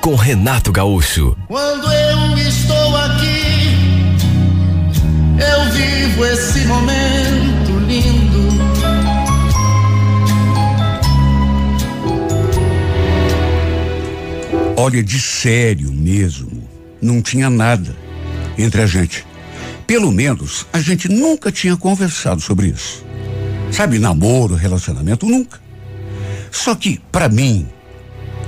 com 0.00 0.14
Renato 0.14 0.72
Gaúcho. 0.72 1.36
Quando 1.46 1.92
eu 1.92 2.38
estou 2.38 2.96
aqui, 2.96 3.76
eu 5.38 5.72
vivo 5.72 6.24
esse 6.24 6.60
momento 6.60 7.78
lindo. 7.86 8.48
Olha, 14.76 15.02
de 15.02 15.20
sério 15.20 15.92
mesmo, 15.92 16.66
não 17.02 17.20
tinha 17.20 17.50
nada 17.50 17.94
entre 18.56 18.80
a 18.80 18.86
gente. 18.86 19.26
Pelo 19.86 20.10
menos 20.10 20.66
a 20.72 20.80
gente 20.80 21.08
nunca 21.08 21.52
tinha 21.52 21.76
conversado 21.76 22.40
sobre 22.40 22.68
isso. 22.68 23.04
Sabe, 23.70 23.98
namoro, 23.98 24.54
relacionamento, 24.54 25.26
nunca. 25.26 25.60
Só 26.50 26.74
que, 26.74 26.98
para 27.12 27.28
mim, 27.28 27.68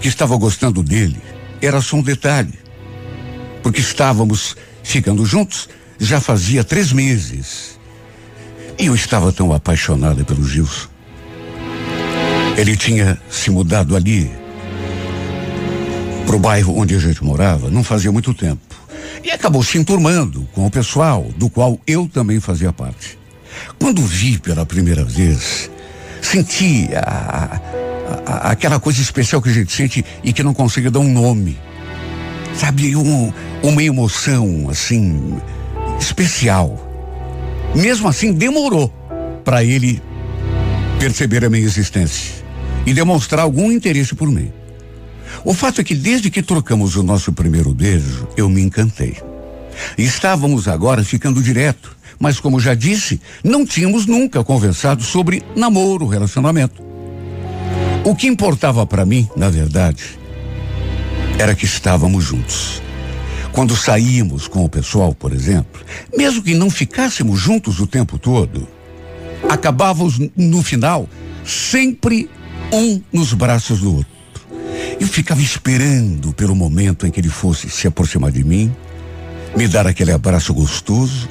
que 0.00 0.08
estava 0.08 0.36
gostando 0.36 0.82
dele, 0.82 1.20
era 1.62 1.80
só 1.80 1.96
um 1.96 2.02
detalhe. 2.02 2.58
Porque 3.62 3.80
estávamos 3.80 4.56
ficando 4.82 5.24
juntos 5.24 5.68
já 5.98 6.20
fazia 6.20 6.64
três 6.64 6.92
meses. 6.92 7.78
E 8.78 8.86
eu 8.86 8.94
estava 8.94 9.32
tão 9.32 9.52
apaixonada 9.52 10.24
pelo 10.24 10.44
Gilson. 10.44 10.88
Ele 12.56 12.76
tinha 12.76 13.18
se 13.30 13.50
mudado 13.50 13.96
ali, 13.96 14.30
pro 16.26 16.38
bairro 16.38 16.76
onde 16.78 16.94
a 16.94 16.98
gente 16.98 17.24
morava, 17.24 17.70
não 17.70 17.84
fazia 17.84 18.10
muito 18.10 18.34
tempo. 18.34 18.60
E 19.24 19.30
acabou 19.30 19.62
se 19.62 19.78
enturmando 19.78 20.48
com 20.52 20.66
o 20.66 20.70
pessoal, 20.70 21.30
do 21.36 21.48
qual 21.48 21.80
eu 21.86 22.08
também 22.12 22.40
fazia 22.40 22.72
parte. 22.72 23.18
Quando 23.78 24.02
vi 24.02 24.38
pela 24.38 24.66
primeira 24.66 25.04
vez, 25.04 25.70
senti 26.20 26.88
a, 26.94 27.60
a, 28.26 28.50
aquela 28.50 28.78
coisa 28.78 29.00
especial 29.00 29.40
que 29.40 29.48
a 29.48 29.52
gente 29.52 29.72
sente 29.72 30.04
e 30.22 30.32
que 30.32 30.42
não 30.42 30.54
consegue 30.54 30.90
dar 30.90 31.00
um 31.00 31.12
nome. 31.12 31.58
Sabe, 32.54 32.94
um, 32.94 33.32
uma 33.62 33.82
emoção 33.82 34.68
assim 34.70 35.40
especial. 35.98 36.88
Mesmo 37.74 38.08
assim, 38.08 38.32
demorou 38.32 38.92
para 39.44 39.64
ele 39.64 40.02
perceber 40.98 41.44
a 41.44 41.50
minha 41.50 41.64
existência 41.64 42.44
e 42.84 42.92
demonstrar 42.92 43.42
algum 43.42 43.72
interesse 43.72 44.14
por 44.14 44.28
mim. 44.28 44.52
O 45.44 45.54
fato 45.54 45.80
é 45.80 45.84
que 45.84 45.94
desde 45.94 46.30
que 46.30 46.42
trocamos 46.42 46.96
o 46.96 47.02
nosso 47.02 47.32
primeiro 47.32 47.72
beijo, 47.72 48.28
eu 48.36 48.48
me 48.48 48.60
encantei. 48.60 49.16
Estávamos 49.96 50.68
agora 50.68 51.02
ficando 51.02 51.42
direto, 51.42 51.96
mas 52.18 52.38
como 52.38 52.60
já 52.60 52.74
disse, 52.74 53.20
não 53.42 53.64
tínhamos 53.64 54.06
nunca 54.06 54.44
conversado 54.44 55.02
sobre 55.02 55.42
namoro, 55.56 56.06
relacionamento. 56.06 56.91
O 58.04 58.16
que 58.16 58.26
importava 58.26 58.84
para 58.84 59.06
mim, 59.06 59.28
na 59.36 59.48
verdade, 59.48 60.18
era 61.38 61.54
que 61.54 61.64
estávamos 61.64 62.24
juntos. 62.24 62.82
Quando 63.52 63.76
saímos 63.76 64.48
com 64.48 64.64
o 64.64 64.68
pessoal, 64.68 65.14
por 65.14 65.32
exemplo, 65.32 65.80
mesmo 66.16 66.42
que 66.42 66.52
não 66.52 66.68
ficássemos 66.68 67.38
juntos 67.38 67.78
o 67.78 67.86
tempo 67.86 68.18
todo, 68.18 68.66
acabávamos 69.48 70.18
no 70.36 70.62
final 70.64 71.08
sempre 71.44 72.28
um 72.72 73.00
nos 73.12 73.34
braços 73.34 73.80
do 73.80 73.96
outro. 73.96 74.12
Eu 74.98 75.06
ficava 75.06 75.40
esperando 75.40 76.32
pelo 76.32 76.56
momento 76.56 77.06
em 77.06 77.10
que 77.10 77.20
ele 77.20 77.28
fosse 77.28 77.70
se 77.70 77.86
aproximar 77.86 78.32
de 78.32 78.42
mim, 78.42 78.74
me 79.56 79.68
dar 79.68 79.86
aquele 79.86 80.10
abraço 80.10 80.52
gostoso, 80.52 81.28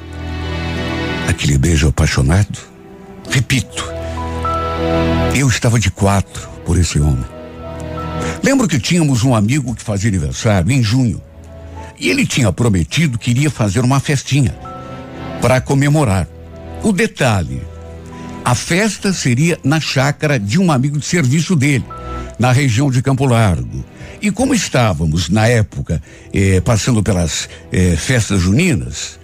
aquele 1.28 1.58
beijo 1.58 1.88
apaixonado. 1.88 2.58
Repito, 3.28 3.92
eu 5.34 5.48
estava 5.48 5.78
de 5.78 5.90
quatro 5.90 6.48
por 6.64 6.78
esse 6.78 7.00
homem. 7.00 7.24
Lembro 8.42 8.68
que 8.68 8.78
tínhamos 8.78 9.24
um 9.24 9.34
amigo 9.34 9.74
que 9.74 9.82
fazia 9.82 10.08
aniversário 10.08 10.70
em 10.70 10.82
junho. 10.82 11.20
E 11.98 12.10
ele 12.10 12.26
tinha 12.26 12.52
prometido 12.52 13.18
que 13.18 13.30
iria 13.30 13.50
fazer 13.50 13.80
uma 13.80 14.00
festinha 14.00 14.54
para 15.40 15.60
comemorar. 15.60 16.28
O 16.82 16.92
detalhe: 16.92 17.62
a 18.44 18.54
festa 18.54 19.12
seria 19.12 19.58
na 19.62 19.80
chácara 19.80 20.38
de 20.38 20.58
um 20.58 20.70
amigo 20.72 20.98
de 20.98 21.06
serviço 21.06 21.54
dele, 21.54 21.84
na 22.38 22.50
região 22.52 22.90
de 22.90 23.02
Campo 23.02 23.24
Largo. 23.24 23.84
E 24.20 24.30
como 24.30 24.54
estávamos, 24.54 25.28
na 25.28 25.46
época, 25.48 26.02
eh, 26.32 26.60
passando 26.60 27.02
pelas 27.02 27.48
eh, 27.72 27.96
festas 27.96 28.40
juninas, 28.40 29.18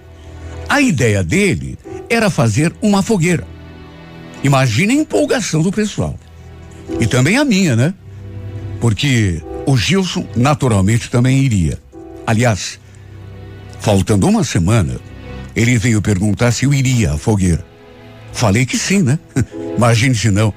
a 0.68 0.80
ideia 0.80 1.22
dele 1.22 1.78
era 2.10 2.30
fazer 2.30 2.72
uma 2.82 3.02
fogueira. 3.02 3.57
Imagina 4.42 4.92
a 4.92 4.96
empolgação 4.96 5.62
do 5.62 5.72
pessoal. 5.72 6.18
E 7.00 7.06
também 7.06 7.36
a 7.36 7.44
minha, 7.44 7.76
né? 7.76 7.94
Porque 8.80 9.42
o 9.66 9.76
Gilson 9.76 10.26
naturalmente 10.36 11.10
também 11.10 11.38
iria. 11.38 11.78
Aliás, 12.26 12.78
faltando 13.80 14.26
uma 14.26 14.44
semana, 14.44 14.98
ele 15.54 15.76
veio 15.78 16.00
perguntar 16.00 16.52
se 16.52 16.64
eu 16.64 16.72
iria 16.72 17.12
à 17.12 17.18
fogueira. 17.18 17.66
Falei 18.32 18.64
que 18.64 18.78
sim, 18.78 19.02
né? 19.02 19.18
Imagine 19.76 20.14
se 20.14 20.30
não. 20.30 20.54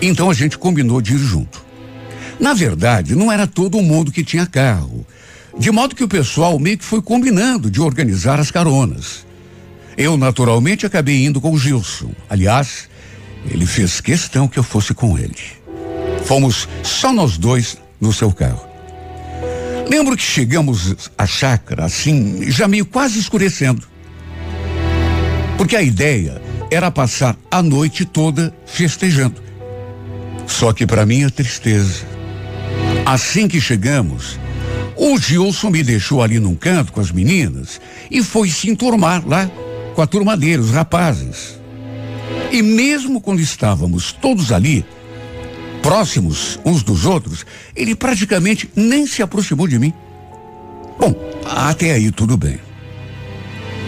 Então 0.00 0.30
a 0.30 0.34
gente 0.34 0.58
combinou 0.58 1.00
de 1.00 1.14
ir 1.14 1.18
junto. 1.18 1.64
Na 2.40 2.54
verdade, 2.54 3.14
não 3.14 3.30
era 3.30 3.46
todo 3.46 3.80
mundo 3.80 4.10
que 4.10 4.24
tinha 4.24 4.46
carro. 4.46 5.06
De 5.56 5.70
modo 5.70 5.94
que 5.94 6.02
o 6.02 6.08
pessoal 6.08 6.58
meio 6.58 6.78
que 6.78 6.84
foi 6.84 7.00
combinando 7.00 7.70
de 7.70 7.80
organizar 7.80 8.40
as 8.40 8.50
caronas. 8.50 9.24
Eu, 9.96 10.16
naturalmente, 10.16 10.86
acabei 10.86 11.24
indo 11.24 11.40
com 11.40 11.52
o 11.52 11.58
Gilson. 11.58 12.12
Aliás, 12.28 12.88
ele 13.50 13.66
fez 13.66 14.00
questão 14.00 14.48
que 14.48 14.58
eu 14.58 14.62
fosse 14.62 14.94
com 14.94 15.18
ele. 15.18 15.36
Fomos 16.24 16.68
só 16.82 17.12
nós 17.12 17.36
dois 17.36 17.76
no 18.00 18.12
seu 18.12 18.32
carro. 18.32 18.66
Lembro 19.88 20.16
que 20.16 20.22
chegamos 20.22 21.10
à 21.18 21.26
chácara, 21.26 21.84
assim, 21.84 22.50
já 22.50 22.66
meio 22.66 22.86
quase 22.86 23.18
escurecendo. 23.18 23.86
Porque 25.58 25.76
a 25.76 25.82
ideia 25.82 26.40
era 26.70 26.90
passar 26.90 27.36
a 27.50 27.62
noite 27.62 28.04
toda 28.04 28.54
festejando. 28.64 29.42
Só 30.46 30.72
que 30.72 30.86
para 30.86 31.04
minha 31.04 31.30
tristeza, 31.30 32.06
assim 33.04 33.46
que 33.46 33.60
chegamos, 33.60 34.38
o 34.96 35.18
Gilson 35.18 35.70
me 35.70 35.82
deixou 35.82 36.22
ali 36.22 36.38
num 36.38 36.54
canto 36.54 36.92
com 36.92 37.00
as 37.00 37.10
meninas 37.10 37.80
e 38.10 38.22
foi 38.22 38.48
se 38.48 38.70
enturmar 38.70 39.22
lá 39.26 39.50
com 39.94 40.02
a 40.02 40.06
turma 40.06 40.36
dele, 40.36 40.62
os 40.62 40.70
rapazes. 40.70 41.60
E 42.50 42.62
mesmo 42.62 43.20
quando 43.20 43.40
estávamos 43.40 44.12
todos 44.12 44.52
ali, 44.52 44.84
próximos 45.82 46.58
uns 46.64 46.82
dos 46.82 47.04
outros, 47.04 47.44
ele 47.74 47.94
praticamente 47.94 48.70
nem 48.76 49.06
se 49.06 49.22
aproximou 49.22 49.66
de 49.66 49.78
mim. 49.78 49.92
Bom, 50.98 51.14
até 51.44 51.92
aí 51.92 52.10
tudo 52.10 52.36
bem. 52.36 52.58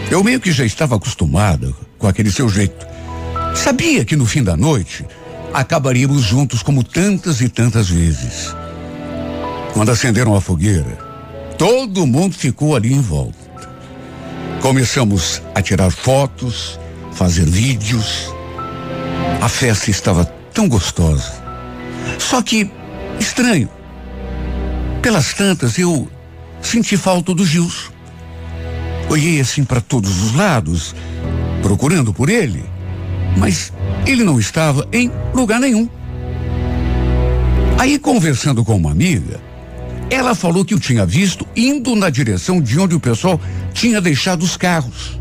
Eu 0.09 0.23
meio 0.23 0.39
que 0.39 0.51
já 0.51 0.65
estava 0.65 0.95
acostumada 0.95 1.73
com 1.97 2.07
aquele 2.07 2.31
seu 2.31 2.49
jeito. 2.49 2.85
Sabia 3.55 4.03
que 4.03 4.15
no 4.15 4.25
fim 4.25 4.43
da 4.43 4.55
noite 4.57 5.05
acabaríamos 5.53 6.21
juntos 6.21 6.61
como 6.61 6.83
tantas 6.83 7.41
e 7.41 7.47
tantas 7.47 7.89
vezes. 7.89 8.53
Quando 9.73 9.91
acenderam 9.91 10.35
a 10.35 10.41
fogueira, 10.41 10.97
todo 11.57 12.05
mundo 12.05 12.35
ficou 12.35 12.75
ali 12.75 12.93
em 12.93 13.01
volta. 13.01 13.44
Começamos 14.65 15.43
a 15.53 15.61
tirar 15.61 15.91
fotos, 15.91 16.79
fazer 17.13 17.45
vídeos. 17.45 18.33
A 19.39 19.47
festa 19.47 19.91
estava 19.91 20.25
tão 20.25 20.67
gostosa. 20.67 21.31
Só 22.17 22.41
que, 22.41 22.71
estranho. 23.19 23.69
Pelas 25.03 25.35
tantas, 25.35 25.77
eu 25.77 26.09
senti 26.63 26.97
falta 26.97 27.35
do 27.35 27.45
Gilson. 27.45 27.91
Olhei 29.07 29.39
assim 29.39 29.63
para 29.63 29.79
todos 29.79 30.23
os 30.23 30.33
lados, 30.33 30.95
procurando 31.61 32.11
por 32.11 32.27
ele, 32.27 32.65
mas 33.37 33.71
ele 34.07 34.23
não 34.23 34.39
estava 34.39 34.87
em 34.91 35.11
lugar 35.31 35.59
nenhum. 35.59 35.87
Aí, 37.77 37.99
conversando 37.99 38.65
com 38.65 38.75
uma 38.75 38.89
amiga, 38.89 39.39
ela 40.09 40.35
falou 40.35 40.63
que 40.63 40.75
o 40.75 40.79
tinha 40.79 41.05
visto 41.05 41.47
indo 41.55 41.95
na 41.95 42.09
direção 42.09 42.61
de 42.61 42.79
onde 42.79 42.95
o 42.95 42.99
pessoal 42.99 43.39
tinha 43.73 43.99
deixado 43.99 44.43
os 44.43 44.55
carros. 44.55 45.17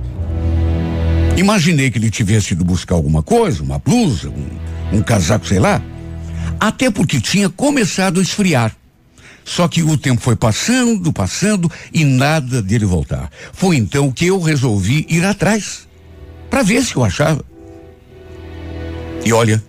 Imaginei 1.37 1.91
que 1.91 1.99
ele 1.99 2.11
tivesse 2.11 2.53
ido 2.53 2.65
buscar 2.65 2.95
alguma 2.95 3.23
coisa, 3.23 3.63
uma 3.63 3.79
blusa, 3.79 4.29
um, 4.29 4.99
um 4.99 5.03
casaco, 5.03 5.47
sei 5.47 5.59
lá. 5.59 5.83
Até 6.61 6.91
porque 6.91 7.21
tinha 7.21 7.49
começado 7.49 8.21
a 8.21 8.23
esfriar. 8.23 8.75
Só 9.45 9.69
que 9.69 9.83
o 9.83 9.97
tempo 9.99 10.21
foi 10.21 10.37
passando, 10.37 11.13
passando 11.13 11.71
e 11.93 12.05
nada 12.05 12.63
dele 12.63 12.87
voltar. 12.87 13.31
Foi 13.53 13.77
então 13.77 14.11
que 14.11 14.27
eu 14.27 14.41
resolvi 14.41 15.07
ir 15.09 15.25
atrás 15.25 15.87
para 16.49 16.63
ver 16.63 16.83
se 16.83 16.95
eu 16.95 17.05
achava. 17.05 17.45
E 19.25 19.33
olha, 19.33 19.63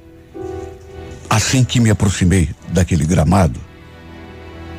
assim 1.30 1.64
que 1.64 1.80
me 1.80 1.90
aproximei 1.90 2.50
daquele 2.72 3.06
gramado, 3.06 3.60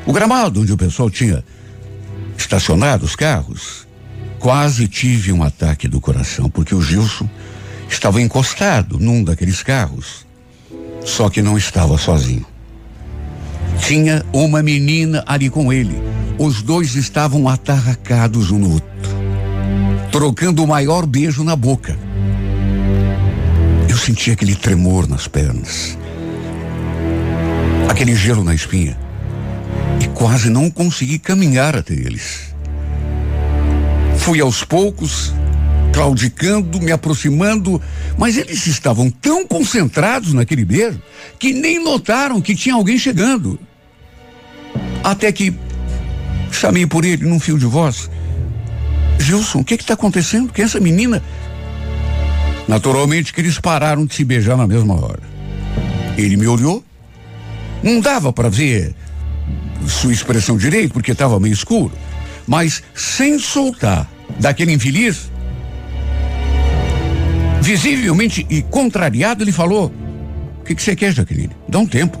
o 0.07 0.13
gramado 0.13 0.61
onde 0.61 0.71
o 0.71 0.77
pessoal 0.77 1.09
tinha 1.09 1.43
estacionado 2.37 3.05
os 3.05 3.13
carros, 3.13 3.85
quase 4.39 4.87
tive 4.87 5.33
um 5.33 5.43
ataque 5.43 5.85
do 5.85 5.99
coração, 5.99 6.49
porque 6.49 6.73
o 6.73 6.81
Gilson 6.81 7.29
estava 7.89 8.21
encostado 8.21 8.97
num 8.97 9.21
daqueles 9.21 9.61
carros, 9.61 10.25
só 11.03 11.29
que 11.29 11.41
não 11.41 11.57
estava 11.57 11.97
sozinho. 11.97 12.45
Tinha 13.79 14.25
uma 14.31 14.63
menina 14.63 15.23
ali 15.27 15.49
com 15.49 15.71
ele. 15.73 16.01
Os 16.37 16.61
dois 16.61 16.95
estavam 16.95 17.49
atarracados 17.49 18.49
um 18.49 18.59
no 18.59 18.73
outro, 18.73 19.11
trocando 20.11 20.63
o 20.63 20.67
maior 20.67 21.05
beijo 21.05 21.43
na 21.43 21.55
boca. 21.55 21.97
Eu 23.89 23.97
senti 23.97 24.31
aquele 24.31 24.55
tremor 24.55 25.07
nas 25.07 25.27
pernas, 25.27 25.97
aquele 27.89 28.15
gelo 28.15 28.43
na 28.43 28.53
espinha, 28.53 28.97
e 30.07 30.13
quase 30.13 30.49
não 30.49 30.69
consegui 30.71 31.19
caminhar 31.19 31.75
até 31.75 31.93
eles. 31.93 32.53
Fui 34.17 34.39
aos 34.39 34.63
poucos, 34.63 35.33
claudicando, 35.93 36.79
me 36.79 36.91
aproximando, 36.91 37.81
mas 38.17 38.37
eles 38.37 38.65
estavam 38.67 39.09
tão 39.09 39.45
concentrados 39.45 40.33
naquele 40.33 40.65
beijo 40.65 41.01
que 41.37 41.53
nem 41.53 41.83
notaram 41.83 42.41
que 42.41 42.55
tinha 42.55 42.75
alguém 42.75 42.97
chegando. 42.97 43.59
Até 45.03 45.31
que 45.31 45.53
chamei 46.51 46.85
por 46.85 47.05
ele 47.05 47.25
num 47.25 47.39
fio 47.39 47.57
de 47.57 47.65
voz. 47.65 48.09
Gilson, 49.19 49.59
o 49.59 49.63
que 49.63 49.75
está 49.75 49.93
acontecendo? 49.93 50.53
Que 50.53 50.61
essa 50.61 50.79
menina. 50.79 51.23
Naturalmente 52.67 53.33
que 53.33 53.41
eles 53.41 53.59
pararam 53.59 54.05
de 54.05 54.13
se 54.13 54.23
beijar 54.23 54.57
na 54.57 54.67
mesma 54.67 54.93
hora. 54.93 55.21
Ele 56.17 56.35
me 56.37 56.47
olhou. 56.47 56.83
Não 57.81 57.99
dava 57.99 58.33
para 58.33 58.49
ver 58.49 58.95
sua 59.87 60.11
expressão 60.11 60.57
direito, 60.57 60.93
porque 60.93 61.11
estava 61.11 61.39
meio 61.39 61.53
escuro. 61.53 61.91
Mas 62.45 62.81
sem 62.95 63.37
soltar 63.37 64.09
daquele 64.39 64.73
infeliz, 64.73 65.31
visivelmente 67.61 68.45
e 68.49 68.61
contrariado, 68.61 69.43
ele 69.43 69.51
falou: 69.51 69.91
O 70.61 70.63
que, 70.63 70.73
que 70.73 70.81
você 70.81 70.95
quer, 70.95 71.13
Jaqueline? 71.13 71.51
Dá 71.67 71.79
um 71.79 71.85
tempo. 71.85 72.17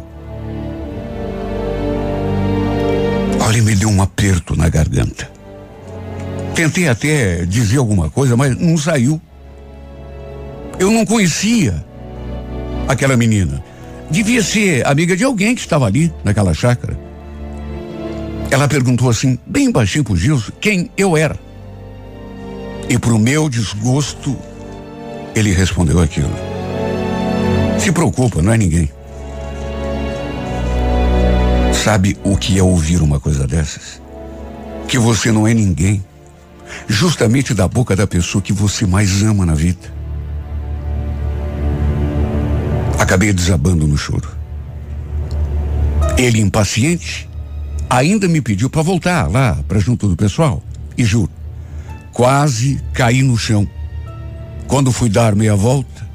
Olha, 3.39 3.61
me 3.61 3.75
deu 3.75 3.89
um 3.89 4.01
aperto 4.01 4.55
na 4.57 4.67
garganta. 4.67 5.31
Tentei 6.53 6.89
até 6.89 7.45
dizer 7.45 7.77
alguma 7.77 8.09
coisa, 8.09 8.35
mas 8.35 8.59
não 8.59 8.77
saiu. 8.77 9.21
Eu 10.79 10.91
não 10.91 11.05
conhecia 11.05 11.85
aquela 12.87 13.15
menina. 13.15 13.63
Devia 14.09 14.43
ser 14.43 14.85
amiga 14.85 15.15
de 15.15 15.23
alguém 15.23 15.55
que 15.55 15.61
estava 15.61 15.85
ali 15.85 16.11
naquela 16.23 16.53
chácara. 16.53 17.06
Ela 18.49 18.67
perguntou 18.67 19.09
assim, 19.09 19.37
bem 19.45 19.71
baixinho 19.71 20.03
pro 20.03 20.15
Gilson, 20.15 20.51
quem 20.59 20.89
eu 20.97 21.17
era. 21.17 21.37
E 22.89 22.97
pro 22.97 23.19
meu 23.19 23.49
desgosto, 23.49 24.37
ele 25.35 25.51
respondeu 25.51 25.99
aquilo. 25.99 26.31
Se 27.77 27.91
preocupa, 27.91 28.41
não 28.41 28.53
é 28.53 28.57
ninguém. 28.57 28.89
Sabe 31.73 32.17
o 32.23 32.37
que 32.37 32.57
é 32.57 32.63
ouvir 32.63 33.01
uma 33.01 33.19
coisa 33.19 33.45
dessas? 33.45 34.01
Que 34.87 34.97
você 34.97 35.31
não 35.31 35.45
é 35.45 35.53
ninguém, 35.53 36.03
justamente 36.87 37.53
da 37.53 37.67
boca 37.67 37.95
da 37.95 38.07
pessoa 38.07 38.41
que 38.41 38.53
você 38.53 38.85
mais 38.85 39.21
ama 39.21 39.45
na 39.45 39.53
vida. 39.53 39.93
Acabei 42.97 43.31
desabando 43.31 43.85
no 43.85 43.97
choro. 43.97 44.29
Ele, 46.17 46.41
impaciente, 46.41 47.29
ainda 47.89 48.27
me 48.27 48.41
pediu 48.41 48.69
para 48.69 48.81
voltar 48.81 49.29
lá 49.29 49.55
para 49.67 49.79
junto 49.79 50.07
do 50.07 50.15
pessoal. 50.15 50.63
E 50.97 51.03
juro, 51.03 51.31
quase 52.11 52.81
caí 52.93 53.21
no 53.21 53.37
chão. 53.37 53.67
Quando 54.67 54.91
fui 54.91 55.09
dar 55.09 55.35
meia 55.35 55.55
volta 55.55 56.07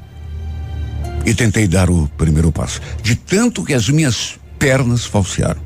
e 1.25 1.33
tentei 1.33 1.67
dar 1.67 1.89
o 1.89 2.07
primeiro 2.17 2.51
passo, 2.51 2.81
de 3.01 3.15
tanto 3.15 3.63
que 3.63 3.73
as 3.73 3.89
minhas 3.89 4.37
pernas 4.59 5.05
falsearam. 5.05 5.61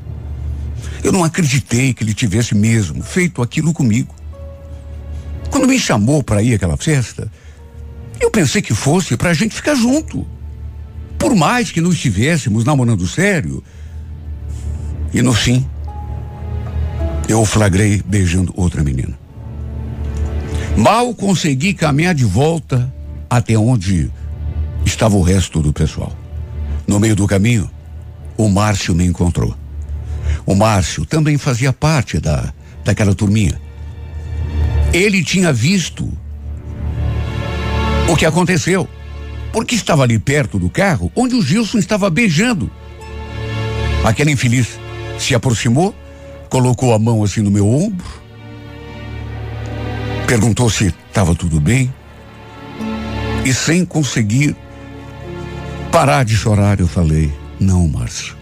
Eu 1.02 1.12
não 1.12 1.24
acreditei 1.24 1.92
que 1.92 2.02
ele 2.02 2.14
tivesse 2.14 2.54
mesmo 2.54 3.02
feito 3.02 3.42
aquilo 3.42 3.72
comigo. 3.72 4.14
Quando 5.50 5.66
me 5.66 5.78
chamou 5.78 6.22
para 6.22 6.42
ir 6.42 6.54
àquela 6.54 6.76
festa, 6.76 7.30
eu 8.20 8.30
pensei 8.30 8.60
que 8.60 8.74
fosse 8.74 9.16
para 9.16 9.30
a 9.30 9.34
gente 9.34 9.54
ficar 9.54 9.74
junto. 9.74 10.26
Por 11.18 11.34
mais 11.34 11.70
que 11.70 11.80
não 11.80 11.90
estivéssemos 11.90 12.64
namorando 12.64 13.06
sério. 13.06 13.62
E 15.12 15.22
no 15.22 15.32
fim, 15.32 15.66
eu 17.28 17.42
o 17.42 17.44
flagrei 17.44 18.02
beijando 18.04 18.52
outra 18.56 18.82
menina. 18.82 19.18
Mal 20.76 21.14
consegui 21.14 21.74
caminhar 21.74 22.14
de 22.14 22.24
volta 22.24 22.92
até 23.28 23.56
onde 23.58 24.10
estava 24.84 25.16
o 25.16 25.22
resto 25.22 25.60
do 25.60 25.72
pessoal. 25.72 26.12
No 26.86 26.98
meio 26.98 27.14
do 27.14 27.26
caminho, 27.26 27.70
o 28.36 28.48
Márcio 28.48 28.94
me 28.94 29.04
encontrou. 29.04 29.54
O 30.46 30.54
Márcio 30.54 31.04
também 31.04 31.36
fazia 31.36 31.72
parte 31.72 32.18
da, 32.18 32.52
daquela 32.84 33.14
turminha. 33.14 33.60
Ele 34.92 35.22
tinha 35.22 35.52
visto 35.52 36.10
o 38.08 38.16
que 38.16 38.24
aconteceu, 38.24 38.88
porque 39.52 39.74
estava 39.74 40.02
ali 40.02 40.18
perto 40.18 40.58
do 40.58 40.70
carro 40.70 41.12
onde 41.14 41.34
o 41.34 41.42
Gilson 41.42 41.78
estava 41.78 42.08
beijando. 42.08 42.70
Aquele 44.02 44.30
infeliz 44.30 44.78
se 45.18 45.34
aproximou, 45.34 45.94
colocou 46.48 46.94
a 46.94 46.98
mão 46.98 47.22
assim 47.22 47.40
no 47.40 47.50
meu 47.50 47.68
ombro, 47.68 48.06
perguntou 50.26 50.68
se 50.68 50.94
estava 51.08 51.34
tudo 51.34 51.60
bem, 51.60 51.92
e 53.44 53.52
sem 53.52 53.84
conseguir 53.84 54.56
parar 55.90 56.24
de 56.24 56.36
chorar, 56.36 56.80
eu 56.80 56.88
falei: 56.88 57.32
Não, 57.58 57.88
Márcio, 57.88 58.36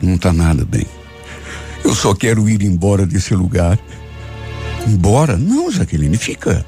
não 0.00 0.14
está 0.14 0.32
nada 0.32 0.64
bem. 0.64 0.86
Eu 1.84 1.94
só 1.94 2.14
quero 2.14 2.48
ir 2.48 2.62
embora 2.62 3.06
desse 3.06 3.34
lugar. 3.34 3.78
Embora? 4.86 5.36
Não, 5.36 5.70
Jaqueline, 5.70 6.16
fica. 6.16 6.64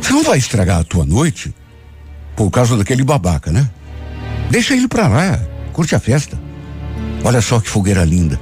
Você 0.00 0.12
não 0.12 0.24
vai 0.24 0.38
estragar 0.38 0.80
a 0.80 0.84
tua 0.84 1.04
noite 1.04 1.54
por 2.34 2.50
causa 2.50 2.76
daquele 2.76 3.04
babaca, 3.04 3.52
né? 3.52 3.68
Deixa 4.50 4.74
ele 4.74 4.88
pra 4.88 5.08
lá, 5.08 5.38
curte 5.72 5.94
a 5.94 6.00
festa. 6.00 6.38
Olha 7.24 7.40
só 7.40 7.60
que 7.60 7.68
fogueira 7.68 8.04
linda. 8.04 8.40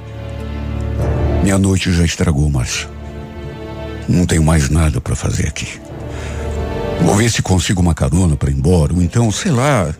Minha 1.43 1.57
noite 1.57 1.91
já 1.91 2.05
estragou, 2.05 2.47
Márcio. 2.49 2.87
Não 4.07 4.27
tenho 4.27 4.43
mais 4.43 4.69
nada 4.69 5.01
para 5.01 5.15
fazer 5.15 5.47
aqui. 5.47 5.79
Vou 7.03 7.15
ver 7.15 7.31
se 7.31 7.41
consigo 7.41 7.81
uma 7.81 7.95
carona 7.95 8.35
para 8.35 8.51
ir 8.51 8.55
embora, 8.55 8.93
ou 8.93 9.01
então, 9.01 9.31
sei 9.31 9.51
lá, 9.51 9.93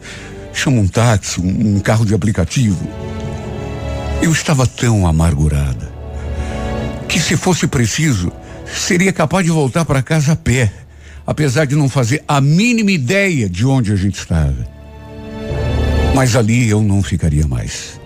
chama 0.53 0.79
um 0.79 0.88
táxi, 0.88 1.41
um, 1.41 1.77
um 1.77 1.79
carro 1.79 2.05
de 2.05 2.13
aplicativo. 2.13 2.88
Eu 4.21 4.31
estava 4.31 4.67
tão 4.67 5.07
amargurada 5.07 5.91
que, 7.10 7.19
se 7.19 7.36
fosse 7.36 7.65
preciso, 7.65 8.31
seria 8.71 9.12
capaz 9.12 9.43
de 9.43 9.51
voltar 9.51 9.83
para 9.83 10.03
casa 10.03 10.33
a 10.33 10.36
pé, 10.36 10.71
apesar 11.25 11.65
de 11.65 11.75
não 11.75 11.89
fazer 11.89 12.24
a 12.27 12.39
mínima 12.39 12.91
ideia 12.91 13.50
de 13.50 13.65
onde 13.65 13.91
a 13.91 13.95
gente 13.95 14.19
estava. 14.19 14.67
Mas 16.13 16.36
ali 16.36 16.69
eu 16.69 16.83
não 16.83 17.01
ficaria 17.01 17.48
mais. 17.48 18.00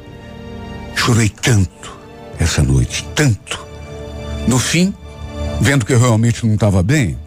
Chorei 0.96 1.27
tanto 1.27 2.05
essa 2.39 2.62
noite, 2.62 3.06
tanto. 3.15 3.65
No 4.48 4.60
fim, 4.60 4.94
vendo 5.62 5.86
que 5.86 5.94
eu 5.94 6.00
realmente 6.00 6.46
não 6.46 6.54
estava 6.54 6.84
bem, 6.84 7.18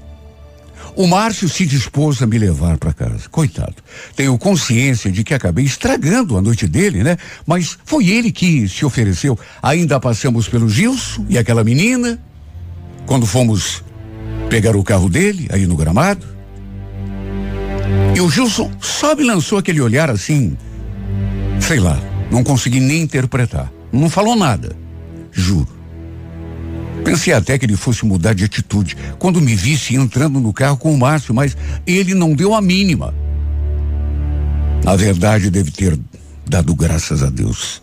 o 0.98 1.06
Márcio 1.06 1.48
se 1.48 1.64
dispôs 1.64 2.20
a 2.22 2.26
me 2.26 2.38
levar 2.38 2.76
para 2.76 2.92
casa. 2.92 3.28
Coitado. 3.30 3.76
Tenho 4.16 4.36
consciência 4.36 5.12
de 5.12 5.22
que 5.22 5.32
acabei 5.32 5.64
estragando 5.64 6.36
a 6.36 6.42
noite 6.42 6.66
dele, 6.66 7.04
né? 7.04 7.16
Mas 7.46 7.78
foi 7.84 8.08
ele 8.08 8.32
que 8.32 8.68
se 8.68 8.84
ofereceu. 8.84 9.38
Ainda 9.62 10.00
passamos 10.00 10.48
pelo 10.48 10.68
Gilson 10.68 11.24
e 11.28 11.38
aquela 11.38 11.62
menina. 11.62 12.18
Quando 13.06 13.26
fomos 13.26 13.84
pegar 14.50 14.74
o 14.74 14.82
carro 14.82 15.08
dele, 15.08 15.48
aí 15.52 15.68
no 15.68 15.76
gramado. 15.76 16.26
E 18.16 18.20
o 18.20 18.28
Gilson 18.28 18.68
só 18.80 19.14
me 19.14 19.22
lançou 19.22 19.56
aquele 19.56 19.80
olhar 19.80 20.10
assim. 20.10 20.56
Sei 21.60 21.78
lá, 21.78 21.96
não 22.28 22.42
consegui 22.42 22.80
nem 22.80 23.02
interpretar. 23.02 23.72
Não 23.92 24.10
falou 24.10 24.34
nada. 24.34 24.74
Juro. 25.40 25.68
Pensei 27.04 27.32
até 27.32 27.58
que 27.58 27.64
ele 27.64 27.76
fosse 27.76 28.04
mudar 28.04 28.34
de 28.34 28.44
atitude 28.44 28.96
quando 29.18 29.40
me 29.40 29.54
visse 29.54 29.94
entrando 29.94 30.40
no 30.40 30.52
carro 30.52 30.76
com 30.76 30.92
o 30.92 30.98
Márcio, 30.98 31.32
mas 31.32 31.56
ele 31.86 32.14
não 32.14 32.34
deu 32.34 32.54
a 32.54 32.60
mínima. 32.60 33.14
Na 34.84 34.96
verdade, 34.96 35.50
deve 35.50 35.70
ter 35.70 35.98
dado 36.46 36.74
graças 36.74 37.22
a 37.22 37.30
Deus 37.30 37.80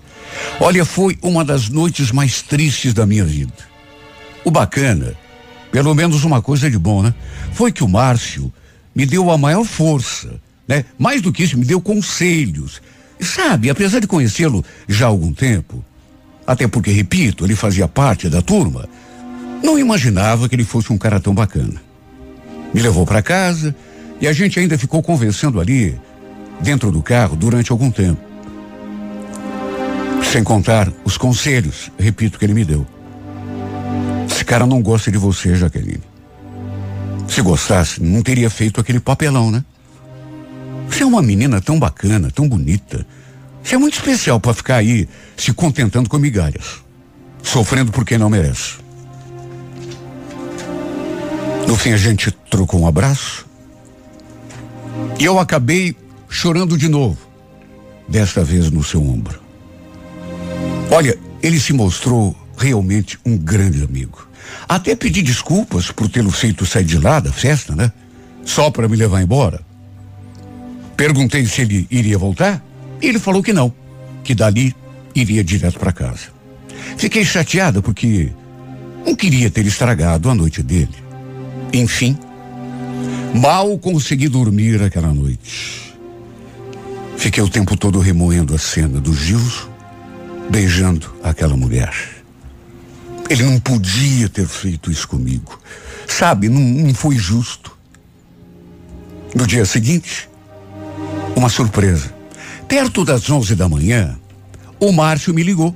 Olha, 0.59 0.85
foi 0.85 1.17
uma 1.21 1.43
das 1.43 1.69
noites 1.69 2.11
mais 2.11 2.41
tristes 2.41 2.93
da 2.93 3.05
minha 3.05 3.25
vida. 3.25 3.53
O 4.43 4.51
bacana, 4.51 5.13
pelo 5.71 5.93
menos 5.93 6.23
uma 6.23 6.41
coisa 6.41 6.69
de 6.69 6.77
bom, 6.77 7.03
né? 7.03 7.13
Foi 7.51 7.71
que 7.71 7.83
o 7.83 7.87
Márcio 7.87 8.53
me 8.93 9.05
deu 9.05 9.31
a 9.31 9.37
maior 9.37 9.65
força, 9.65 10.39
né? 10.67 10.85
Mais 10.97 11.21
do 11.21 11.31
que 11.31 11.43
isso, 11.43 11.57
me 11.57 11.65
deu 11.65 11.81
conselhos. 11.81 12.81
E 13.19 13.25
sabe, 13.25 13.69
apesar 13.69 13.99
de 13.99 14.07
conhecê-lo 14.07 14.63
já 14.87 15.05
há 15.05 15.09
algum 15.09 15.33
tempo, 15.33 15.83
até 16.45 16.67
porque, 16.67 16.91
repito, 16.91 17.45
ele 17.45 17.55
fazia 17.55 17.87
parte 17.87 18.29
da 18.29 18.41
turma, 18.41 18.87
não 19.63 19.79
imaginava 19.79 20.47
que 20.47 20.55
ele 20.55 20.63
fosse 20.63 20.93
um 20.93 20.97
cara 20.97 21.19
tão 21.19 21.33
bacana. 21.33 21.81
Me 22.73 22.81
levou 22.81 23.05
para 23.05 23.21
casa 23.21 23.75
e 24.21 24.27
a 24.27 24.33
gente 24.33 24.59
ainda 24.59 24.77
ficou 24.77 25.01
conversando 25.01 25.59
ali, 25.59 25.99
dentro 26.61 26.91
do 26.91 27.01
carro, 27.01 27.35
durante 27.35 27.71
algum 27.71 27.89
tempo. 27.89 28.21
Sem 30.31 30.43
contar 30.43 30.91
os 31.03 31.17
conselhos, 31.17 31.91
repito, 31.97 32.37
que 32.37 32.45
ele 32.45 32.53
me 32.53 32.65
deu. 32.65 32.85
Esse 34.29 34.43
cara 34.43 34.65
não 34.65 34.81
gosta 34.81 35.11
de 35.11 35.17
você, 35.17 35.55
Jaqueline. 35.55 36.03
Se 37.27 37.41
gostasse, 37.41 38.01
não 38.03 38.21
teria 38.21 38.49
feito 38.49 38.79
aquele 38.79 38.99
papelão, 38.99 39.49
né? 39.49 39.63
Você 40.89 41.03
é 41.03 41.05
uma 41.05 41.21
menina 41.21 41.59
tão 41.59 41.79
bacana, 41.79 42.29
tão 42.31 42.47
bonita. 42.47 43.05
Você 43.63 43.75
é 43.75 43.77
muito 43.77 43.95
especial 43.95 44.39
para 44.39 44.53
ficar 44.53 44.75
aí 44.75 45.07
se 45.37 45.53
contentando 45.53 46.09
com 46.09 46.17
migalhas. 46.17 46.83
Sofrendo 47.43 47.91
por 47.91 48.05
quem 48.05 48.17
não 48.17 48.29
merece. 48.29 48.75
No 51.67 51.75
fim 51.75 51.91
a 51.91 51.97
gente 51.97 52.31
trocou 52.49 52.81
um 52.81 52.87
abraço. 52.87 53.45
E 55.19 55.25
eu 55.25 55.39
acabei 55.39 55.95
chorando 56.29 56.77
de 56.77 56.87
novo. 56.87 57.17
Desta 58.07 58.43
vez 58.43 58.69
no 58.69 58.83
seu 58.83 59.01
ombro. 59.01 59.39
Olha, 60.91 61.17
ele 61.41 61.59
se 61.59 61.73
mostrou 61.73 62.35
realmente 62.57 63.19
um 63.25 63.37
grande 63.37 63.83
amigo. 63.83 64.27
Até 64.67 64.95
pedi 64.95 65.21
desculpas 65.21 65.91
por 65.91 66.07
tê-lo 66.07 66.31
feito 66.31 66.65
sair 66.65 66.85
de 66.85 66.97
lá 66.97 67.19
da 67.19 67.31
festa, 67.31 67.75
né? 67.75 67.91
Só 68.43 68.69
para 68.69 68.87
me 68.87 68.95
levar 68.95 69.21
embora. 69.21 69.61
Perguntei 70.95 71.45
se 71.45 71.61
ele 71.61 71.87
iria 71.89 72.17
voltar 72.17 72.63
e 73.01 73.07
ele 73.07 73.19
falou 73.19 73.43
que 73.43 73.51
não, 73.51 73.73
que 74.23 74.33
dali 74.33 74.75
iria 75.15 75.43
direto 75.43 75.79
para 75.79 75.91
casa. 75.91 76.27
Fiquei 76.97 77.23
chateada 77.23 77.81
porque 77.81 78.31
não 79.05 79.15
queria 79.15 79.49
ter 79.49 79.65
estragado 79.65 80.29
a 80.29 80.35
noite 80.35 80.61
dele. 80.61 80.95
Enfim, 81.73 82.17
mal 83.33 83.77
consegui 83.79 84.27
dormir 84.27 84.83
aquela 84.83 85.13
noite. 85.13 85.93
Fiquei 87.17 87.41
o 87.41 87.49
tempo 87.49 87.77
todo 87.77 87.99
remoendo 87.99 88.53
a 88.53 88.57
cena 88.57 88.99
do 88.99 89.13
Gilson 89.13 89.73
beijando 90.49 91.13
aquela 91.23 91.55
mulher. 91.55 91.93
Ele 93.29 93.43
não 93.43 93.59
podia 93.59 94.29
ter 94.29 94.47
feito 94.47 94.91
isso 94.91 95.07
comigo. 95.07 95.59
Sabe, 96.07 96.49
não, 96.49 96.61
não 96.61 96.93
foi 96.93 97.15
justo. 97.15 97.75
No 99.33 99.47
dia 99.47 99.65
seguinte, 99.65 100.29
uma 101.35 101.49
surpresa. 101.49 102.13
Perto 102.67 103.03
das 103.03 103.29
onze 103.29 103.55
da 103.55 103.67
manhã, 103.67 104.17
o 104.79 104.91
Márcio 104.91 105.33
me 105.33 105.43
ligou, 105.43 105.75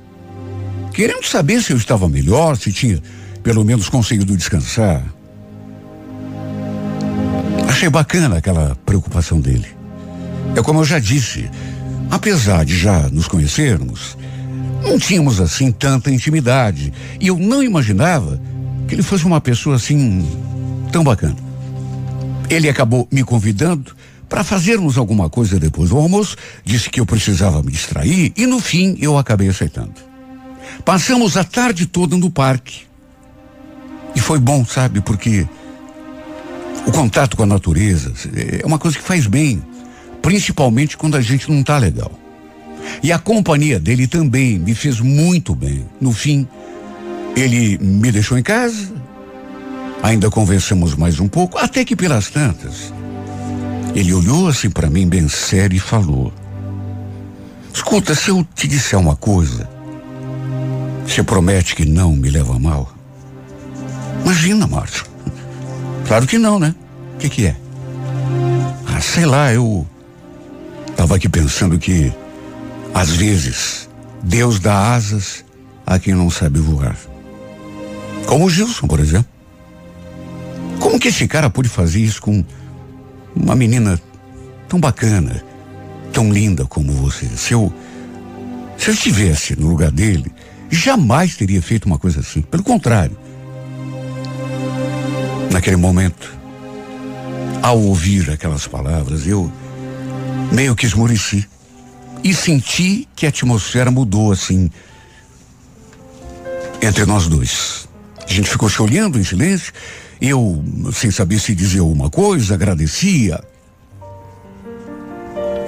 querendo 0.92 1.24
saber 1.24 1.62
se 1.62 1.72
eu 1.72 1.76
estava 1.76 2.08
melhor, 2.08 2.56
se 2.56 2.72
tinha 2.72 3.02
pelo 3.42 3.64
menos 3.64 3.88
conseguido 3.88 4.36
descansar. 4.36 5.02
Achei 7.68 7.88
bacana 7.88 8.38
aquela 8.38 8.76
preocupação 8.84 9.40
dele. 9.40 9.66
É 10.54 10.62
como 10.62 10.80
eu 10.80 10.84
já 10.84 10.98
disse, 10.98 11.48
apesar 12.10 12.64
de 12.64 12.76
já 12.76 13.08
nos 13.08 13.28
conhecermos, 13.28 14.18
não 14.82 14.98
tínhamos 14.98 15.40
assim 15.40 15.70
tanta 15.70 16.10
intimidade. 16.10 16.92
E 17.20 17.28
eu 17.28 17.38
não 17.38 17.62
imaginava 17.62 18.40
que 18.86 18.94
ele 18.94 19.02
fosse 19.02 19.24
uma 19.24 19.40
pessoa 19.40 19.76
assim 19.76 20.28
tão 20.90 21.04
bacana. 21.04 21.36
Ele 22.48 22.68
acabou 22.68 23.06
me 23.10 23.22
convidando 23.22 23.94
para 24.30 24.44
fazermos 24.44 24.96
alguma 24.96 25.28
coisa 25.28 25.58
depois 25.58 25.90
do 25.90 25.98
almoço, 25.98 26.36
disse 26.64 26.88
que 26.88 27.00
eu 27.00 27.04
precisava 27.04 27.60
me 27.64 27.72
distrair 27.72 28.32
e 28.36 28.46
no 28.46 28.60
fim 28.60 28.96
eu 29.00 29.18
acabei 29.18 29.48
aceitando. 29.48 29.94
Passamos 30.84 31.36
a 31.36 31.42
tarde 31.42 31.84
toda 31.84 32.16
no 32.16 32.30
parque. 32.30 32.82
E 34.14 34.20
foi 34.20 34.38
bom, 34.38 34.64
sabe, 34.64 35.00
porque 35.00 35.46
o 36.86 36.92
contato 36.92 37.36
com 37.36 37.42
a 37.42 37.46
natureza 37.46 38.12
é 38.62 38.64
uma 38.64 38.78
coisa 38.78 38.96
que 38.96 39.02
faz 39.02 39.26
bem, 39.26 39.60
principalmente 40.22 40.96
quando 40.96 41.16
a 41.16 41.20
gente 41.20 41.50
não 41.50 41.60
está 41.60 41.76
legal. 41.76 42.12
E 43.02 43.10
a 43.10 43.18
companhia 43.18 43.80
dele 43.80 44.06
também 44.06 44.60
me 44.60 44.76
fez 44.76 45.00
muito 45.00 45.56
bem. 45.56 45.84
No 46.00 46.12
fim, 46.12 46.46
ele 47.36 47.78
me 47.78 48.12
deixou 48.12 48.38
em 48.38 48.42
casa, 48.44 48.92
ainda 50.02 50.30
conversamos 50.30 50.94
mais 50.94 51.18
um 51.18 51.26
pouco, 51.26 51.58
até 51.58 51.84
que 51.84 51.96
pelas 51.96 52.30
tantas, 52.30 52.92
ele 53.94 54.12
olhou 54.12 54.48
assim 54.48 54.70
para 54.70 54.88
mim 54.90 55.08
bem 55.08 55.28
sério 55.28 55.76
e 55.76 55.80
falou: 55.80 56.32
Escuta, 57.72 58.14
se 58.14 58.30
eu 58.30 58.46
te 58.54 58.66
disser 58.66 58.98
uma 58.98 59.16
coisa, 59.16 59.68
você 61.06 61.22
promete 61.22 61.74
que 61.74 61.84
não 61.84 62.14
me 62.14 62.30
leva 62.30 62.58
mal? 62.58 62.92
Imagina, 64.24 64.66
Márcio. 64.66 65.04
Claro 66.06 66.26
que 66.26 66.38
não, 66.38 66.58
né? 66.58 66.74
O 67.14 67.18
que, 67.18 67.28
que 67.28 67.46
é? 67.46 67.56
Ah, 68.84 69.00
sei 69.00 69.24
lá, 69.24 69.52
eu 69.52 69.86
estava 70.88 71.14
aqui 71.14 71.28
pensando 71.28 71.78
que 71.78 72.12
às 72.92 73.10
vezes, 73.10 73.88
Deus 74.22 74.58
dá 74.58 74.92
asas 74.92 75.44
a 75.86 75.98
quem 75.98 76.14
não 76.14 76.30
sabe 76.30 76.58
voar. 76.58 76.96
Como 78.26 78.46
o 78.46 78.50
Gilson, 78.50 78.86
por 78.86 79.00
exemplo. 79.00 79.28
Como 80.78 80.98
que 80.98 81.08
esse 81.08 81.26
cara 81.28 81.48
pôde 81.50 81.68
fazer 81.68 82.00
isso 82.00 82.20
com 82.20 82.44
uma 83.34 83.54
menina 83.54 84.00
tão 84.68 84.80
bacana, 84.80 85.42
tão 86.12 86.32
linda 86.32 86.64
como 86.66 86.92
você? 86.92 87.26
Se 87.36 87.52
eu, 87.52 87.72
se 88.76 88.90
eu 88.90 88.94
estivesse 88.94 89.58
no 89.58 89.68
lugar 89.68 89.90
dele, 89.90 90.32
jamais 90.70 91.36
teria 91.36 91.60
feito 91.60 91.86
uma 91.86 91.98
coisa 91.98 92.20
assim. 92.20 92.42
Pelo 92.42 92.62
contrário. 92.62 93.16
Naquele 95.50 95.76
momento, 95.76 96.32
ao 97.62 97.78
ouvir 97.78 98.30
aquelas 98.30 98.66
palavras, 98.66 99.26
eu 99.26 99.50
meio 100.52 100.76
que 100.76 100.86
esmoreci 100.86 101.46
e 102.22 102.34
senti 102.34 103.08
que 103.16 103.26
a 103.26 103.30
atmosfera 103.30 103.90
mudou 103.90 104.32
assim 104.32 104.70
entre 106.80 107.04
nós 107.04 107.26
dois. 107.26 107.88
A 108.28 108.32
gente 108.32 108.48
ficou 108.48 108.68
se 108.70 108.80
olhando 108.80 109.18
em 109.18 109.24
silêncio, 109.24 109.72
eu 110.20 110.62
sem 110.92 111.10
saber 111.10 111.38
se 111.38 111.54
dizer 111.54 111.80
alguma 111.80 112.10
coisa, 112.10 112.54
agradecia. 112.54 113.42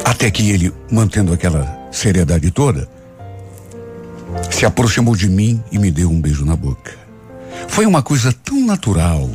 Até 0.05 0.31
que 0.31 0.51
ele, 0.51 0.73
mantendo 0.91 1.33
aquela 1.33 1.89
seriedade 1.91 2.51
toda, 2.51 2.89
se 4.51 4.67
aproximou 4.67 5.17
de 5.17 5.29
mim 5.29 5.63
e 5.71 5.79
me 5.79 5.91
deu 5.91 6.11
um 6.11 6.21
beijo 6.21 6.45
na 6.45 6.57
boca. 6.57 6.93
Foi 7.69 7.87
uma 7.87 8.03
coisa 8.03 8.33
tão 8.33 8.65
natural. 8.65 9.31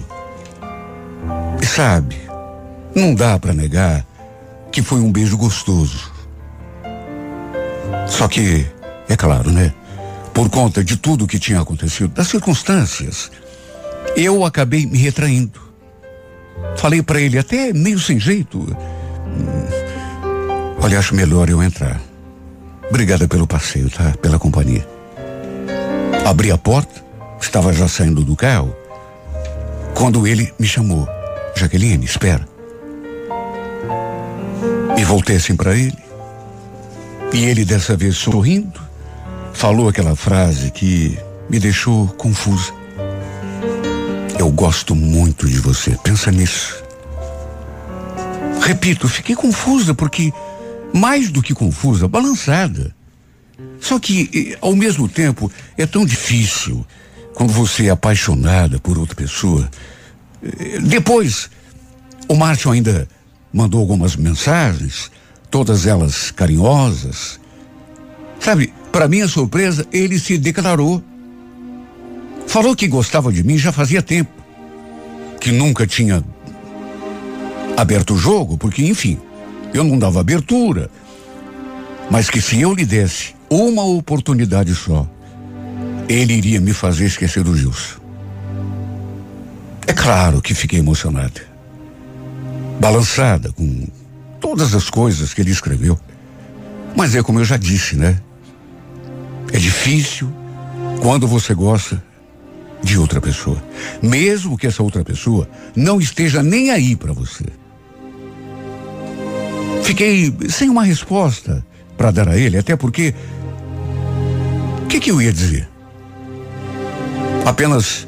E 1.62 1.66
sabe, 1.66 2.18
não 2.96 3.16
dá 3.16 3.40
para 3.40 3.54
negar 3.54 4.06
que 4.72 4.82
foi 4.82 5.00
um 5.00 5.12
beijo 5.12 5.38
gostoso. 5.38 6.12
Só 8.08 8.28
que, 8.28 8.66
é 9.10 9.16
claro, 9.16 9.52
né? 9.52 9.74
Por 10.34 10.50
conta 10.50 10.84
de 10.84 10.98
tudo 10.98 11.26
que 11.26 11.40
tinha 11.40 11.60
acontecido, 11.60 12.10
das 12.10 12.28
circunstâncias, 12.28 13.32
eu 14.16 14.44
acabei 14.44 14.86
me 14.86 14.98
retraindo. 14.98 15.60
Falei 16.78 17.02
para 17.02 17.22
ele 17.22 17.38
até 17.38 17.72
meio 17.74 18.00
sem 18.00 18.20
jeito. 18.20 18.60
Hum, 18.60 19.68
olha, 20.82 21.00
acho 21.00 21.16
melhor 21.16 21.50
eu 21.50 21.62
entrar. 21.62 22.02
Obrigada 22.90 23.28
pelo 23.28 23.46
passeio, 23.46 23.90
tá? 23.90 24.14
Pela 24.22 24.40
companhia. 24.40 24.88
Abri 26.26 26.52
a 26.52 26.58
porta, 26.58 27.04
estava 27.40 27.74
já 27.74 27.88
saindo 27.88 28.24
do 28.24 28.36
carro, 28.36 28.76
quando 29.94 30.26
ele 30.26 30.54
me 30.60 30.68
chamou. 30.68 31.08
Jaqueline, 31.56 32.06
espera. 32.06 32.48
E 34.98 35.04
voltei 35.04 35.36
assim 35.36 35.56
para 35.56 35.76
ele. 35.76 35.98
E 37.34 37.46
ele, 37.46 37.66
dessa 37.66 37.96
vez 37.96 38.18
sorrindo, 38.18 38.80
falou 39.54 39.90
aquela 39.90 40.16
frase 40.16 40.72
que 40.72 41.18
me 41.50 41.60
deixou 41.60 42.08
confusa. 42.10 42.77
Eu 44.40 44.52
gosto 44.52 44.94
muito 44.94 45.48
de 45.48 45.60
você, 45.60 45.98
pensa 46.04 46.32
nisso. 46.32 46.84
Repito, 48.62 49.08
fiquei 49.08 49.36
confusa 49.36 49.94
porque, 49.94 50.32
mais 50.94 51.30
do 51.30 51.42
que 51.42 51.54
confusa, 51.54 52.08
balançada. 52.08 52.96
Só 53.80 53.98
que, 54.00 54.56
ao 54.62 54.76
mesmo 54.76 55.08
tempo, 55.08 55.52
é 55.78 55.86
tão 55.86 56.06
difícil 56.06 56.86
quando 57.34 57.52
você 57.52 57.88
é 57.88 57.90
apaixonada 57.90 58.80
por 58.80 58.98
outra 58.98 59.16
pessoa. 59.16 59.70
Depois, 60.84 61.50
o 62.28 62.36
Márcio 62.36 62.72
ainda 62.72 63.08
mandou 63.54 63.80
algumas 63.80 64.16
mensagens 64.16 65.12
todas 65.50 65.88
elas 65.88 66.30
carinhosas. 66.32 67.40
Sabe, 68.40 68.74
Para 68.92 69.08
minha 69.08 69.28
surpresa, 69.28 69.86
ele 69.92 70.20
se 70.20 70.38
declarou. 70.38 71.04
Falou 72.48 72.76
que 72.76 72.88
gostava 72.88 73.32
de 73.32 73.44
mim 73.44 73.58
já 73.58 73.72
fazia 73.72 74.02
tempo. 74.02 74.32
Que 75.40 75.52
nunca 75.52 75.86
tinha 75.86 76.24
aberto 77.76 78.14
o 78.14 78.18
jogo, 78.18 78.58
porque, 78.58 78.84
enfim, 78.84 79.20
eu 79.74 79.84
não 79.84 80.00
dava 80.00 80.22
abertura. 80.22 80.90
Mas 82.10 82.30
que 82.30 82.42
se 82.42 82.60
eu 82.60 82.74
lhe 82.74 82.86
desse 82.86 83.36
uma 83.50 83.84
oportunidade 83.84 84.74
só, 84.74 85.08
ele 86.08 86.34
iria 86.34 86.60
me 86.60 86.74
fazer 86.74 87.06
esquecer 87.06 87.44
do 87.44 87.56
Gilson. 87.56 88.00
É 89.86 89.94
claro 89.94 90.42
que 90.42 90.56
fiquei 90.56 90.80
emocionada. 90.80 91.42
Balançada 92.80 93.52
com 93.52 93.88
todas 94.40 94.74
as 94.74 94.90
coisas 94.90 95.34
que 95.34 95.42
ele 95.42 95.52
escreveu. 95.52 96.00
Mas 96.96 97.14
é 97.14 97.22
como 97.22 97.40
eu 97.40 97.46
já 97.46 97.58
disse, 97.58 97.96
né? 97.96 98.20
É 99.52 99.58
difícil 99.58 100.32
quando 101.02 101.28
você 101.28 101.54
gosta 101.54 102.02
de 102.84 102.98
outra 102.98 103.20
pessoa, 103.20 103.62
mesmo 104.02 104.58
que 104.58 104.68
essa 104.68 104.84
outra 104.84 105.04
pessoa 105.04 105.50
não 105.76 106.00
esteja 106.00 106.44
nem 106.44 106.70
aí 106.72 106.96
para 106.96 107.14
você. 107.14 107.46
Fiquei 109.84 110.34
sem 110.50 110.70
uma 110.70 110.84
resposta 110.84 111.66
para 111.98 112.12
dar 112.12 112.30
a 112.30 112.38
ele, 112.38 112.58
até 112.58 112.76
porque 112.76 113.14
o 114.84 114.88
que, 114.88 115.00
que 115.00 115.12
eu 115.12 115.22
ia 115.22 115.34
dizer? 115.34 115.68
Apenas 117.46 118.08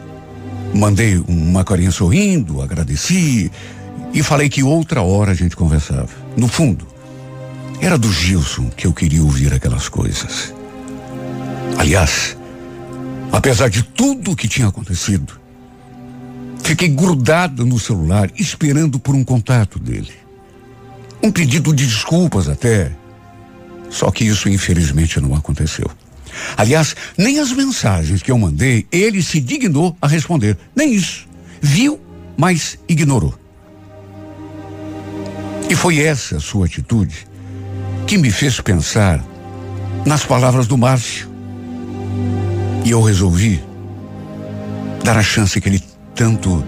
mandei 0.73 1.17
uma 1.27 1.63
carinha 1.63 1.91
sorrindo, 1.91 2.61
agradeci 2.61 3.51
e 4.13 4.21
falei 4.23 4.49
que 4.49 4.63
outra 4.63 5.01
hora 5.01 5.31
a 5.31 5.35
gente 5.35 5.55
conversava. 5.55 6.09
No 6.35 6.47
fundo, 6.47 6.85
era 7.81 7.97
do 7.97 8.11
Gilson 8.11 8.69
que 8.69 8.85
eu 8.85 8.93
queria 8.93 9.23
ouvir 9.23 9.53
aquelas 9.53 9.88
coisas. 9.88 10.53
Aliás, 11.77 12.38
apesar 13.31 13.69
de 13.69 13.83
tudo 13.83 14.31
o 14.31 14.36
que 14.36 14.48
tinha 14.48 14.67
acontecido, 14.67 15.39
fiquei 16.63 16.88
grudado 16.88 17.65
no 17.65 17.79
celular 17.79 18.29
esperando 18.38 19.00
por 19.00 19.15
um 19.15 19.24
contato 19.24 19.79
dele. 19.79 20.13
Um 21.21 21.31
pedido 21.31 21.74
de 21.74 21.86
desculpas 21.86 22.48
até. 22.48 22.91
Só 23.89 24.12
que 24.12 24.24
isso 24.24 24.48
infelizmente 24.48 25.19
não 25.19 25.36
aconteceu. 25.36 25.89
Aliás, 26.55 26.95
nem 27.17 27.39
as 27.39 27.51
mensagens 27.51 28.21
que 28.21 28.31
eu 28.31 28.38
mandei, 28.38 28.88
ele 28.91 29.21
se 29.21 29.39
dignou 29.39 29.98
a 30.01 30.07
responder. 30.07 30.57
Nem 30.75 30.93
isso. 30.93 31.27
Viu, 31.62 32.00
mas 32.38 32.77
ignorou. 32.88 33.33
E 35.69 35.75
foi 35.75 36.00
essa 36.00 36.39
sua 36.39 36.65
atitude 36.65 37.27
que 38.07 38.17
me 38.17 38.31
fez 38.31 38.59
pensar 38.59 39.24
nas 40.05 40.25
palavras 40.25 40.65
do 40.65 40.77
Márcio. 40.77 41.28
E 42.89 42.91
eu 42.91 43.03
resolvi 43.03 43.63
dar 45.03 45.15
a 45.15 45.22
chance 45.22 45.62
que 45.62 45.69
ele 45.69 45.79
tanto 46.15 46.63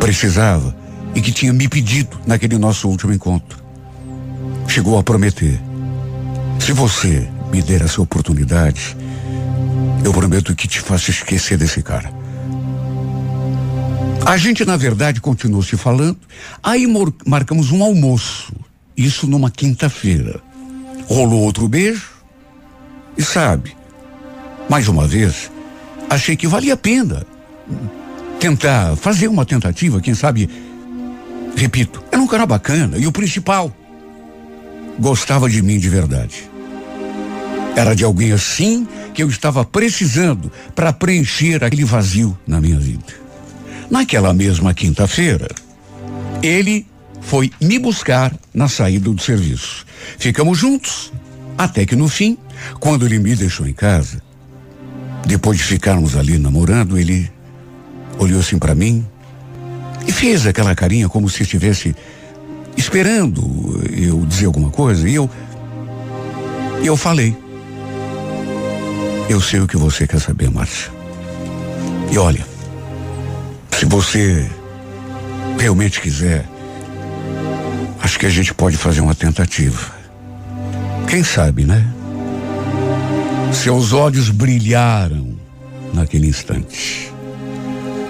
precisava 0.00 0.74
e 1.14 1.20
que 1.20 1.30
tinha 1.30 1.52
me 1.52 1.68
pedido 1.68 2.18
naquele 2.26 2.56
nosso 2.56 2.88
último 2.88 3.12
encontro. 3.12 3.62
Chegou 4.66 4.98
a 4.98 5.02
prometer: 5.02 5.60
se 6.58 6.72
você 6.72 7.28
me 7.52 7.60
der 7.60 7.82
essa 7.82 8.00
oportunidade, 8.00 8.96
eu 10.02 10.14
prometo 10.14 10.54
que 10.54 10.66
te 10.66 10.80
faço 10.80 11.10
esquecer 11.10 11.58
desse 11.58 11.82
cara. 11.82 12.10
A 14.24 14.38
gente, 14.38 14.64
na 14.64 14.78
verdade, 14.78 15.20
continuou 15.20 15.62
se 15.62 15.76
falando. 15.76 16.18
Aí 16.62 16.86
marcamos 17.26 17.70
um 17.70 17.84
almoço. 17.84 18.50
Isso 18.96 19.26
numa 19.26 19.50
quinta-feira. 19.50 20.40
Rolou 21.06 21.42
outro 21.42 21.68
beijo. 21.68 22.12
E 23.18 23.22
sabe, 23.22 23.75
mais 24.68 24.88
uma 24.88 25.06
vez, 25.06 25.50
achei 26.10 26.36
que 26.36 26.46
valia 26.46 26.74
a 26.74 26.76
pena 26.76 27.26
tentar 28.38 28.96
fazer 28.96 29.28
uma 29.28 29.44
tentativa, 29.44 30.00
quem 30.00 30.14
sabe, 30.14 30.48
repito, 31.56 32.02
era 32.10 32.20
um 32.20 32.26
cara 32.26 32.46
bacana 32.46 32.98
e 32.98 33.06
o 33.06 33.12
principal, 33.12 33.74
gostava 34.98 35.48
de 35.48 35.62
mim 35.62 35.78
de 35.78 35.88
verdade. 35.88 36.50
Era 37.74 37.94
de 37.94 38.04
alguém 38.04 38.32
assim 38.32 38.86
que 39.12 39.22
eu 39.22 39.28
estava 39.28 39.64
precisando 39.64 40.50
para 40.74 40.92
preencher 40.92 41.62
aquele 41.62 41.84
vazio 41.84 42.36
na 42.46 42.60
minha 42.60 42.78
vida. 42.78 43.26
Naquela 43.90 44.32
mesma 44.32 44.74
quinta-feira, 44.74 45.48
ele 46.42 46.86
foi 47.20 47.50
me 47.60 47.78
buscar 47.78 48.34
na 48.54 48.68
saída 48.68 49.10
do 49.10 49.20
serviço. 49.20 49.84
Ficamos 50.18 50.58
juntos, 50.58 51.12
até 51.56 51.84
que 51.84 51.96
no 51.96 52.08
fim, 52.08 52.38
quando 52.80 53.04
ele 53.04 53.18
me 53.18 53.34
deixou 53.34 53.66
em 53.66 53.72
casa, 53.72 54.22
depois 55.26 55.58
de 55.58 55.64
ficarmos 55.64 56.16
ali 56.16 56.38
namorando, 56.38 56.96
ele 56.96 57.30
olhou 58.18 58.40
assim 58.40 58.58
para 58.58 58.74
mim 58.74 59.04
e 60.06 60.12
fez 60.12 60.46
aquela 60.46 60.74
carinha 60.74 61.08
como 61.08 61.28
se 61.28 61.42
estivesse 61.42 61.94
esperando 62.76 63.42
eu 63.90 64.24
dizer 64.24 64.46
alguma 64.46 64.70
coisa. 64.70 65.08
E 65.08 65.16
eu, 65.16 65.28
eu 66.82 66.96
falei. 66.96 67.36
Eu 69.28 69.40
sei 69.40 69.58
o 69.58 69.66
que 69.66 69.76
você 69.76 70.06
quer 70.06 70.20
saber, 70.20 70.48
Márcia. 70.48 70.92
E 72.12 72.16
olha, 72.16 72.46
se 73.72 73.84
você 73.84 74.48
realmente 75.58 76.00
quiser, 76.00 76.46
acho 78.00 78.18
que 78.18 78.26
a 78.26 78.30
gente 78.30 78.54
pode 78.54 78.76
fazer 78.76 79.00
uma 79.00 79.14
tentativa. 79.14 79.92
Quem 81.08 81.24
sabe, 81.24 81.64
né? 81.64 81.84
Seus 83.66 83.92
olhos 83.92 84.30
brilharam 84.30 85.36
naquele 85.92 86.28
instante. 86.28 87.12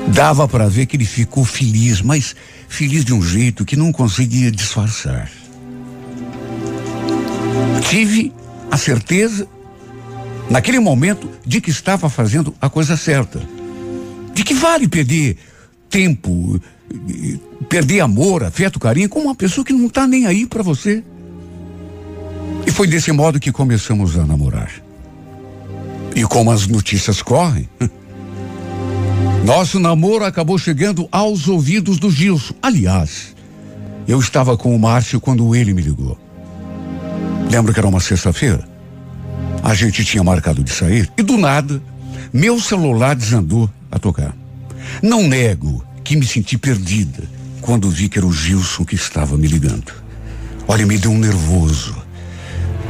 Dava 0.09 0.47
para 0.47 0.69
ver 0.69 0.85
que 0.85 0.99
ele 0.99 1.07
ficou 1.07 1.47
feliz, 1.47 2.03
mas 2.03 2.37
feliz 2.69 3.07
de 3.07 3.15
um 3.15 3.23
jeito 3.23 3.65
que 3.65 3.75
não 3.75 3.91
conseguia 3.91 4.51
disfarçar. 4.51 5.31
Tive 7.89 8.35
a 8.71 8.77
certeza 8.77 9.49
naquele 10.51 10.79
momento, 10.79 11.27
de 11.43 11.63
que 11.63 11.71
estava 11.71 12.11
fazendo 12.11 12.55
a 12.61 12.69
coisa 12.69 12.95
certa. 12.95 13.41
De 14.35 14.45
que 14.45 14.53
vale 14.53 14.87
perder 14.87 15.39
tempo, 15.89 16.61
perder 17.67 18.01
amor, 18.01 18.45
afeto, 18.45 18.79
carinho 18.79 19.09
com 19.09 19.21
uma 19.21 19.35
pessoa 19.35 19.65
que 19.65 19.73
não 19.73 19.87
está 19.87 20.07
nem 20.07 20.27
aí 20.27 20.45
para 20.45 20.63
você. 20.63 21.03
E 22.67 22.71
foi 22.71 22.87
desse 22.87 23.11
modo 23.11 23.41
que 23.41 23.51
começamos 23.51 24.19
a 24.19 24.27
namorar. 24.27 24.85
E 26.17 26.25
como 26.25 26.51
as 26.51 26.67
notícias 26.67 27.21
correm, 27.21 27.69
nosso 29.45 29.79
namoro 29.79 30.25
acabou 30.25 30.57
chegando 30.57 31.07
aos 31.13 31.47
ouvidos 31.47 31.99
do 31.99 32.11
Gilson. 32.11 32.55
Aliás, 32.63 33.37
eu 34.09 34.19
estava 34.19 34.57
com 34.57 34.75
o 34.75 34.79
Márcio 34.79 35.21
quando 35.21 35.55
ele 35.55 35.75
me 35.75 35.83
ligou. 35.83 36.19
Lembro 37.51 37.75
que 37.75 37.79
era 37.79 37.87
uma 37.87 38.01
sexta-feira? 38.01 38.67
A 39.63 39.75
gente 39.75 40.07
tinha 40.07 40.25
marcado 40.25 40.65
de 40.65 40.71
sair 40.71 41.13
e 41.19 41.23
do 41.23 41.37
nada, 41.37 41.83
meu 42.33 42.59
celular 42.59 43.15
desandou 43.15 43.69
a 43.93 43.99
tocar. 43.99 44.35
Não 45.03 45.23
nego 45.29 45.85
que 46.03 46.17
me 46.17 46.27
senti 46.27 46.57
perdida 46.57 47.25
quando 47.61 47.91
vi 47.91 48.09
que 48.09 48.19
era 48.19 48.27
o 48.27 48.33
Gilson 48.33 48.87
que 48.87 48.95
estava 48.95 49.37
me 49.37 49.49
ligando. 49.49 49.93
Olha, 50.67 50.87
me 50.87 50.97
deu 50.97 51.11
um 51.11 51.19
nervoso. 51.19 51.95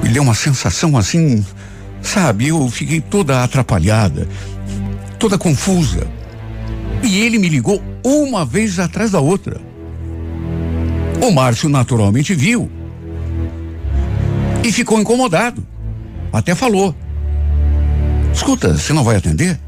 Me 0.03 0.11
deu 0.11 0.23
uma 0.23 0.35
sensação 0.35 0.97
assim, 0.97 1.45
sabe? 2.03 2.49
Eu 2.49 2.69
fiquei 2.71 3.01
toda 3.01 3.43
atrapalhada, 3.43 4.29
toda 5.19 5.39
confusa. 5.39 6.07
E 7.03 7.21
ele 7.21 7.39
me 7.39 7.49
ligou 7.49 7.83
uma 8.05 8.45
vez 8.45 8.79
atrás 8.79 9.11
da 9.11 9.21
outra. 9.21 9.61
O 11.21 11.31
Márcio 11.31 11.69
naturalmente 11.69 12.35
viu 12.35 12.71
e 14.63 14.73
ficou 14.73 15.01
incomodado. 15.01 15.67
Até 16.33 16.55
falou. 16.55 16.95
Escuta, 18.33 18.75
você 18.75 18.93
não 18.93 19.05
vai 19.05 19.17
atender? 19.17 19.59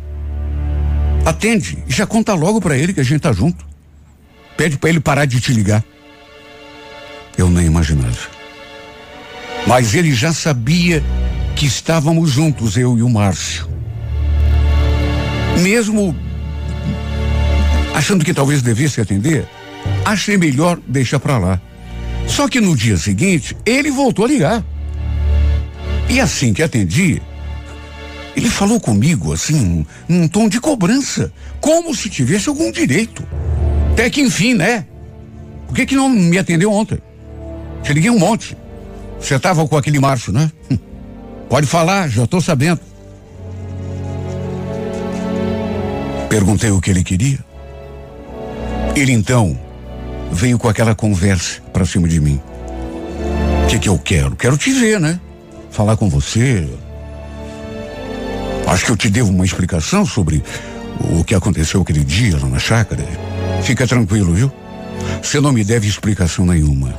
Atende 1.25 1.83
e 1.89 1.93
já 1.93 2.07
conta 2.07 2.35
logo 2.35 2.61
para 2.61 2.77
ele 2.77 2.93
que 2.93 3.01
a 3.01 3.05
gente 3.05 3.21
tá 3.21 3.33
junto. 3.33 3.67
Pede 4.57 4.77
para 4.77 4.91
ele 4.91 5.01
parar 5.01 5.25
de 5.25 5.41
te 5.41 5.53
ligar. 5.53 5.85
Eu 7.37 7.49
nem 7.49 7.67
imaginava. 7.67 8.19
Mas 9.67 9.95
ele 9.95 10.13
já 10.13 10.33
sabia 10.33 11.03
que 11.59 11.67
estávamos 11.67 12.31
juntos, 12.31 12.77
eu 12.77 12.97
e 12.97 13.03
o 13.03 13.09
Márcio. 13.09 13.69
Mesmo 15.61 16.15
achando 17.93 18.25
que 18.25 18.33
talvez 18.33 18.63
devesse 18.63 19.01
atender, 19.01 19.45
achei 20.05 20.37
melhor 20.37 20.79
deixar 20.87 21.19
para 21.19 21.37
lá. 21.37 21.61
Só 22.29 22.47
que 22.47 22.61
no 22.61 22.77
dia 22.77 22.97
seguinte, 22.97 23.57
ele 23.67 23.91
voltou 23.91 24.25
a 24.25 24.29
ligar. 24.29 24.65
E 26.09 26.21
assim 26.21 26.55
que 26.55 26.63
atendi, 26.63 27.21
ele 28.37 28.49
falou 28.49 28.79
comigo 28.79 29.33
assim, 29.33 29.85
num 30.09 30.29
tom 30.29 30.49
de 30.49 30.61
cobrança, 30.61 31.33
como 31.61 31.93
se 31.93 32.09
tivesse 32.09 32.49
algum 32.49 32.71
direito. 32.71 33.27
Até 33.95 34.09
que 34.09 34.21
enfim, 34.21 34.55
né? 34.55 34.87
Por 35.67 35.75
que, 35.75 35.87
que 35.87 35.97
não 35.97 36.09
me 36.09 36.39
atendeu 36.39 36.71
ontem? 36.71 36.99
Te 37.83 37.93
liguei 37.93 38.11
um 38.11 38.19
monte. 38.19 38.57
Você 39.19 39.35
estava 39.35 39.67
com 39.67 39.77
aquele 39.77 39.99
Márcio, 39.99 40.33
né? 40.33 40.53
Pode 41.49 41.67
falar, 41.67 42.09
já 42.09 42.25
estou 42.25 42.41
sabendo. 42.41 42.81
Perguntei 46.29 46.71
o 46.71 46.81
que 46.81 46.91
ele 46.91 47.03
queria. 47.03 47.39
Ele 48.95 49.13
então 49.13 49.59
veio 50.31 50.59
com 50.59 50.69
aquela 50.69 50.95
conversa 50.95 51.61
para 51.73 51.87
cima 51.87 52.07
de 52.07 52.21
mim. 52.21 52.41
O 53.65 53.67
que, 53.69 53.79
que 53.79 53.89
eu 53.89 53.99
quero? 53.99 54.37
Quero 54.37 54.59
te 54.59 54.71
ver, 54.73 55.01
né? 55.01 55.19
Falar 55.71 55.97
com 55.97 56.09
você. 56.09 56.69
Acho 58.67 58.85
que 58.85 58.93
eu 58.93 58.97
te 58.97 59.09
devo 59.09 59.31
uma 59.31 59.45
explicação 59.45 60.05
sobre 60.05 60.43
o 61.01 61.25
que 61.25 61.35
aconteceu 61.35 61.81
aquele 61.81 62.05
dia 62.05 62.39
lá 62.39 62.49
na 62.49 62.59
chácara. 62.59 63.03
Fica 63.63 63.87
tranquilo, 63.87 64.35
viu? 64.35 64.53
Você 65.23 65.41
não 65.41 65.53
me 65.53 65.65
deve 65.65 65.89
explicação 65.89 66.45
nenhuma. 66.45 66.95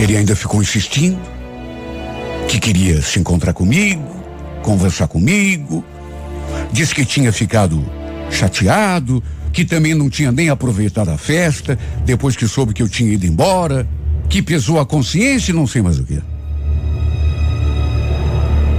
Ele 0.00 0.16
ainda 0.16 0.34
ficou 0.34 0.60
insistindo 0.60 1.20
que 2.50 2.58
queria 2.58 3.00
se 3.00 3.20
encontrar 3.20 3.52
comigo, 3.52 4.04
conversar 4.64 5.06
comigo. 5.06 5.84
Disse 6.72 6.92
que 6.92 7.04
tinha 7.04 7.32
ficado 7.32 7.80
chateado, 8.28 9.22
que 9.52 9.64
também 9.64 9.94
não 9.94 10.10
tinha 10.10 10.32
nem 10.32 10.48
aproveitado 10.48 11.10
a 11.10 11.16
festa, 11.16 11.78
depois 12.04 12.34
que 12.34 12.48
soube 12.48 12.74
que 12.74 12.82
eu 12.82 12.88
tinha 12.88 13.12
ido 13.12 13.24
embora, 13.24 13.88
que 14.28 14.42
pesou 14.42 14.80
a 14.80 14.86
consciência 14.86 15.52
e 15.52 15.54
não 15.54 15.64
sei 15.64 15.80
mais 15.80 16.00
o 16.00 16.04
que. 16.04 16.20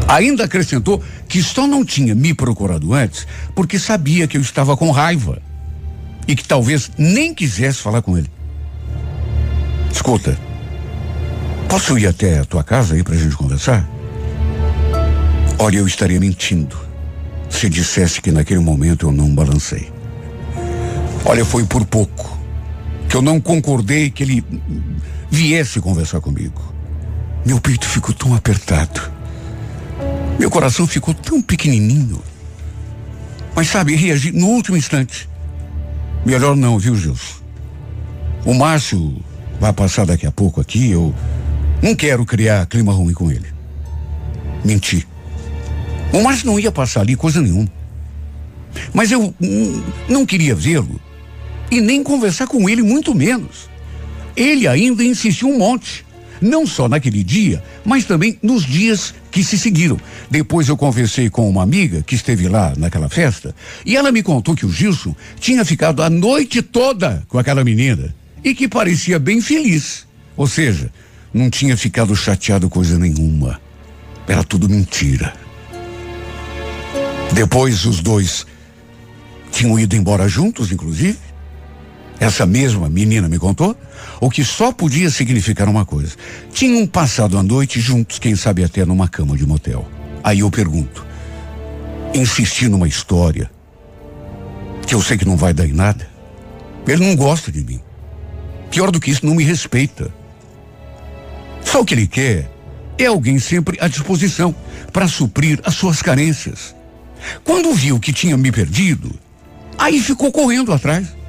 Ainda 0.05 0.43
acrescentou 0.43 1.01
que 1.29 1.41
só 1.41 1.65
não 1.65 1.85
tinha 1.85 2.13
me 2.13 2.33
procurado 2.33 2.93
antes 2.93 3.25
porque 3.55 3.79
sabia 3.79 4.27
que 4.27 4.35
eu 4.35 4.41
estava 4.41 4.75
com 4.75 4.91
raiva 4.91 5.41
e 6.27 6.35
que 6.35 6.43
talvez 6.43 6.91
nem 6.97 7.33
quisesse 7.33 7.81
falar 7.81 8.01
com 8.01 8.17
ele. 8.17 8.29
Escuta, 9.89 10.37
posso 11.71 11.97
ir 11.97 12.05
até 12.05 12.39
a 12.39 12.43
tua 12.43 12.65
casa 12.65 12.95
aí 12.95 13.01
pra 13.01 13.15
gente 13.15 13.33
conversar? 13.33 13.89
Olha, 15.57 15.77
eu 15.77 15.87
estaria 15.87 16.19
mentindo 16.19 16.77
se 17.49 17.69
dissesse 17.69 18.21
que 18.21 18.29
naquele 18.29 18.59
momento 18.59 19.07
eu 19.07 19.11
não 19.11 19.33
balancei. 19.33 19.89
Olha, 21.23 21.45
foi 21.45 21.63
por 21.65 21.85
pouco 21.85 22.37
que 23.07 23.15
eu 23.15 23.21
não 23.21 23.39
concordei 23.39 24.09
que 24.09 24.21
ele 24.21 24.43
viesse 25.29 25.79
conversar 25.79 26.19
comigo. 26.19 26.61
Meu 27.45 27.57
peito 27.61 27.87
ficou 27.87 28.13
tão 28.13 28.35
apertado. 28.35 29.09
Meu 30.37 30.51
coração 30.51 30.85
ficou 30.85 31.13
tão 31.13 31.41
pequenininho. 31.41 32.21
Mas 33.55 33.69
sabe, 33.69 33.95
reagi 33.95 34.33
no 34.33 34.47
último 34.47 34.75
instante. 34.75 35.29
Melhor 36.25 36.53
não, 36.53 36.77
viu, 36.77 36.97
Gilson? 36.97 37.35
O 38.43 38.53
Márcio 38.53 39.15
vai 39.57 39.71
passar 39.71 40.05
daqui 40.05 40.27
a 40.27 40.31
pouco 40.33 40.59
aqui. 40.59 40.91
Eu 40.91 41.15
não 41.81 41.95
quero 41.95 42.25
criar 42.25 42.65
clima 42.67 42.93
ruim 42.93 43.13
com 43.13 43.31
ele. 43.31 43.47
Menti. 44.63 45.07
O 46.13 46.21
Márcio 46.21 46.47
não 46.47 46.59
ia 46.59 46.71
passar 46.71 47.01
ali 47.01 47.15
coisa 47.15 47.41
nenhuma. 47.41 47.69
Mas 48.93 49.11
eu 49.11 49.33
não 50.07 50.25
queria 50.25 50.53
vê-lo 50.55 50.99
e 51.69 51.79
nem 51.81 52.03
conversar 52.03 52.47
com 52.47 52.69
ele, 52.69 52.81
muito 52.83 53.15
menos. 53.15 53.69
Ele 54.35 54.67
ainda 54.67 55.03
insistiu 55.03 55.49
um 55.49 55.57
monte. 55.57 56.05
Não 56.41 56.65
só 56.65 56.89
naquele 56.89 57.23
dia, 57.23 57.63
mas 57.85 58.03
também 58.03 58.37
nos 58.41 58.65
dias 58.65 59.13
que 59.29 59.43
se 59.43 59.59
seguiram. 59.59 59.99
Depois 60.29 60.67
eu 60.67 60.75
conversei 60.75 61.29
com 61.29 61.47
uma 61.47 61.61
amiga 61.61 62.01
que 62.01 62.15
esteve 62.15 62.47
lá 62.47 62.73
naquela 62.75 63.07
festa 63.07 63.55
e 63.85 63.95
ela 63.95 64.11
me 64.11 64.23
contou 64.23 64.55
que 64.55 64.65
o 64.65 64.71
Gilson 64.71 65.15
tinha 65.39 65.63
ficado 65.63 66.01
a 66.01 66.09
noite 66.09 66.63
toda 66.63 67.23
com 67.27 67.37
aquela 67.37 67.63
menina 67.63 68.13
e 68.43 68.55
que 68.55 68.67
parecia 68.67 69.19
bem 69.19 69.39
feliz. 69.39 70.07
Ou 70.35 70.47
seja, 70.47 70.91
não 71.33 71.49
tinha 71.49 71.77
ficado 71.77 72.15
chateado 72.15 72.69
coisa 72.69 72.97
nenhuma. 72.97 73.59
Era 74.27 74.43
tudo 74.43 74.69
mentira. 74.69 75.33
Depois 77.33 77.85
os 77.85 78.01
dois 78.01 78.45
tinham 79.51 79.79
ido 79.79 79.95
embora 79.95 80.27
juntos, 80.27 80.71
inclusive. 80.71 81.17
Essa 82.19 82.45
mesma 82.45 82.87
menina 82.87 83.27
me 83.27 83.39
contou 83.39 83.75
o 84.19 84.29
que 84.29 84.43
só 84.43 84.71
podia 84.71 85.09
significar 85.09 85.67
uma 85.67 85.85
coisa. 85.85 86.15
Tinham 86.53 86.85
passado 86.85 87.37
a 87.37 87.41
noite 87.41 87.79
juntos, 87.79 88.19
quem 88.19 88.35
sabe 88.35 88.63
até 88.63 88.85
numa 88.85 89.07
cama 89.07 89.35
de 89.35 89.45
motel. 89.45 89.89
Aí 90.23 90.39
eu 90.39 90.51
pergunto: 90.51 91.05
insistir 92.13 92.69
numa 92.69 92.87
história 92.87 93.49
que 94.85 94.93
eu 94.93 95.01
sei 95.01 95.17
que 95.17 95.25
não 95.25 95.35
vai 95.35 95.53
dar 95.53 95.65
em 95.65 95.73
nada? 95.73 96.07
Ele 96.85 97.07
não 97.07 97.15
gosta 97.15 97.51
de 97.51 97.63
mim. 97.63 97.79
Pior 98.69 98.91
do 98.91 98.99
que 98.99 99.09
isso, 99.09 99.25
não 99.25 99.35
me 99.35 99.43
respeita. 99.43 100.13
Só 101.63 101.81
o 101.81 101.85
que 101.85 101.93
ele 101.93 102.07
quer 102.07 102.49
é 102.97 103.05
alguém 103.05 103.39
sempre 103.39 103.77
à 103.79 103.87
disposição 103.87 104.55
para 104.91 105.07
suprir 105.07 105.59
as 105.63 105.75
suas 105.75 106.01
carências. 106.01 106.75
Quando 107.43 107.73
viu 107.73 107.99
que 107.99 108.11
tinha 108.11 108.37
me 108.37 108.51
perdido, 108.51 109.13
aí 109.77 110.01
ficou 110.01 110.31
correndo 110.31 110.73
atrás 110.73 111.21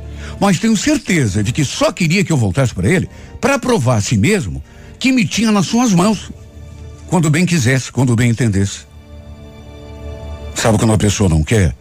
mas 0.42 0.59
tenho 0.59 0.77
certeza 0.77 1.40
de 1.40 1.53
que 1.53 1.64
só 1.64 1.92
queria 1.92 2.25
que 2.25 2.33
eu 2.33 2.37
voltasse 2.37 2.75
para 2.75 2.88
ele 2.88 3.09
para 3.40 3.61
provar 3.61 3.99
a 3.99 4.01
si 4.01 4.16
mesmo 4.16 4.61
que 4.99 5.12
me 5.12 5.25
tinha 5.25 5.53
nas 5.53 5.66
suas 5.66 5.92
mãos, 5.92 6.33
quando 7.07 7.31
bem 7.31 7.47
quisesse, 7.47 7.92
quando 7.92 8.16
bem 8.16 8.31
entendesse. 8.31 8.81
Sabe 10.55 10.79
quando 10.79 10.92
a 10.92 10.99
pessoa 10.99 11.29
não 11.29 11.45
quer, 11.45 11.77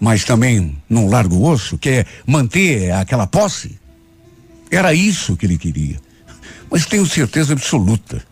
mas 0.00 0.22
também 0.24 0.76
não 0.88 1.08
larga 1.08 1.34
o 1.34 1.44
osso, 1.44 1.78
quer 1.78 2.06
manter 2.26 2.90
aquela 2.92 3.26
posse? 3.26 3.78
Era 4.70 4.92
isso 4.92 5.36
que 5.36 5.46
ele 5.46 5.56
queria. 5.58 5.98
Mas 6.70 6.86
tenho 6.86 7.06
certeza 7.06 7.52
absoluta. 7.52 8.22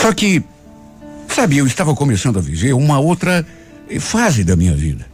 Só 0.00 0.12
que, 0.12 0.42
sabe, 1.28 1.58
eu 1.58 1.66
estava 1.66 1.94
começando 1.94 2.38
a 2.38 2.42
viver 2.42 2.74
uma 2.74 2.98
outra 2.98 3.46
fase 4.00 4.44
da 4.44 4.54
minha 4.54 4.74
vida. 4.74 5.06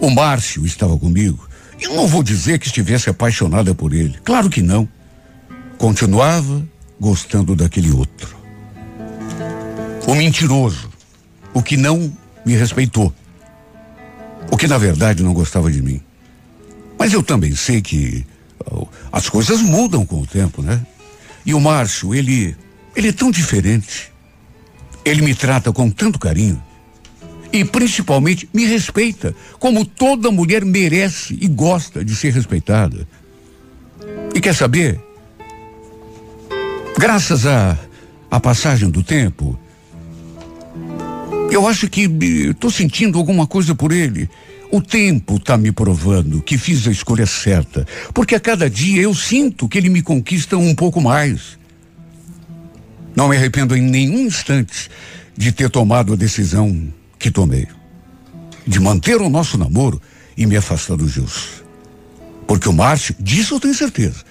O 0.00 0.10
Márcio 0.10 0.64
estava 0.66 0.98
comigo. 0.98 1.48
Eu 1.80 1.94
não 1.94 2.06
vou 2.06 2.22
dizer 2.22 2.58
que 2.58 2.66
estivesse 2.66 3.10
apaixonada 3.10 3.74
por 3.74 3.92
ele. 3.92 4.16
Claro 4.24 4.48
que 4.48 4.62
não. 4.62 4.88
Continuava 5.78 6.66
gostando 6.98 7.54
daquele 7.54 7.90
outro. 7.90 8.36
O 10.06 10.14
mentiroso. 10.14 10.90
O 11.52 11.62
que 11.62 11.76
não 11.76 12.12
me 12.44 12.54
respeitou. 12.54 13.12
O 14.50 14.56
que 14.56 14.66
na 14.66 14.78
verdade 14.78 15.22
não 15.22 15.34
gostava 15.34 15.70
de 15.70 15.82
mim. 15.82 16.00
Mas 16.98 17.12
eu 17.12 17.22
também 17.22 17.54
sei 17.54 17.82
que 17.82 18.24
as 19.12 19.28
coisas 19.28 19.60
mudam 19.62 20.04
com 20.04 20.20
o 20.20 20.26
tempo, 20.26 20.62
né? 20.62 20.84
E 21.44 21.54
o 21.54 21.60
Márcio, 21.60 22.14
ele, 22.14 22.56
ele 22.94 23.08
é 23.08 23.12
tão 23.12 23.30
diferente. 23.30 24.12
Ele 25.04 25.22
me 25.22 25.34
trata 25.34 25.72
com 25.72 25.88
tanto 25.90 26.18
carinho 26.18 26.62
e 27.52 27.64
principalmente 27.64 28.48
me 28.52 28.64
respeita, 28.66 29.34
como 29.58 29.84
toda 29.84 30.30
mulher 30.30 30.64
merece 30.64 31.38
e 31.40 31.48
gosta 31.48 32.04
de 32.04 32.14
ser 32.14 32.32
respeitada. 32.32 33.06
E 34.34 34.40
quer 34.40 34.54
saber? 34.54 35.00
Graças 36.98 37.46
à 37.46 37.78
a, 38.30 38.36
a 38.36 38.40
passagem 38.40 38.90
do 38.90 39.02
tempo, 39.02 39.58
eu 41.50 41.66
acho 41.66 41.88
que 41.88 42.02
estou 42.50 42.70
sentindo 42.70 43.18
alguma 43.18 43.46
coisa 43.46 43.74
por 43.74 43.92
ele. 43.92 44.28
O 44.70 44.80
tempo 44.80 45.36
está 45.36 45.56
me 45.56 45.70
provando 45.70 46.42
que 46.42 46.58
fiz 46.58 46.86
a 46.86 46.90
escolha 46.90 47.26
certa, 47.26 47.86
porque 48.12 48.34
a 48.34 48.40
cada 48.40 48.68
dia 48.68 49.02
eu 49.02 49.14
sinto 49.14 49.68
que 49.68 49.78
ele 49.78 49.88
me 49.88 50.02
conquista 50.02 50.56
um 50.56 50.74
pouco 50.74 51.00
mais. 51.00 51.58
Não 53.14 53.28
me 53.28 53.36
arrependo 53.36 53.76
em 53.76 53.82
nenhum 53.82 54.26
instante 54.26 54.90
de 55.36 55.52
ter 55.52 55.70
tomado 55.70 56.12
a 56.12 56.16
decisão 56.16 56.92
que 57.18 57.30
tomei 57.30 57.66
de 58.66 58.80
manter 58.80 59.20
o 59.20 59.28
nosso 59.28 59.56
namoro 59.56 60.02
e 60.36 60.44
me 60.44 60.56
afastar 60.56 60.96
do 60.96 61.08
Gilson. 61.08 61.64
Porque 62.46 62.68
o 62.68 62.72
Márcio, 62.72 63.14
disso 63.18 63.54
eu 63.54 63.60
tenho 63.60 63.74
certeza, 63.74 64.24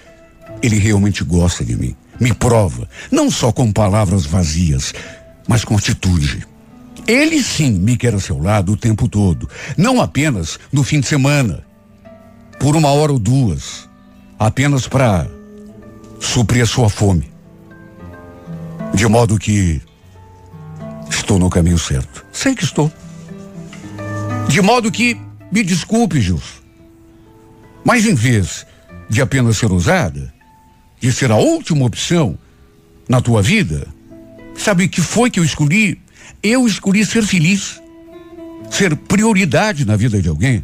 ele 0.62 0.78
realmente 0.78 1.24
gosta 1.24 1.64
de 1.64 1.76
mim. 1.76 1.96
Me 2.20 2.34
prova, 2.34 2.88
não 3.12 3.32
só 3.32 3.52
com 3.52 3.72
palavras 3.72 4.26
vazias, 4.26 4.94
mas 5.48 5.64
com 5.64 5.78
atitude. 5.78 6.46
Ele 7.08 7.42
sim 7.42 7.72
me 7.72 7.96
quer 7.96 8.14
ao 8.14 8.20
seu 8.20 8.42
lado 8.42 8.72
o 8.72 8.78
tempo 8.78 9.08
todo, 9.08 9.50
não 9.78 10.02
apenas 10.02 10.60
no 10.72 10.84
fim 10.84 11.00
de 11.00 11.08
semana, 11.08 11.64
por 12.60 12.76
uma 12.76 12.90
hora 12.90 13.12
ou 13.12 13.20
duas, 13.20 13.88
apenas 14.40 14.88
para 14.88 15.28
suprir 16.20 16.64
a 16.64 16.66
sua 16.66 16.90
fome. 16.90 17.30
De 18.94 19.08
modo 19.08 19.38
que 19.38 19.82
estou 21.10 21.38
no 21.38 21.50
caminho 21.50 21.78
certo. 21.78 22.26
Sei 22.32 22.56
que 22.56 22.64
estou. 22.64 22.92
De 24.48 24.62
modo 24.62 24.92
que, 24.92 25.18
me 25.52 25.64
desculpe, 25.64 26.22
Gilson, 26.22 26.62
mas 27.84 28.06
em 28.06 28.16
vez 28.16 28.66
de 29.10 29.22
apenas 29.22 29.58
ser 29.58 29.72
usada, 29.72 30.34
de 31.00 31.12
ser 31.12 31.32
a 31.32 31.36
última 31.36 31.86
opção 31.86 32.38
na 33.08 33.22
tua 33.22 33.42
vida, 33.42 33.88
sabe 34.56 34.88
que 34.88 35.02
foi 35.02 35.30
que 35.30 35.40
eu 35.40 35.44
escolhi? 35.44 36.00
Eu 36.48 36.68
escolhi 36.68 37.04
ser 37.04 37.24
feliz, 37.24 37.82
ser 38.70 38.96
prioridade 38.96 39.84
na 39.84 39.96
vida 39.96 40.22
de 40.22 40.30
alguém. 40.30 40.64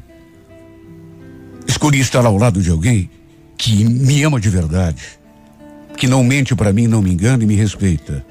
Escolhi 1.65 1.99
estar 1.99 2.23
ao 2.23 2.37
lado 2.37 2.61
de 2.61 2.69
alguém 2.69 3.09
que 3.57 3.83
me 3.83 4.21
ama 4.21 4.39
de 4.39 4.47
verdade, 4.47 5.01
que 5.97 6.05
não 6.05 6.23
mente 6.23 6.55
para 6.55 6.71
mim, 6.71 6.85
não 6.85 7.01
me 7.01 7.11
engana 7.11 7.43
e 7.43 7.47
me 7.47 7.55
respeita. 7.55 8.23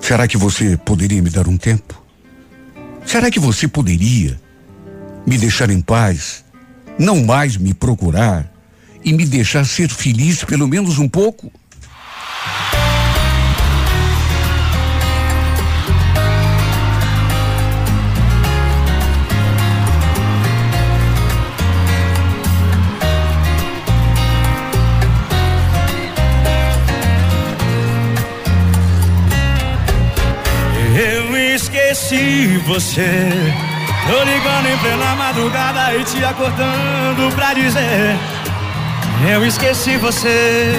Será 0.00 0.28
que 0.28 0.36
você 0.36 0.76
poderia 0.76 1.20
me 1.20 1.28
dar 1.28 1.48
um 1.48 1.56
tempo? 1.56 2.00
Será 3.04 3.32
que 3.32 3.40
você 3.40 3.66
poderia 3.66 4.40
me 5.26 5.36
deixar 5.36 5.70
em 5.70 5.80
paz, 5.80 6.44
não 6.96 7.24
mais 7.24 7.56
me 7.56 7.74
procurar 7.74 8.48
e 9.04 9.12
me 9.12 9.26
deixar 9.26 9.66
ser 9.66 9.88
feliz 9.88 10.44
pelo 10.44 10.68
menos 10.68 11.00
um 11.00 11.08
pouco? 11.08 11.50
Esqueci 32.08 32.56
você. 32.66 33.28
Tô 34.06 34.24
ligando 34.24 34.66
em 34.66 34.78
plena 34.78 35.14
madrugada 35.16 35.94
e 35.94 36.04
te 36.04 36.24
acordando 36.24 37.34
pra 37.34 37.52
dizer: 37.52 38.16
Eu 39.30 39.44
esqueci 39.44 39.96
você. 39.98 40.72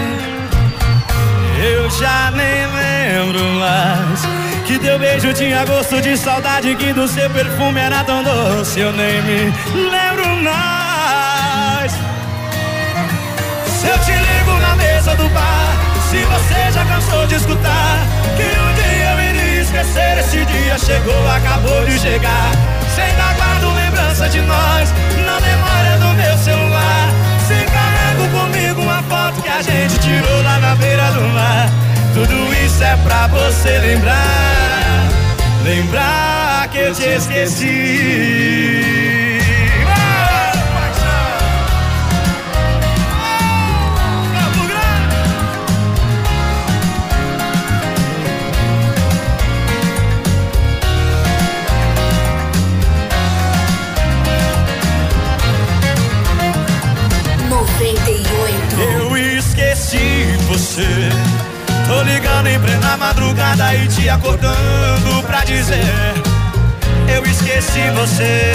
Eu 1.61 1.89
já 1.91 2.31
nem 2.31 2.65
lembro 2.65 3.43
mais. 3.59 4.21
Que 4.65 4.79
teu 4.79 4.97
beijo 4.97 5.33
tinha 5.33 5.65
gosto 5.65 6.01
de 6.01 6.17
saudade, 6.17 6.75
que 6.75 6.93
do 6.93 7.07
seu 7.07 7.29
perfume 7.29 7.79
era 7.79 8.03
tão 8.03 8.23
doce. 8.23 8.79
Eu 8.79 8.91
nem 8.93 9.21
me 9.21 9.53
lembro 9.75 10.27
mais. 10.43 11.91
Se 13.67 13.87
eu 13.87 13.99
te 13.99 14.11
ligo 14.11 14.59
na 14.59 14.75
mesa 14.75 15.15
do 15.15 15.29
bar, 15.29 15.77
se 16.09 16.17
você 16.17 16.71
já 16.71 16.85
cansou 16.85 17.27
de 17.27 17.35
escutar, 17.35 17.99
que 18.35 18.43
eu 18.43 18.68
esquecer. 19.69 20.17
Esse 20.17 20.45
dia 20.45 20.77
chegou, 20.77 21.27
acabou 21.29 21.85
de 21.85 21.97
chegar. 21.99 22.51
Se 22.93 23.01
ainda 23.01 23.33
guardo 23.33 23.75
lembrança 23.75 24.27
de 24.27 24.41
nós 24.41 24.91
na 25.25 25.39
memória 25.39 25.97
do 25.99 26.13
meu 26.15 26.37
celular. 26.37 27.09
Se 27.47 27.65
carrego 27.71 28.27
comigo 28.37 28.81
uma 28.81 29.01
foto 29.03 29.41
que 29.41 29.49
a 29.49 29.61
gente 29.61 29.99
tirou 29.99 30.43
lá 30.43 30.59
na 30.59 30.75
beira 30.75 31.11
do 31.11 31.21
mar. 31.29 31.69
Tudo 32.13 32.53
isso 32.65 32.83
é 32.83 32.97
pra 32.97 33.27
você 33.27 33.77
lembrar. 33.79 35.07
Lembrar 35.63 36.67
que 36.69 36.79
eu 36.79 36.93
te 36.93 37.03
esqueci. 37.03 38.98
Você. 60.79 61.09
Tô 61.87 62.01
ligando 62.03 62.47
em 62.47 62.59
plena 62.59 62.97
madrugada 62.97 63.75
e 63.75 63.87
te 63.87 64.09
acordando 64.09 65.23
pra 65.23 65.43
dizer: 65.43 66.13
Eu 67.13 67.25
esqueci 67.25 67.89
você. 67.95 68.53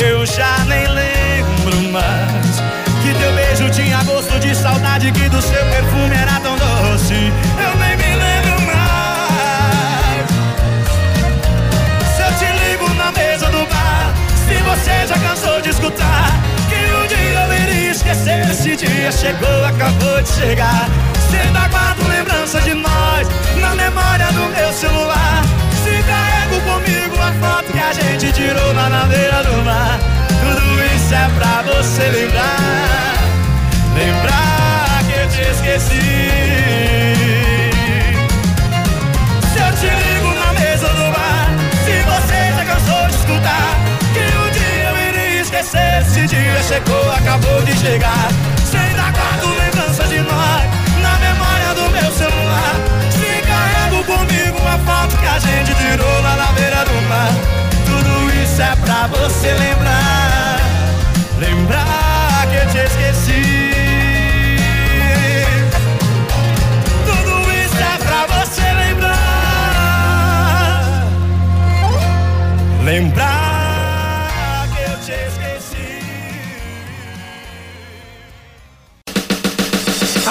Eu 0.00 0.24
já 0.26 0.58
nem 0.66 0.86
lembro 0.86 1.92
mais. 1.92 2.62
Que 3.02 3.14
teu 3.18 3.32
beijo 3.34 3.70
tinha 3.70 4.02
gosto 4.04 4.38
de 4.40 4.54
saudade, 4.54 5.10
que 5.12 5.28
do 5.28 5.42
seu 5.42 5.64
perfume 5.66 6.14
era 6.14 6.40
tão 6.40 6.56
doce. 6.56 7.32
Eu 7.58 7.76
nem 7.78 7.96
me 7.96 8.16
lembro 8.16 8.62
mais. 8.66 10.30
Se 12.16 12.22
eu 12.22 12.32
te 12.38 12.46
ligo 12.64 12.94
na 12.94 13.12
mesa 13.12 13.46
do 13.46 13.66
bar, 13.66 14.14
se 14.46 14.54
você 14.62 15.06
já 15.06 15.18
cansou 15.18 15.60
de 15.60 15.70
escutar, 15.70 16.43
esquecer. 18.04 18.50
Esse 18.50 18.76
dia 18.76 19.10
chegou, 19.10 19.64
acabou 19.64 20.22
de 20.22 20.28
chegar. 20.28 20.88
Se 21.30 21.36
ainda 21.36 21.66
guardo 21.68 22.06
lembrança 22.08 22.60
de 22.60 22.74
nós 22.74 23.26
na 23.60 23.74
memória 23.74 24.26
do 24.32 24.46
meu 24.54 24.72
celular. 24.72 25.42
Se 25.82 26.02
carrego 26.04 26.60
comigo 26.60 27.16
a 27.18 27.32
foto 27.40 27.72
que 27.72 27.78
a 27.78 27.92
gente 27.92 28.32
tirou 28.32 28.72
lá 28.74 28.88
na 28.90 29.04
beira 29.06 29.42
do 29.42 29.64
mar. 29.64 29.98
Tudo 30.28 30.84
isso 30.94 31.14
é 31.14 31.28
pra 31.38 31.62
você 31.62 32.02
lembrar. 32.10 33.14
Lembrar 33.96 35.02
que 35.06 35.20
eu 35.20 35.28
te 35.28 35.50
esqueci. 35.50 35.94
Se 39.52 39.58
eu 39.60 39.72
te 39.80 40.13
esquecer. 45.64 46.02
Esse 46.02 46.26
dia 46.26 46.62
chegou, 46.62 47.10
acabou 47.12 47.62
de 47.62 47.76
chegar. 47.78 48.28
Se 48.64 48.76
ainda 48.76 49.10
guardo 49.10 49.46
lembrança 49.58 50.04
de 50.04 50.20
nós 50.20 50.62
na 51.00 51.18
memória 51.18 51.74
do 51.74 51.90
meu 51.90 52.12
celular. 52.12 52.74
Se 53.10 53.42
carrego 53.46 54.04
comigo 54.04 54.58
uma 54.60 54.78
foto 54.78 55.16
que 55.16 55.26
a 55.26 55.38
gente 55.38 55.74
tirou 55.74 56.22
lá 56.22 56.36
na 56.36 56.52
beira 56.52 56.84
do 56.84 57.08
mar. 57.08 57.32
Tudo 57.86 58.30
isso 58.42 58.62
é 58.62 58.76
pra 58.76 59.06
você 59.08 59.52
lembrar. 59.54 60.60
Lembrar 61.38 62.46
que 62.50 62.56
eu 62.56 62.66
te 62.70 62.78
esqueci. 62.78 63.74
É. 72.80 72.84
Lembrar 72.84 73.53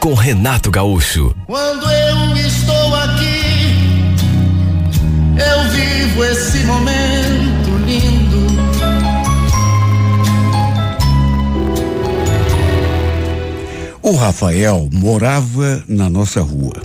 com 0.00 0.14
Renato 0.14 0.70
Gaúcho. 0.70 1.36
Quando 1.46 1.84
eu 1.90 2.36
estou 2.36 2.94
aqui, 2.96 3.76
eu 5.36 5.70
vivo 5.70 6.24
esse 6.24 6.58
momento 6.64 7.70
lindo. 7.84 8.40
O 14.02 14.16
Rafael 14.16 14.88
morava 14.90 15.84
na 15.86 16.08
nossa 16.08 16.40
rua. 16.40 16.82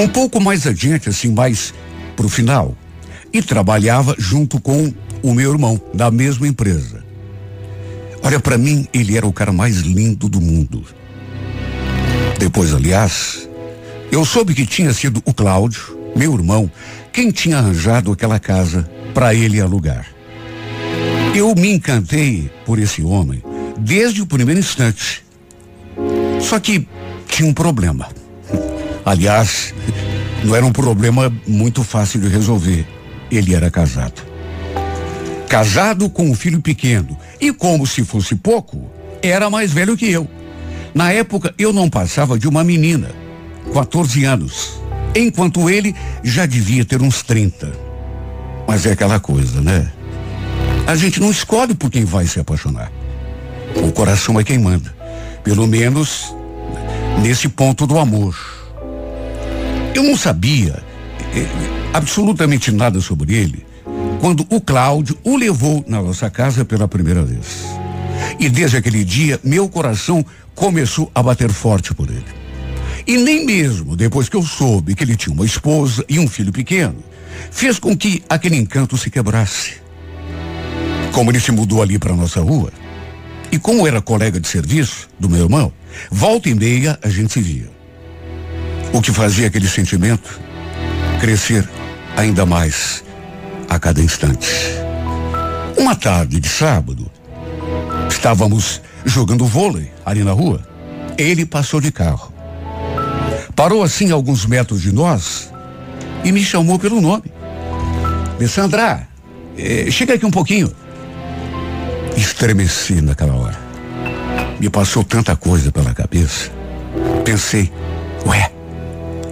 Um 0.00 0.08
pouco 0.08 0.40
mais 0.40 0.66
adiante, 0.66 1.08
assim, 1.08 1.32
mais 1.32 1.72
pro 2.16 2.28
final. 2.28 2.76
E 3.32 3.40
trabalhava 3.40 4.16
junto 4.18 4.60
com 4.60 4.92
o 5.22 5.32
meu 5.32 5.52
irmão, 5.52 5.80
da 5.94 6.10
mesma 6.10 6.48
empresa. 6.48 7.04
Olha, 8.20 8.40
para 8.40 8.58
mim, 8.58 8.88
ele 8.92 9.16
era 9.16 9.26
o 9.26 9.32
cara 9.32 9.52
mais 9.52 9.76
lindo 9.76 10.28
do 10.28 10.40
mundo. 10.40 10.84
Depois, 12.42 12.74
aliás, 12.74 13.48
eu 14.10 14.24
soube 14.24 14.52
que 14.52 14.66
tinha 14.66 14.92
sido 14.92 15.22
o 15.24 15.32
Cláudio, 15.32 15.96
meu 16.16 16.34
irmão, 16.34 16.68
quem 17.12 17.30
tinha 17.30 17.58
arranjado 17.58 18.10
aquela 18.10 18.40
casa 18.40 18.90
para 19.14 19.32
ele 19.32 19.60
alugar. 19.60 20.08
Eu 21.36 21.54
me 21.54 21.72
encantei 21.72 22.50
por 22.66 22.80
esse 22.80 23.00
homem 23.00 23.40
desde 23.78 24.22
o 24.22 24.26
primeiro 24.26 24.58
instante. 24.58 25.24
Só 26.40 26.58
que 26.58 26.88
tinha 27.28 27.48
um 27.48 27.54
problema. 27.54 28.08
Aliás, 29.04 29.72
não 30.42 30.56
era 30.56 30.66
um 30.66 30.72
problema 30.72 31.32
muito 31.46 31.84
fácil 31.84 32.20
de 32.20 32.26
resolver. 32.26 32.84
Ele 33.30 33.54
era 33.54 33.70
casado. 33.70 34.20
Casado 35.48 36.10
com 36.10 36.28
um 36.28 36.34
filho 36.34 36.60
pequeno. 36.60 37.16
E 37.40 37.52
como 37.52 37.86
se 37.86 38.04
fosse 38.04 38.34
pouco, 38.34 38.90
era 39.22 39.48
mais 39.48 39.72
velho 39.72 39.96
que 39.96 40.10
eu. 40.10 40.28
Na 40.94 41.10
época, 41.10 41.54
eu 41.58 41.72
não 41.72 41.88
passava 41.88 42.38
de 42.38 42.48
uma 42.48 42.62
menina, 42.62 43.10
14 43.72 44.24
anos, 44.24 44.80
enquanto 45.14 45.70
ele 45.70 45.94
já 46.22 46.44
devia 46.46 46.84
ter 46.84 47.00
uns 47.00 47.22
30. 47.22 47.72
Mas 48.66 48.86
é 48.86 48.92
aquela 48.92 49.18
coisa, 49.18 49.60
né? 49.60 49.90
A 50.86 50.94
gente 50.94 51.20
não 51.20 51.30
escolhe 51.30 51.74
por 51.74 51.90
quem 51.90 52.04
vai 52.04 52.26
se 52.26 52.40
apaixonar. 52.40 52.92
O 53.76 53.90
coração 53.92 54.38
é 54.38 54.44
quem 54.44 54.58
manda. 54.58 54.94
Pelo 55.42 55.66
menos 55.66 56.34
nesse 57.22 57.48
ponto 57.48 57.86
do 57.86 57.98
amor. 57.98 58.36
Eu 59.94 60.02
não 60.02 60.16
sabia 60.16 60.82
eh, 61.34 61.46
absolutamente 61.92 62.70
nada 62.70 63.00
sobre 63.00 63.34
ele 63.34 63.66
quando 64.20 64.46
o 64.50 64.60
Cláudio 64.60 65.18
o 65.24 65.36
levou 65.36 65.84
na 65.86 66.00
nossa 66.00 66.30
casa 66.30 66.64
pela 66.64 66.86
primeira 66.86 67.22
vez. 67.24 67.66
E 68.38 68.48
desde 68.48 68.76
aquele 68.76 69.04
dia, 69.04 69.38
meu 69.42 69.68
coração 69.68 70.24
começou 70.54 71.10
a 71.14 71.22
bater 71.22 71.50
forte 71.50 71.94
por 71.94 72.08
ele. 72.08 72.24
E 73.06 73.16
nem 73.16 73.44
mesmo 73.44 73.96
depois 73.96 74.28
que 74.28 74.36
eu 74.36 74.42
soube 74.42 74.94
que 74.94 75.02
ele 75.02 75.16
tinha 75.16 75.34
uma 75.34 75.44
esposa 75.44 76.04
e 76.08 76.18
um 76.18 76.28
filho 76.28 76.52
pequeno, 76.52 77.02
fez 77.50 77.78
com 77.78 77.96
que 77.96 78.22
aquele 78.28 78.56
encanto 78.56 78.96
se 78.96 79.10
quebrasse. 79.10 79.82
Como 81.12 81.30
ele 81.30 81.40
se 81.40 81.52
mudou 81.52 81.82
ali 81.82 81.98
para 81.98 82.14
nossa 82.14 82.40
rua, 82.40 82.72
e 83.50 83.58
como 83.58 83.86
era 83.86 84.00
colega 84.00 84.40
de 84.40 84.48
serviço 84.48 85.10
do 85.20 85.28
meu 85.28 85.42
irmão, 85.42 85.70
volta 86.10 86.48
e 86.48 86.54
meia 86.54 86.98
a 87.02 87.08
gente 87.10 87.34
se 87.34 87.40
via. 87.40 87.68
O 88.94 89.02
que 89.02 89.12
fazia 89.12 89.46
aquele 89.46 89.68
sentimento 89.68 90.40
crescer 91.20 91.68
ainda 92.16 92.46
mais 92.46 93.04
a 93.68 93.78
cada 93.78 94.00
instante. 94.00 94.48
Uma 95.76 95.94
tarde 95.94 96.40
de 96.40 96.48
sábado, 96.48 97.10
estávamos 98.22 98.80
jogando 99.04 99.44
vôlei 99.44 99.90
ali 100.06 100.22
na 100.22 100.30
rua. 100.30 100.64
Ele 101.18 101.44
passou 101.44 101.80
de 101.80 101.90
carro. 101.90 102.32
Parou 103.56 103.82
assim 103.82 104.12
a 104.12 104.14
alguns 104.14 104.46
metros 104.46 104.80
de 104.80 104.92
nós 104.92 105.52
e 106.22 106.30
me 106.30 106.40
chamou 106.40 106.78
pelo 106.78 107.00
nome. 107.00 107.24
Alessandra, 108.36 109.08
eh, 109.58 109.90
chega 109.90 110.14
aqui 110.14 110.24
um 110.24 110.30
pouquinho. 110.30 110.72
Estremeci 112.16 113.00
naquela 113.00 113.34
hora. 113.34 113.58
Me 114.60 114.70
passou 114.70 115.02
tanta 115.02 115.34
coisa 115.34 115.72
pela 115.72 115.92
cabeça. 115.92 116.52
Pensei, 117.24 117.72
ué, 118.24 118.52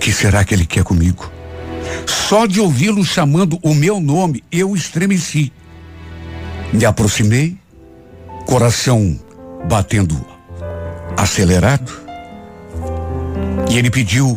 que 0.01 0.13
será 0.13 0.45
que 0.45 0.53
ele 0.53 0.67
quer 0.67 0.83
comigo? 0.83 1.31
Só 2.09 2.45
de 2.45 2.61
ouvi-lo 2.61 3.05
chamando 3.05 3.57
o 3.63 3.73
meu 3.73 4.01
nome, 4.01 4.43
eu 4.51 4.75
estremeci. 4.75 5.53
Me 6.73 6.85
aproximei, 6.85 7.60
coração 8.51 9.17
batendo 9.69 10.27
acelerado. 11.17 11.93
E 13.71 13.79
ele 13.79 13.89
pediu 13.89 14.37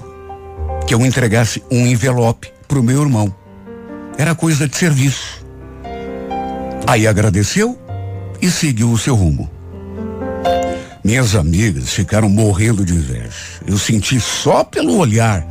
que 0.86 0.94
eu 0.94 1.04
entregasse 1.04 1.64
um 1.72 1.88
envelope 1.88 2.54
para 2.68 2.80
o 2.80 2.84
meu 2.84 3.02
irmão. 3.02 3.34
Era 4.16 4.36
coisa 4.36 4.68
de 4.68 4.78
serviço. 4.78 5.44
Aí 6.86 7.08
agradeceu 7.08 7.76
e 8.40 8.52
seguiu 8.52 8.92
o 8.92 9.00
seu 9.00 9.16
rumo. 9.16 9.50
Minhas 11.04 11.34
amigas 11.34 11.90
ficaram 11.90 12.30
morrendo 12.30 12.86
de 12.86 12.94
inveja. 12.94 13.32
Eu 13.66 13.80
senti 13.80 14.20
só 14.22 14.64
pelo 14.64 14.96
olhar. 14.96 15.44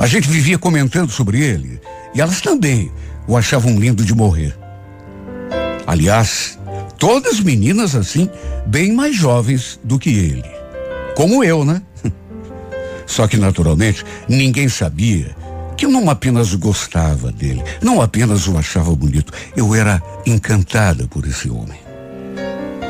A 0.00 0.06
gente 0.06 0.28
vivia 0.28 0.56
comentando 0.56 1.10
sobre 1.10 1.40
ele 1.40 1.80
e 2.14 2.20
elas 2.20 2.40
também 2.40 2.92
o 3.26 3.36
achavam 3.36 3.76
lindo 3.80 4.04
de 4.04 4.14
morrer. 4.14 4.56
Aliás, 5.84 6.57
todas 6.98 7.40
meninas 7.40 7.94
assim, 7.94 8.28
bem 8.66 8.92
mais 8.92 9.16
jovens 9.16 9.80
do 9.82 9.98
que 9.98 10.10
ele. 10.10 10.44
Como 11.16 11.42
eu, 11.42 11.64
né? 11.64 11.80
Só 13.06 13.26
que 13.26 13.36
naturalmente 13.36 14.04
ninguém 14.28 14.68
sabia 14.68 15.34
que 15.76 15.86
eu 15.86 15.90
não 15.90 16.10
apenas 16.10 16.52
gostava 16.54 17.30
dele, 17.30 17.62
não 17.80 18.02
apenas 18.02 18.48
o 18.48 18.58
achava 18.58 18.94
bonito, 18.96 19.32
eu 19.56 19.74
era 19.74 20.02
encantada 20.26 21.06
por 21.06 21.24
esse 21.24 21.48
homem. 21.48 21.78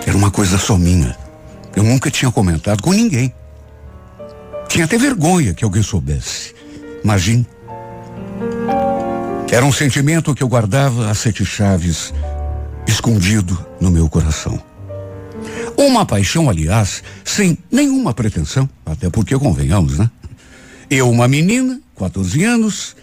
Era 0.06 0.16
uma 0.16 0.30
coisa 0.30 0.56
só 0.56 0.78
minha. 0.78 1.14
Eu 1.76 1.82
nunca 1.82 2.10
tinha 2.10 2.32
comentado 2.32 2.82
com 2.82 2.92
ninguém. 2.92 3.32
Tinha 4.68 4.86
até 4.86 4.96
vergonha 4.96 5.52
que 5.52 5.62
alguém 5.62 5.82
soubesse. 5.82 6.54
Imagine. 7.04 7.46
Era 9.50 9.66
um 9.66 9.72
sentimento 9.72 10.34
que 10.34 10.42
eu 10.42 10.48
guardava 10.48 11.10
a 11.10 11.14
sete 11.14 11.44
chaves, 11.44 12.12
escondido 12.88 13.56
no 13.78 13.90
meu 13.90 14.08
coração. 14.08 14.60
Uma 15.76 16.04
paixão, 16.04 16.48
aliás, 16.48 17.04
sem 17.24 17.56
nenhuma 17.70 18.14
pretensão, 18.14 18.68
até 18.84 19.10
porque 19.10 19.38
convenhamos, 19.38 19.98
né? 19.98 20.10
Eu, 20.90 21.10
uma 21.10 21.28
menina, 21.28 21.80
14 21.96 22.42
anos, 22.42 22.96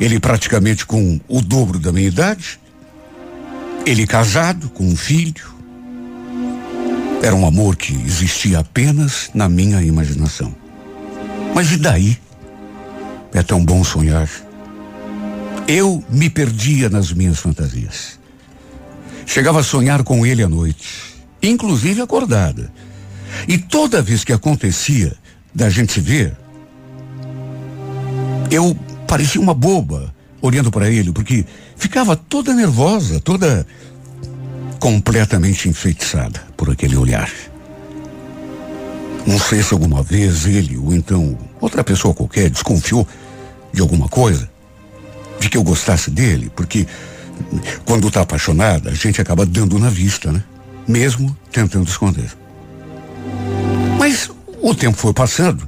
ele 0.00 0.18
praticamente 0.18 0.84
com 0.84 1.20
o 1.28 1.40
dobro 1.40 1.78
da 1.78 1.92
minha 1.92 2.08
idade, 2.08 2.58
ele 3.86 4.06
casado, 4.06 4.68
com 4.68 4.84
um 4.84 4.96
filho. 4.96 5.56
Era 7.22 7.34
um 7.34 7.46
amor 7.46 7.76
que 7.76 7.94
existia 7.94 8.58
apenas 8.58 9.30
na 9.32 9.48
minha 9.48 9.80
imaginação. 9.80 10.54
Mas 11.54 11.72
e 11.72 11.76
daí? 11.76 12.18
É 13.32 13.42
tão 13.42 13.64
bom 13.64 13.82
sonhar. 13.84 14.28
Eu 15.66 16.02
me 16.10 16.28
perdia 16.28 16.88
nas 16.88 17.12
minhas 17.12 17.38
fantasias. 17.38 18.18
Chegava 19.28 19.60
a 19.60 19.62
sonhar 19.62 20.02
com 20.02 20.24
ele 20.24 20.42
à 20.42 20.48
noite, 20.48 20.88
inclusive 21.42 22.00
acordada. 22.00 22.72
E 23.46 23.58
toda 23.58 24.00
vez 24.00 24.24
que 24.24 24.32
acontecia 24.32 25.14
da 25.54 25.68
gente 25.68 25.92
se 25.92 26.00
ver, 26.00 26.34
eu 28.50 28.74
parecia 29.06 29.38
uma 29.38 29.52
boba 29.52 30.14
olhando 30.40 30.70
para 30.70 30.88
ele, 30.88 31.12
porque 31.12 31.44
ficava 31.76 32.16
toda 32.16 32.54
nervosa, 32.54 33.20
toda 33.20 33.66
completamente 34.80 35.68
enfeitiçada 35.68 36.42
por 36.56 36.70
aquele 36.70 36.96
olhar. 36.96 37.30
Não 39.26 39.38
sei 39.38 39.62
se 39.62 39.74
alguma 39.74 40.02
vez 40.02 40.46
ele, 40.46 40.78
ou 40.78 40.94
então 40.94 41.36
outra 41.60 41.84
pessoa 41.84 42.14
qualquer, 42.14 42.48
desconfiou 42.48 43.06
de 43.74 43.82
alguma 43.82 44.08
coisa, 44.08 44.48
de 45.38 45.50
que 45.50 45.58
eu 45.58 45.62
gostasse 45.62 46.10
dele, 46.10 46.50
porque 46.56 46.86
quando 47.84 48.08
está 48.08 48.20
apaixonada, 48.22 48.90
a 48.90 48.94
gente 48.94 49.20
acaba 49.20 49.44
dando 49.44 49.78
na 49.78 49.88
vista, 49.88 50.32
né? 50.32 50.42
Mesmo 50.86 51.36
tentando 51.50 51.88
esconder. 51.88 52.30
Mas 53.98 54.30
o 54.60 54.74
tempo 54.74 54.96
foi 54.96 55.12
passando 55.12 55.66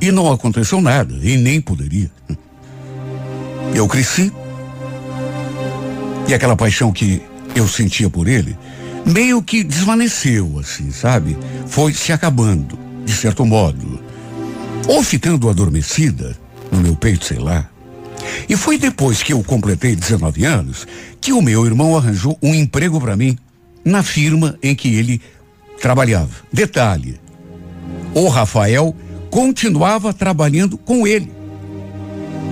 e 0.00 0.10
não 0.10 0.30
aconteceu 0.30 0.80
nada, 0.80 1.14
e 1.22 1.36
nem 1.36 1.60
poderia. 1.60 2.10
Eu 3.74 3.88
cresci. 3.88 4.32
E 6.28 6.34
aquela 6.34 6.56
paixão 6.56 6.92
que 6.92 7.22
eu 7.54 7.68
sentia 7.68 8.08
por 8.08 8.28
ele, 8.28 8.56
meio 9.04 9.42
que 9.42 9.62
desvaneceu, 9.62 10.58
assim, 10.58 10.90
sabe? 10.90 11.36
Foi 11.66 11.92
se 11.92 12.12
acabando, 12.12 12.78
de 13.04 13.12
certo 13.12 13.44
modo. 13.44 14.00
Ou 14.88 15.02
ficando 15.02 15.48
adormecida 15.48 16.36
no 16.70 16.80
meu 16.80 16.96
peito, 16.96 17.24
sei 17.24 17.38
lá. 17.38 17.68
E 18.48 18.56
foi 18.56 18.78
depois 18.78 19.22
que 19.22 19.32
eu 19.32 19.42
completei 19.42 19.96
19 19.96 20.44
anos 20.44 20.86
que 21.20 21.32
o 21.32 21.42
meu 21.42 21.64
irmão 21.66 21.96
arranjou 21.96 22.38
um 22.42 22.54
emprego 22.54 23.00
para 23.00 23.16
mim 23.16 23.36
na 23.84 24.02
firma 24.02 24.58
em 24.62 24.74
que 24.74 24.94
ele 24.94 25.20
trabalhava. 25.80 26.30
Detalhe: 26.52 27.20
o 28.14 28.28
Rafael 28.28 28.94
continuava 29.30 30.12
trabalhando 30.12 30.78
com 30.78 31.06
ele. 31.06 31.30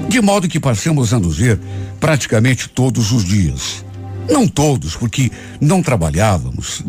De 0.08 0.20
modo 0.20 0.48
que 0.48 0.60
passamos 0.60 1.14
a 1.14 1.18
nos 1.18 1.38
ver 1.38 1.58
praticamente 2.00 2.68
todos 2.68 3.12
os 3.12 3.24
dias. 3.24 3.84
Não 4.28 4.46
todos, 4.46 4.96
porque 4.96 5.30
não 5.60 5.82
trabalhávamos 5.82 6.84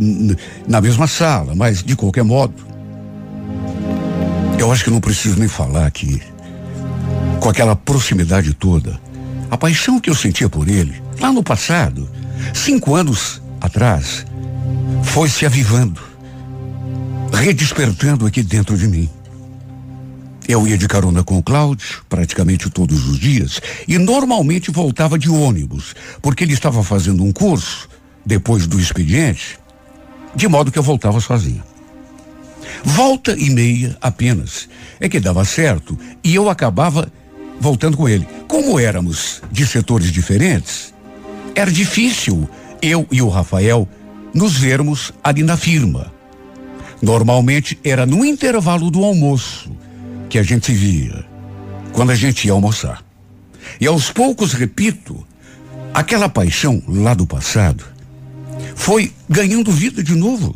na 0.68 0.82
mesma 0.82 1.08
sala, 1.08 1.54
mas 1.56 1.84
de 1.84 1.96
qualquer 1.96 2.24
modo. 2.24 2.54
Eu 4.58 4.72
acho 4.72 4.84
que 4.84 4.90
não 4.90 5.00
preciso 5.00 5.40
nem 5.40 5.48
falar 5.48 5.90
que, 5.92 6.22
com 7.44 7.50
aquela 7.50 7.76
proximidade 7.76 8.54
toda, 8.54 8.98
a 9.52 9.58
paixão 9.58 10.00
que 10.00 10.10
eu 10.10 10.16
sentia 10.16 10.48
por 10.48 10.70
ele, 10.70 11.04
lá 11.20 11.30
no 11.30 11.44
passado, 11.44 12.10
cinco 12.54 12.96
anos 12.96 13.42
atrás, 13.60 14.26
foi 15.04 15.28
se 15.28 15.46
avivando, 15.46 16.02
redespertando 17.34 18.26
aqui 18.26 18.42
dentro 18.42 18.78
de 18.78 18.88
mim. 18.88 19.10
Eu 20.48 20.66
ia 20.66 20.78
de 20.78 20.88
carona 20.88 21.22
com 21.22 21.38
o 21.38 21.44
Cláudio 21.44 22.06
praticamente 22.08 22.70
todos 22.70 23.10
os 23.10 23.20
dias 23.20 23.60
e 23.90 23.98
normalmente 23.98 24.72
voltava 24.72 25.20
de 25.20 25.30
ônibus, 25.30 25.94
porque 26.22 26.46
ele 26.46 26.54
estava 26.54 26.82
fazendo 26.82 27.26
um 27.26 27.34
curso 27.34 27.90
depois 28.26 28.68
do 28.68 28.80
expediente, 28.80 29.60
de 30.34 30.48
modo 30.48 30.72
que 30.72 30.80
eu 30.80 30.84
voltava 30.84 31.20
sozinho. 31.20 31.62
Volta 32.86 33.36
e 33.38 33.50
meia 33.50 33.98
apenas 34.02 34.70
é 34.98 35.10
que 35.10 35.20
dava 35.20 35.44
certo 35.44 36.00
e 36.24 36.34
eu 36.34 36.50
acabava 36.50 37.12
voltando 37.60 37.98
com 37.98 38.08
ele. 38.08 38.28
Como 38.48 38.80
éramos 38.80 39.42
de 39.52 39.66
setores 39.66 40.12
diferentes, 40.12 40.94
era 41.56 41.72
difícil 41.72 42.48
eu 42.82 43.08
e 43.12 43.22
o 43.22 43.30
Rafael 43.30 43.88
nos 44.34 44.58
vermos 44.58 45.14
ali 45.24 45.44
na 45.44 45.56
firma. 45.56 46.12
Normalmente 47.02 47.80
era 47.84 48.06
no 48.06 48.26
intervalo 48.26 48.90
do 48.90 49.04
almoço 49.04 49.72
que 50.30 50.40
a 50.40 50.44
gente 50.44 50.72
via 50.72 51.26
quando 51.92 52.12
a 52.12 52.16
gente 52.16 52.48
ia 52.48 52.54
almoçar. 52.54 53.04
E 53.80 53.88
aos 53.88 54.12
poucos, 54.12 54.54
repito, 54.54 55.26
aquela 55.94 56.28
paixão 56.28 56.82
lá 56.88 57.14
do 57.14 57.26
passado 57.26 57.86
foi 58.76 59.14
ganhando 59.30 59.72
vida 59.72 60.04
de 60.04 60.16
novo. 60.16 60.56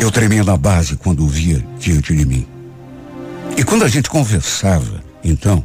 Eu 0.00 0.10
tremia 0.10 0.44
na 0.44 0.56
base 0.56 0.96
quando 0.96 1.24
o 1.24 1.28
via 1.28 1.64
diante 1.78 2.14
de 2.14 2.24
mim. 2.24 2.46
E 3.56 3.64
quando 3.64 3.84
a 3.84 3.88
gente 3.88 4.08
conversava, 4.08 5.02
então, 5.22 5.64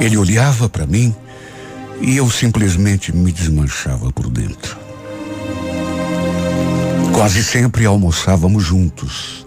ele 0.00 0.16
olhava 0.16 0.68
para 0.68 0.86
mim 0.86 1.14
e 2.00 2.16
eu 2.16 2.30
simplesmente 2.30 3.14
me 3.14 3.32
desmanchava 3.32 4.12
por 4.12 4.28
dentro. 4.30 4.76
Quase 7.12 7.42
sempre 7.42 7.84
almoçávamos 7.84 8.64
juntos. 8.64 9.46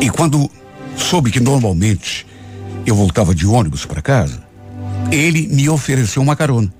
E 0.00 0.10
quando 0.10 0.50
soube 0.96 1.30
que 1.30 1.40
normalmente 1.40 2.26
eu 2.84 2.94
voltava 2.94 3.34
de 3.34 3.46
ônibus 3.46 3.86
para 3.86 4.02
casa, 4.02 4.42
ele 5.10 5.46
me 5.48 5.68
ofereceu 5.68 6.20
uma 6.20 6.36
carona. 6.36 6.72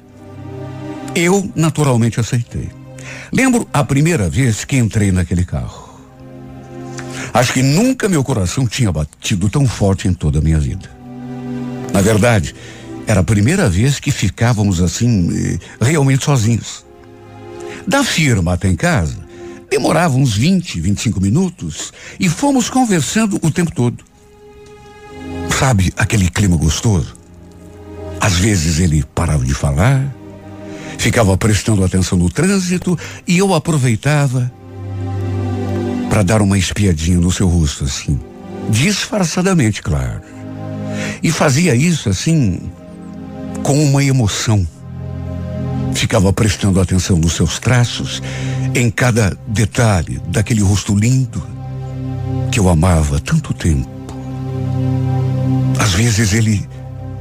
Eu, 1.15 1.51
naturalmente, 1.55 2.21
aceitei. 2.21 2.71
Lembro 3.33 3.69
a 3.73 3.85
primeira 3.85 4.29
vez 4.29 4.65
que 4.65 4.77
entrei 4.77 5.11
naquele 5.11 5.45
carro. 5.45 5.82
Acho 7.33 7.53
que 7.53 7.63
nunca 7.63 8.09
meu 8.09 8.23
coração 8.23 8.67
tinha 8.67 8.93
batido 8.93 9.49
tão 9.49 9.67
forte 9.67 10.09
em 10.09 10.13
toda 10.15 10.39
a 10.39 10.43
minha 10.43 10.59
vida. 10.59 10.91
Na 11.93 12.01
verdade, 12.01 12.55
era 13.07 13.21
a 13.21 13.25
primeira 13.25 13.69
vez 13.69 14.01
que 14.01 14.11
ficávamos 14.11 14.81
assim, 14.81 15.31
eh, 15.35 15.85
realmente 15.85 16.25
sozinhos. 16.25 16.85
Da 17.87 18.05
firma 18.05 18.55
até 18.55 18.69
em 18.69 18.77
casa, 18.77 19.19
demorava 19.71 20.17
uns 20.17 20.35
20, 20.35 20.81
25 20.81 21.21
minutos 21.21 21.93
e 22.19 22.29
fomos 22.29 22.71
conversando 22.71 23.39
o 23.43 23.51
tempo 23.51 23.73
todo. 23.75 24.05
Sabe 25.59 25.93
aquele 25.97 26.29
clima 26.31 26.57
gostoso? 26.57 27.17
Às 28.21 28.35
vezes 28.35 28.79
ele 28.79 29.05
parava 29.15 29.45
de 29.45 29.55
falar, 29.55 30.15
ficava 30.99 31.37
prestando 31.37 31.85
atenção 31.85 32.17
no 32.17 32.31
trânsito 32.31 32.99
e 33.27 33.39
eu 33.39 33.53
aproveitava 33.53 34.53
para 36.13 36.23
dar 36.23 36.43
uma 36.43 36.59
espiadinha 36.59 37.17
no 37.17 37.33
seu 37.33 37.49
rosto, 37.49 37.85
assim, 37.85 38.21
disfarçadamente, 38.69 39.81
claro. 39.81 40.21
E 41.23 41.33
fazia 41.33 41.75
isso 41.75 42.11
assim, 42.11 42.71
com 43.63 43.83
uma 43.83 44.05
emoção. 44.05 44.69
Ficava 45.95 46.31
prestando 46.31 46.79
atenção 46.83 47.17
nos 47.17 47.33
seus 47.33 47.59
traços, 47.59 48.23
em 48.75 48.91
cada 48.91 49.35
detalhe 49.49 50.21
daquele 50.29 50.61
rosto 50.61 50.95
lindo 50.95 51.43
que 52.51 52.61
eu 52.61 52.69
amava 52.69 53.17
há 53.17 53.19
tanto 53.19 53.55
tempo. 53.55 53.89
Às 55.81 55.95
vezes 55.95 56.35
ele 56.35 56.63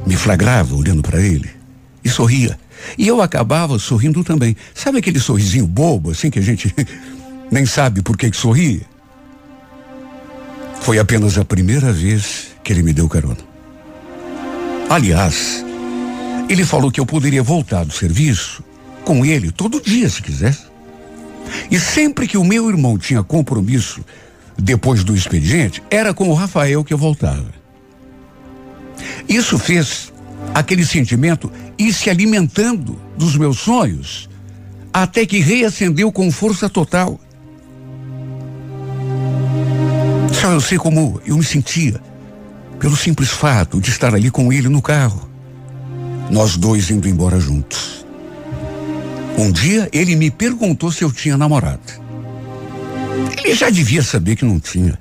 me 0.06 0.18
flagrava 0.18 0.76
olhando 0.76 1.02
para 1.02 1.22
ele 1.22 1.50
e 2.04 2.10
sorria. 2.10 2.60
E 2.98 3.08
eu 3.08 3.22
acabava 3.22 3.80
sorrindo 3.80 4.22
também. 4.22 4.54
Sabe 4.74 4.98
aquele 4.98 5.22
sorrisinho 5.22 5.66
bobo, 5.66 6.12
assim, 6.12 6.30
que 6.30 6.40
a 6.40 6.42
gente 6.42 6.76
nem 7.52 7.66
sabe 7.66 8.02
por 8.02 8.18
que, 8.18 8.32
que 8.32 8.38
sorri. 8.38 8.82
Foi 10.82 10.98
apenas 10.98 11.38
a 11.38 11.46
primeira 11.46 11.92
vez 11.92 12.56
que 12.64 12.74
ele 12.74 12.82
me 12.82 12.94
deu 12.94 13.08
carona. 13.08 13.38
Aliás, 14.90 15.64
ele 16.50 16.66
falou 16.66 16.92
que 16.92 17.00
eu 17.00 17.06
poderia 17.06 17.44
voltar 17.44 17.86
do 17.86 17.94
serviço 17.94 18.64
com 19.04 19.26
ele 19.26 19.52
todo 19.52 19.82
dia 19.82 20.10
se 20.10 20.22
quisesse. 20.22 20.66
E 21.70 21.80
sempre 21.80 22.28
que 22.28 22.38
o 22.38 22.44
meu 22.44 22.70
irmão 22.70 22.98
tinha 22.98 23.24
compromisso 23.24 24.04
depois 24.58 25.04
do 25.04 25.16
expediente, 25.16 25.82
era 25.90 26.14
com 26.14 26.30
o 26.30 26.34
Rafael 26.34 26.84
que 26.84 26.94
eu 26.94 26.98
voltava. 26.98 27.52
Isso 29.28 29.58
fez 29.58 30.14
aquele 30.54 30.86
sentimento 30.86 31.52
ir 31.78 31.94
se 31.94 32.10
alimentando 32.10 33.00
dos 33.18 33.36
meus 33.36 33.60
sonhos, 33.60 34.30
até 34.94 35.26
que 35.26 35.40
reacendeu 35.40 36.12
com 36.12 36.32
força 36.32 36.70
total. 36.70 37.20
Só 40.42 40.50
eu 40.50 40.60
sei 40.60 40.80
como 40.80 41.22
eu 41.24 41.38
me 41.38 41.44
sentia, 41.44 42.02
pelo 42.80 42.98
simples 42.98 43.30
fato 43.30 43.80
de 43.80 43.92
estar 43.92 44.16
ali 44.16 44.32
com 44.32 44.52
ele 44.52 44.70
no 44.70 44.82
carro. 44.82 45.30
Nós 46.32 46.58
dois 46.58 46.90
indo 46.90 47.08
embora 47.08 47.40
juntos. 47.40 48.04
Um 49.38 49.52
dia 49.52 49.88
ele 49.94 50.16
me 50.16 50.32
perguntou 50.32 50.92
se 50.92 51.04
eu 51.04 51.12
tinha 51.12 51.38
namorado. 51.38 51.84
Ele 53.38 53.54
já 53.54 53.70
devia 53.70 54.02
saber 54.02 54.36
que 54.36 54.44
não 54.44 54.60
tinha. 54.60 54.98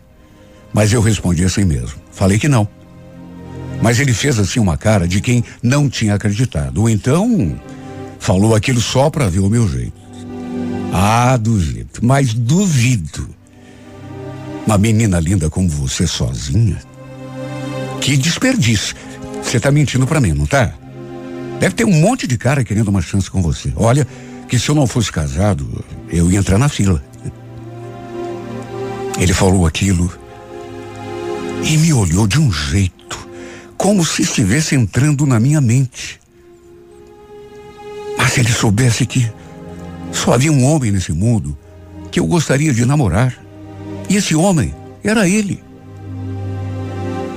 Mas 0.75 0.93
eu 0.93 1.01
respondi 1.01 1.43
assim 1.43 1.65
mesmo. 1.65 1.99
Falei 2.13 2.39
que 2.39 2.47
não. 2.47 2.69
Mas 3.81 3.99
ele 3.99 4.13
fez 4.13 4.39
assim 4.39 4.61
uma 4.61 4.77
cara 4.77 5.09
de 5.09 5.23
quem 5.23 5.43
não 5.63 5.89
tinha 5.89 6.17
acreditado. 6.17 6.83
Ou 6.83 6.91
então 6.91 7.59
falou 8.19 8.55
aquilo 8.55 8.79
só 8.79 9.09
para 9.09 9.31
ver 9.31 9.41
o 9.41 9.49
meu 9.49 9.67
jeito. 9.67 9.99
Ah, 10.93 11.39
duvido. 11.39 12.01
Mas 12.03 12.35
duvido 12.35 13.40
uma 14.71 14.79
menina 14.79 15.19
linda 15.19 15.51
como 15.51 15.69
você 15.69 16.07
sozinha? 16.07 16.81
Que 18.01 18.17
desperdício. 18.17 18.95
Você 19.43 19.59
tá 19.59 19.69
mentindo 19.73 20.07
para 20.07 20.21
mim, 20.21 20.33
não 20.33 20.47
tá? 20.47 20.73
Deve 21.59 21.75
ter 21.75 21.85
um 21.85 21.93
monte 21.93 22.25
de 22.25 22.39
cara 22.39 22.63
querendo 22.63 22.87
uma 22.87 23.03
chance 23.03 23.29
com 23.29 23.43
você. 23.43 23.73
Olha, 23.75 24.07
que 24.49 24.61
se 24.61 24.69
eu 24.69 24.75
não 24.77 24.87
fosse 24.87 25.11
casado, 25.11 25.85
eu 26.09 26.31
ia 26.31 26.39
entrar 26.39 26.57
na 26.57 26.69
fila. 26.69 27.03
Ele 29.19 29.35
falou 29.35 29.67
aquilo 29.67 30.09
e 31.65 31.77
me 31.77 31.93
olhou 31.93 32.29
de 32.29 32.39
um 32.39 32.53
jeito, 32.53 33.29
como 33.77 34.05
se 34.05 34.23
estivesse 34.23 34.77
entrando 34.77 35.27
na 35.27 35.41
minha 35.41 35.61
mente. 35.61 36.21
Mas 38.17 38.35
se 38.35 38.41
ele 38.41 38.53
soubesse 38.53 39.05
que 39.05 39.29
só 40.13 40.33
havia 40.35 40.53
um 40.53 40.65
homem 40.65 40.93
nesse 40.93 41.11
mundo 41.11 41.59
que 42.09 42.21
eu 42.21 42.27
gostaria 42.27 42.73
de 42.73 42.87
namorar. 42.87 43.50
E 44.11 44.17
esse 44.17 44.35
homem 44.35 44.75
era 45.05 45.29
ele. 45.29 45.63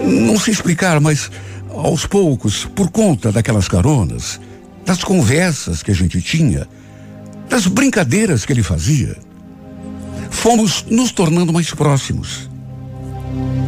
Não 0.03 0.39
sei 0.39 0.51
explicar, 0.51 0.99
mas 0.99 1.29
aos 1.69 2.07
poucos, 2.07 2.65
por 2.65 2.89
conta 2.89 3.31
daquelas 3.31 3.67
caronas, 3.67 4.41
das 4.83 5.03
conversas 5.03 5.83
que 5.83 5.91
a 5.91 5.93
gente 5.93 6.19
tinha, 6.19 6.67
das 7.47 7.67
brincadeiras 7.67 8.43
que 8.43 8.51
ele 8.51 8.63
fazia, 8.63 9.15
fomos 10.31 10.83
nos 10.89 11.11
tornando 11.11 11.53
mais 11.53 11.71
próximos. 11.71 12.49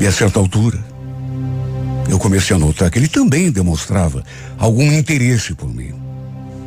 E 0.01 0.07
a 0.07 0.11
certa 0.11 0.39
altura, 0.39 0.83
eu 2.09 2.17
comecei 2.17 2.55
a 2.55 2.59
notar 2.59 2.89
que 2.89 2.97
ele 2.97 3.07
também 3.07 3.51
demonstrava 3.51 4.23
algum 4.57 4.91
interesse 4.91 5.53
por 5.53 5.71
mim 5.71 6.04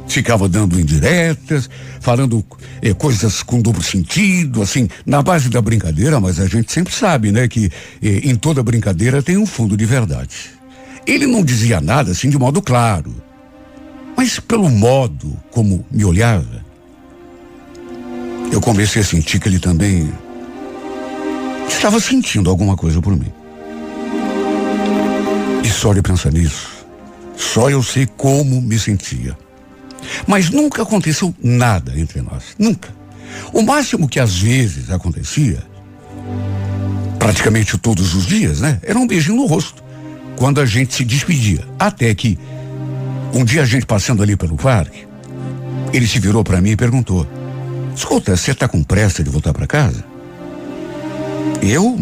ficava 0.08 0.48
dando 0.48 0.80
indiretas, 0.80 1.68
falando 2.00 2.44
eh, 2.82 2.94
coisas 2.94 3.42
com 3.42 3.60
duplo 3.60 3.82
sentido, 3.82 4.62
assim, 4.62 4.88
na 5.04 5.22
base 5.22 5.48
da 5.48 5.60
brincadeira, 5.60 6.18
mas 6.18 6.40
a 6.40 6.46
gente 6.46 6.72
sempre 6.72 6.92
sabe, 6.92 7.30
né, 7.30 7.46
que 7.46 7.70
eh, 8.02 8.20
em 8.24 8.34
toda 8.34 8.62
brincadeira 8.62 9.22
tem 9.22 9.36
um 9.36 9.46
fundo 9.46 9.76
de 9.76 9.84
verdade. 9.84 10.50
Ele 11.06 11.26
não 11.26 11.44
dizia 11.44 11.80
nada 11.80 12.12
assim 12.12 12.28
de 12.28 12.38
modo 12.38 12.60
claro, 12.60 13.14
mas 14.16 14.40
pelo 14.40 14.68
modo 14.68 15.36
como 15.50 15.84
me 15.90 16.04
olhava, 16.04 16.66
eu 18.50 18.60
comecei 18.60 19.02
a 19.02 19.04
sentir 19.04 19.38
que 19.38 19.48
ele 19.48 19.58
também 19.58 20.12
estava 21.68 22.00
sentindo 22.00 22.50
alguma 22.50 22.76
coisa 22.76 23.00
por 23.00 23.14
mim. 23.14 23.32
E 25.62 25.68
só 25.68 25.92
de 25.92 26.02
pensar 26.02 26.32
nisso, 26.32 26.86
só 27.36 27.70
eu 27.70 27.82
sei 27.82 28.06
como 28.06 28.60
me 28.60 28.78
sentia. 28.78 29.36
Mas 30.26 30.50
nunca 30.50 30.82
aconteceu 30.82 31.34
nada 31.42 31.98
entre 31.98 32.20
nós. 32.20 32.54
Nunca. 32.58 32.88
O 33.52 33.62
máximo 33.62 34.08
que 34.08 34.20
às 34.20 34.38
vezes 34.38 34.90
acontecia, 34.90 35.62
praticamente 37.18 37.76
todos 37.78 38.14
os 38.14 38.26
dias, 38.26 38.60
né? 38.60 38.80
Era 38.82 38.98
um 38.98 39.06
beijinho 39.06 39.36
no 39.36 39.46
rosto. 39.46 39.82
Quando 40.36 40.60
a 40.60 40.66
gente 40.66 40.94
se 40.94 41.04
despedia. 41.04 41.64
Até 41.78 42.14
que, 42.14 42.38
um 43.34 43.44
dia 43.44 43.62
a 43.62 43.66
gente 43.66 43.86
passando 43.86 44.22
ali 44.22 44.36
pelo 44.36 44.56
parque, 44.56 45.06
ele 45.92 46.06
se 46.06 46.18
virou 46.18 46.44
para 46.44 46.60
mim 46.60 46.70
e 46.70 46.76
perguntou: 46.76 47.26
Escuta, 47.94 48.36
você 48.36 48.54
tá 48.54 48.68
com 48.68 48.82
pressa 48.82 49.22
de 49.22 49.30
voltar 49.30 49.52
para 49.52 49.66
casa? 49.66 50.04
Eu, 51.60 51.96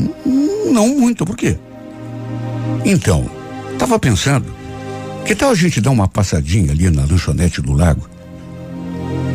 não 0.71 0.89
muito, 0.89 1.25
por 1.25 1.37
quê? 1.37 1.57
Então, 2.85 3.29
tava 3.79 3.99
pensando 3.99 4.56
que 5.27 5.35
tal 5.35 5.51
a 5.51 5.55
gente 5.55 5.81
dar 5.81 5.91
uma 5.91 6.07
passadinha 6.07 6.71
ali 6.71 6.89
na 6.89 7.05
lanchonete 7.05 7.61
do 7.61 7.73
lago? 7.73 8.09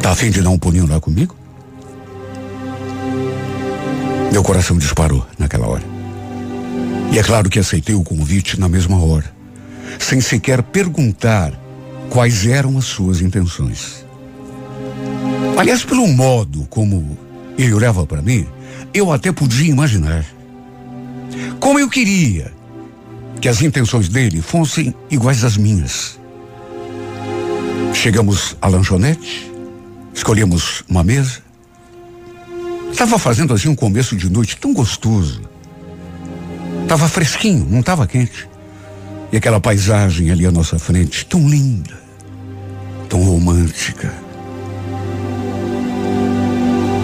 Tá 0.02 0.12
afim 0.12 0.32
de 0.32 0.42
dar 0.42 0.50
um 0.50 0.58
pulinho 0.58 0.88
lá 0.88 1.02
comigo? 1.02 1.36
Meu 4.32 4.42
coração 4.42 4.78
disparou 4.78 5.28
naquela 5.38 5.68
hora. 5.68 5.84
E 7.12 7.20
é 7.20 7.24
claro 7.24 7.50
que 7.50 7.60
aceitei 7.60 7.94
o 7.94 8.04
convite 8.04 8.58
na 8.58 8.70
mesma 8.70 9.04
hora, 9.04 9.30
sem 10.00 10.22
sequer 10.22 10.64
perguntar 10.64 11.52
quais 12.10 12.48
eram 12.48 12.78
as 12.78 12.86
suas 12.86 13.20
intenções. 13.20 14.06
Aliás, 15.58 15.84
pelo 15.84 16.08
modo 16.08 16.66
como 16.70 17.18
ele 17.58 17.74
olhava 17.74 18.08
para 18.08 18.22
mim, 18.22 18.48
eu 18.94 19.12
até 19.12 19.30
podia 19.34 19.70
imaginar. 19.70 20.26
Como 21.60 21.78
eu 21.78 21.90
queria 21.90 22.54
que 23.40 23.48
as 23.48 23.62
intenções 23.62 24.10
dele 24.10 24.42
fossem 24.42 24.94
iguais 25.10 25.44
às 25.44 25.58
minhas. 25.58 26.20
Chegamos 27.94 28.56
à 28.62 28.68
lanchonete, 28.68 29.52
escolhemos 30.14 30.84
uma 30.90 31.04
mesa. 31.04 31.40
Estava 32.92 33.18
fazendo 33.18 33.54
assim 33.54 33.70
um 33.70 33.76
começo 33.76 34.16
de 34.16 34.30
noite 34.30 34.58
tão 34.58 34.74
gostoso. 34.74 35.42
Tava 36.88 37.08
fresquinho, 37.08 37.66
não 37.70 37.82
tava 37.82 38.06
quente. 38.06 38.50
E 39.32 39.38
aquela 39.38 39.60
paisagem 39.60 40.30
ali 40.30 40.46
à 40.46 40.52
nossa 40.52 40.78
frente, 40.78 41.26
tão 41.26 41.48
linda, 41.48 41.98
tão 43.08 43.24
romântica. 43.24 44.14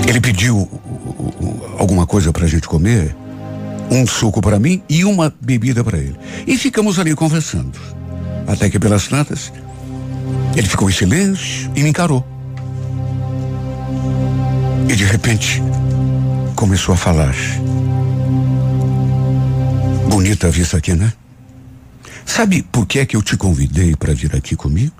Ele 0.08 0.20
pediu 0.20 0.70
alguma 1.78 2.06
coisa 2.06 2.32
pra 2.32 2.48
gente 2.48 2.68
comer, 2.68 3.16
um 3.90 4.06
suco 4.06 4.42
para 4.42 4.60
mim 4.60 4.82
e 4.90 5.06
uma 5.06 5.34
bebida 5.42 5.84
para 5.84 5.98
ele. 5.98 6.18
E 6.46 6.58
ficamos 6.58 7.00
ali 7.00 7.16
conversando. 7.16 7.80
Até 8.48 8.70
que 8.70 8.80
pelas 8.80 9.08
tantas, 9.08 9.52
ele 10.56 10.68
ficou 10.68 10.90
em 10.90 10.94
silêncio 10.94 11.72
e 11.76 11.84
me 11.84 11.90
encarou. 11.90 12.26
E 14.90 14.96
de 14.96 15.04
repente, 15.04 15.62
começou 16.56 16.94
a 16.94 16.98
falar. 16.98 17.36
Bonita 20.10 20.48
a 20.48 20.50
vista 20.50 20.78
aqui, 20.78 20.94
né? 20.94 21.12
Sabe 22.26 22.62
por 22.64 22.86
que 22.86 23.00
é 23.00 23.06
que 23.06 23.16
eu 23.16 23.22
te 23.22 23.38
convidei 23.38 23.96
para 23.96 24.14
vir 24.14 24.36
aqui 24.36 24.56
comigo? 24.56 24.94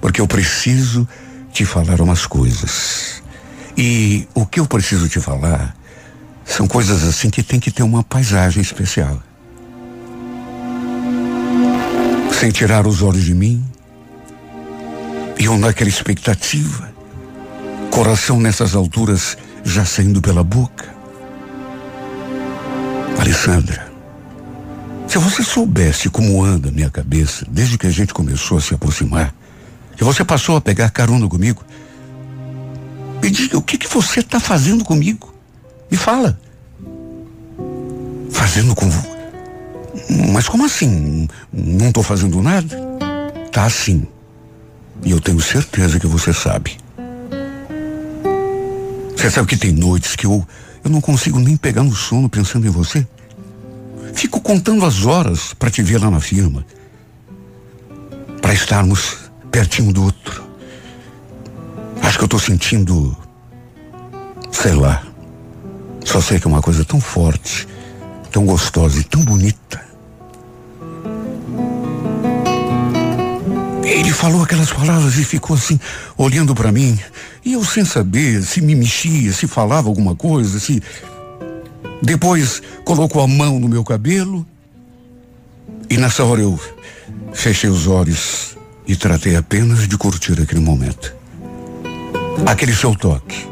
Porque 0.00 0.20
eu 0.20 0.26
preciso 0.26 1.06
te 1.52 1.64
falar 1.64 2.00
umas 2.00 2.26
coisas. 2.26 3.22
E 3.76 4.26
o 4.34 4.44
que 4.44 4.60
eu 4.60 4.66
preciso 4.66 5.08
te 5.08 5.20
falar 5.20 5.74
são 6.44 6.66
coisas 6.66 7.04
assim 7.04 7.30
que 7.30 7.42
tem 7.42 7.58
que 7.58 7.70
ter 7.70 7.82
uma 7.82 8.02
paisagem 8.02 8.60
especial. 8.60 9.22
Sem 12.38 12.50
tirar 12.50 12.86
os 12.86 13.02
olhos 13.02 13.24
de 13.24 13.34
mim, 13.34 13.64
e 15.38 15.44
eu 15.44 15.56
naquela 15.56 15.88
expectativa, 15.88 16.92
coração 17.90 18.40
nessas 18.40 18.74
alturas 18.74 19.36
já 19.64 19.84
saindo 19.84 20.20
pela 20.20 20.42
boca. 20.42 20.92
Alessandra, 23.18 23.92
se 25.06 25.18
você 25.18 25.42
soubesse 25.42 26.08
como 26.08 26.42
anda 26.42 26.70
minha 26.70 26.90
cabeça 26.90 27.46
desde 27.48 27.78
que 27.78 27.86
a 27.86 27.90
gente 27.90 28.14
começou 28.14 28.58
a 28.58 28.60
se 28.60 28.74
aproximar, 28.74 29.34
que 29.96 30.02
você 30.02 30.24
passou 30.24 30.56
a 30.56 30.60
pegar 30.60 30.90
carona 30.90 31.28
comigo, 31.28 31.64
me 33.22 33.30
diga 33.30 33.56
o 33.56 33.62
que, 33.62 33.78
que 33.78 33.86
você 33.86 34.20
está 34.20 34.40
fazendo 34.40 34.84
comigo. 34.84 35.31
Me 35.92 35.98
fala. 35.98 36.38
Fazendo 38.30 38.74
com. 38.74 38.88
Mas 40.32 40.48
como 40.48 40.64
assim? 40.64 41.28
Não 41.52 41.88
estou 41.88 42.02
fazendo 42.02 42.40
nada? 42.40 42.78
Tá 43.52 43.64
assim. 43.64 44.06
E 45.02 45.10
eu 45.10 45.20
tenho 45.20 45.38
certeza 45.42 46.00
que 46.00 46.06
você 46.06 46.32
sabe. 46.32 46.78
Você 49.14 49.30
sabe 49.30 49.46
que 49.46 49.56
tem 49.56 49.70
noites 49.70 50.16
que 50.16 50.24
eu, 50.24 50.46
eu 50.82 50.90
não 50.90 51.02
consigo 51.02 51.38
nem 51.38 51.58
pegar 51.58 51.82
no 51.82 51.94
sono 51.94 52.26
pensando 52.26 52.66
em 52.66 52.70
você? 52.70 53.06
Fico 54.14 54.40
contando 54.40 54.86
as 54.86 55.04
horas 55.04 55.52
para 55.52 55.70
te 55.70 55.82
ver 55.82 55.98
lá 56.00 56.10
na 56.10 56.20
firma. 56.20 56.64
Para 58.40 58.54
estarmos 58.54 59.30
pertinho 59.50 59.92
do 59.92 60.04
outro. 60.04 60.42
Acho 62.00 62.16
que 62.16 62.24
eu 62.24 62.28
tô 62.28 62.38
sentindo. 62.38 63.14
Sei 64.50 64.72
lá. 64.72 65.11
Só 66.04 66.20
sei 66.20 66.38
que 66.38 66.46
é 66.46 66.50
uma 66.50 66.62
coisa 66.62 66.84
tão 66.84 67.00
forte, 67.00 67.66
tão 68.30 68.44
gostosa 68.44 68.98
e 68.98 69.04
tão 69.04 69.22
bonita. 69.22 69.80
Ele 73.84 74.12
falou 74.12 74.42
aquelas 74.42 74.72
palavras 74.72 75.16
e 75.18 75.24
ficou 75.24 75.56
assim, 75.56 75.78
olhando 76.16 76.54
para 76.54 76.72
mim. 76.72 76.98
E 77.44 77.52
eu 77.54 77.64
sem 77.64 77.84
saber 77.84 78.42
se 78.42 78.60
me 78.60 78.74
mexia, 78.74 79.32
se 79.32 79.46
falava 79.46 79.88
alguma 79.88 80.14
coisa, 80.14 80.58
se. 80.58 80.82
Depois 82.02 82.62
colocou 82.84 83.22
a 83.22 83.28
mão 83.28 83.60
no 83.60 83.68
meu 83.68 83.84
cabelo. 83.84 84.46
E 85.88 85.96
nessa 85.96 86.24
hora 86.24 86.40
eu 86.40 86.58
fechei 87.32 87.68
os 87.68 87.86
olhos 87.86 88.56
e 88.86 88.96
tratei 88.96 89.36
apenas 89.36 89.86
de 89.86 89.96
curtir 89.96 90.40
aquele 90.40 90.60
momento. 90.60 91.14
Aquele 92.46 92.74
seu 92.74 92.94
toque. 92.94 93.46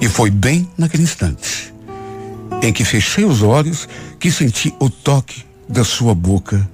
E 0.00 0.08
foi 0.08 0.30
bem 0.30 0.68
naquele 0.76 1.02
instante 1.02 1.74
em 2.62 2.72
que 2.72 2.84
fechei 2.84 3.24
os 3.24 3.42
olhos 3.42 3.88
que 4.18 4.30
senti 4.30 4.74
o 4.80 4.88
toque 4.88 5.44
da 5.68 5.84
sua 5.84 6.14
boca 6.14 6.68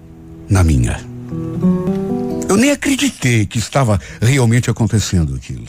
na 0.48 0.62
minha. 0.62 1.00
Eu 2.48 2.56
nem 2.56 2.70
acreditei 2.70 3.46
que 3.46 3.58
estava 3.58 4.00
realmente 4.20 4.70
acontecendo 4.70 5.34
aquilo. 5.34 5.66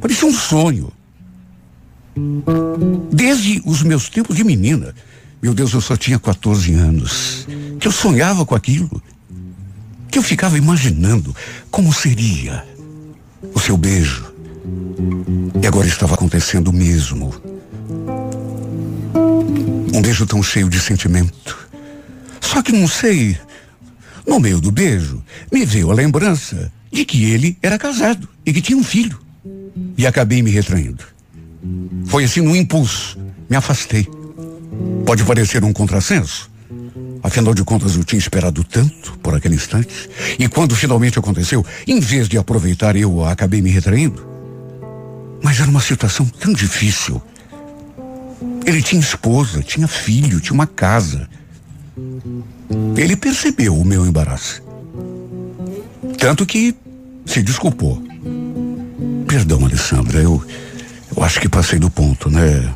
Parecia 0.00 0.26
um 0.26 0.32
sonho. 0.32 0.92
Desde 3.12 3.62
os 3.64 3.82
meus 3.82 4.08
tempos 4.08 4.36
de 4.36 4.44
menina, 4.44 4.94
meu 5.42 5.54
Deus, 5.54 5.72
eu 5.72 5.80
só 5.80 5.96
tinha 5.96 6.18
14 6.18 6.72
anos, 6.74 7.46
que 7.78 7.86
eu 7.86 7.92
sonhava 7.92 8.44
com 8.44 8.54
aquilo, 8.54 9.02
que 10.10 10.18
eu 10.18 10.22
ficava 10.22 10.58
imaginando 10.58 11.34
como 11.70 11.92
seria 11.92 12.64
o 13.54 13.60
seu 13.60 13.76
beijo. 13.76 14.29
E 15.62 15.66
agora 15.66 15.86
estava 15.86 16.14
acontecendo 16.14 16.72
mesmo. 16.72 17.34
Um 19.92 20.02
beijo 20.02 20.26
tão 20.26 20.42
cheio 20.42 20.68
de 20.68 20.80
sentimento. 20.80 21.68
Só 22.40 22.62
que 22.62 22.72
não 22.72 22.88
sei, 22.88 23.38
no 24.26 24.40
meio 24.40 24.60
do 24.60 24.70
beijo, 24.70 25.22
me 25.52 25.64
veio 25.64 25.90
a 25.90 25.94
lembrança 25.94 26.72
de 26.92 27.04
que 27.04 27.24
ele 27.24 27.56
era 27.62 27.78
casado 27.78 28.28
e 28.44 28.52
que 28.52 28.60
tinha 28.62 28.78
um 28.78 28.84
filho. 28.84 29.20
E 29.96 30.06
acabei 30.06 30.42
me 30.42 30.50
retraindo. 30.50 31.04
Foi 32.06 32.24
assim 32.24 32.40
num 32.40 32.56
impulso. 32.56 33.18
Me 33.48 33.56
afastei. 33.56 34.08
Pode 35.04 35.24
parecer 35.24 35.64
um 35.64 35.72
contrassenso. 35.72 36.50
Afinal 37.22 37.52
de 37.54 37.62
contas, 37.64 37.96
eu 37.96 38.04
tinha 38.04 38.18
esperado 38.18 38.64
tanto 38.64 39.18
por 39.18 39.34
aquele 39.34 39.54
instante. 39.54 40.08
E 40.38 40.48
quando 40.48 40.74
finalmente 40.74 41.18
aconteceu, 41.18 41.64
em 41.86 42.00
vez 42.00 42.28
de 42.28 42.38
aproveitar, 42.38 42.96
eu 42.96 43.24
acabei 43.24 43.60
me 43.60 43.70
retraindo. 43.70 44.29
Mas 45.42 45.60
era 45.60 45.70
uma 45.70 45.80
situação 45.80 46.26
tão 46.26 46.52
difícil. 46.52 47.20
Ele 48.66 48.82
tinha 48.82 49.00
esposa, 49.00 49.62
tinha 49.62 49.88
filho, 49.88 50.40
tinha 50.40 50.54
uma 50.54 50.66
casa. 50.66 51.28
Ele 52.96 53.16
percebeu 53.16 53.76
o 53.76 53.84
meu 53.84 54.06
embaraço. 54.06 54.62
Tanto 56.18 56.46
que 56.46 56.74
se 57.24 57.42
desculpou. 57.42 58.02
Perdão, 59.26 59.64
Alessandra, 59.64 60.20
eu, 60.20 60.44
eu 61.16 61.22
acho 61.22 61.40
que 61.40 61.48
passei 61.48 61.78
do 61.78 61.90
ponto, 61.90 62.30
né? 62.30 62.74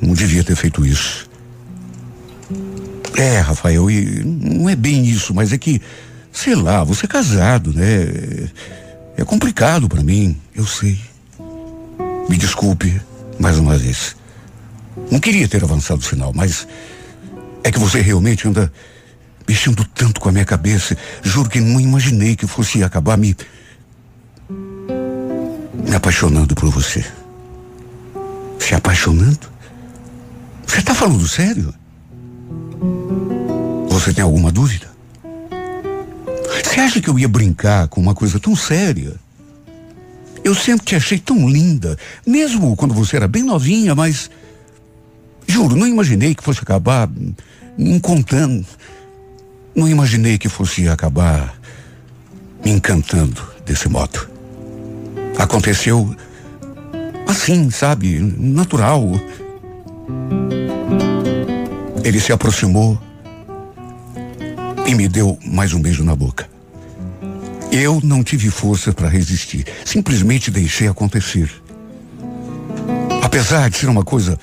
Não 0.00 0.14
devia 0.14 0.44
ter 0.44 0.56
feito 0.56 0.84
isso. 0.84 1.30
É, 3.16 3.38
Rafael, 3.38 3.90
e 3.90 4.24
não 4.24 4.68
é 4.68 4.74
bem 4.74 5.04
isso, 5.04 5.34
mas 5.34 5.52
é 5.52 5.58
que, 5.58 5.80
sei 6.32 6.54
lá, 6.54 6.82
você 6.82 7.06
é 7.06 7.08
casado, 7.08 7.72
né? 7.72 8.48
É 9.16 9.24
complicado 9.24 9.88
para 9.88 10.02
mim, 10.02 10.36
eu 10.54 10.66
sei. 10.66 10.98
Me 12.28 12.36
desculpe 12.36 13.00
mais 13.38 13.58
uma 13.58 13.76
vez. 13.76 14.16
Não 15.10 15.18
queria 15.18 15.48
ter 15.48 15.62
avançado 15.62 16.00
o 16.00 16.04
sinal, 16.04 16.32
mas 16.34 16.66
é 17.64 17.70
que 17.70 17.78
você 17.78 18.00
realmente 18.00 18.46
anda 18.46 18.72
mexendo 19.48 19.84
tanto 19.84 20.20
com 20.20 20.28
a 20.28 20.32
minha 20.32 20.44
cabeça. 20.44 20.96
Juro 21.22 21.48
que 21.48 21.60
não 21.60 21.80
imaginei 21.80 22.36
que 22.36 22.46
fosse 22.46 22.82
acabar 22.82 23.16
me. 23.16 23.36
me 24.48 25.94
apaixonando 25.94 26.54
por 26.54 26.70
você. 26.70 27.04
Se 28.58 28.74
apaixonando? 28.74 29.50
Você 30.66 30.78
está 30.78 30.94
falando 30.94 31.26
sério? 31.28 31.74
Você 33.88 34.12
tem 34.12 34.24
alguma 34.24 34.50
dúvida? 34.50 34.90
Você 36.64 36.80
acha 36.80 37.00
que 37.00 37.08
eu 37.08 37.18
ia 37.18 37.28
brincar 37.28 37.88
com 37.88 38.00
uma 38.00 38.14
coisa 38.14 38.40
tão 38.40 38.56
séria? 38.56 39.14
Eu 40.44 40.54
sempre 40.54 40.84
te 40.86 40.96
achei 40.96 41.18
tão 41.18 41.48
linda, 41.48 41.96
mesmo 42.26 42.74
quando 42.74 42.94
você 42.94 43.16
era 43.16 43.28
bem 43.28 43.42
novinha, 43.42 43.94
mas. 43.94 44.30
Juro, 45.46 45.76
não 45.76 45.86
imaginei 45.86 46.34
que 46.34 46.42
fosse 46.42 46.60
acabar 46.60 47.08
me 47.78 47.92
encontrando. 47.92 48.66
Não 49.74 49.88
imaginei 49.88 50.38
que 50.38 50.48
fosse 50.48 50.88
acabar 50.88 51.54
me 52.64 52.70
encantando 52.70 53.42
desse 53.64 53.88
modo. 53.88 54.28
Aconteceu 55.38 56.14
assim, 57.26 57.70
sabe? 57.70 58.18
Natural. 58.18 59.02
Ele 62.04 62.20
se 62.20 62.32
aproximou 62.32 63.00
e 64.86 64.94
me 64.94 65.08
deu 65.08 65.38
mais 65.44 65.72
um 65.72 65.80
beijo 65.80 66.04
na 66.04 66.14
boca. 66.14 66.51
Eu 67.72 68.02
não 68.04 68.22
tive 68.22 68.50
força 68.50 68.92
para 68.92 69.08
resistir. 69.08 69.64
Simplesmente 69.82 70.50
deixei 70.50 70.88
acontecer. 70.88 71.50
Apesar 73.22 73.70
de 73.70 73.78
ser 73.78 73.88
uma 73.88 74.04
coisa 74.04 74.38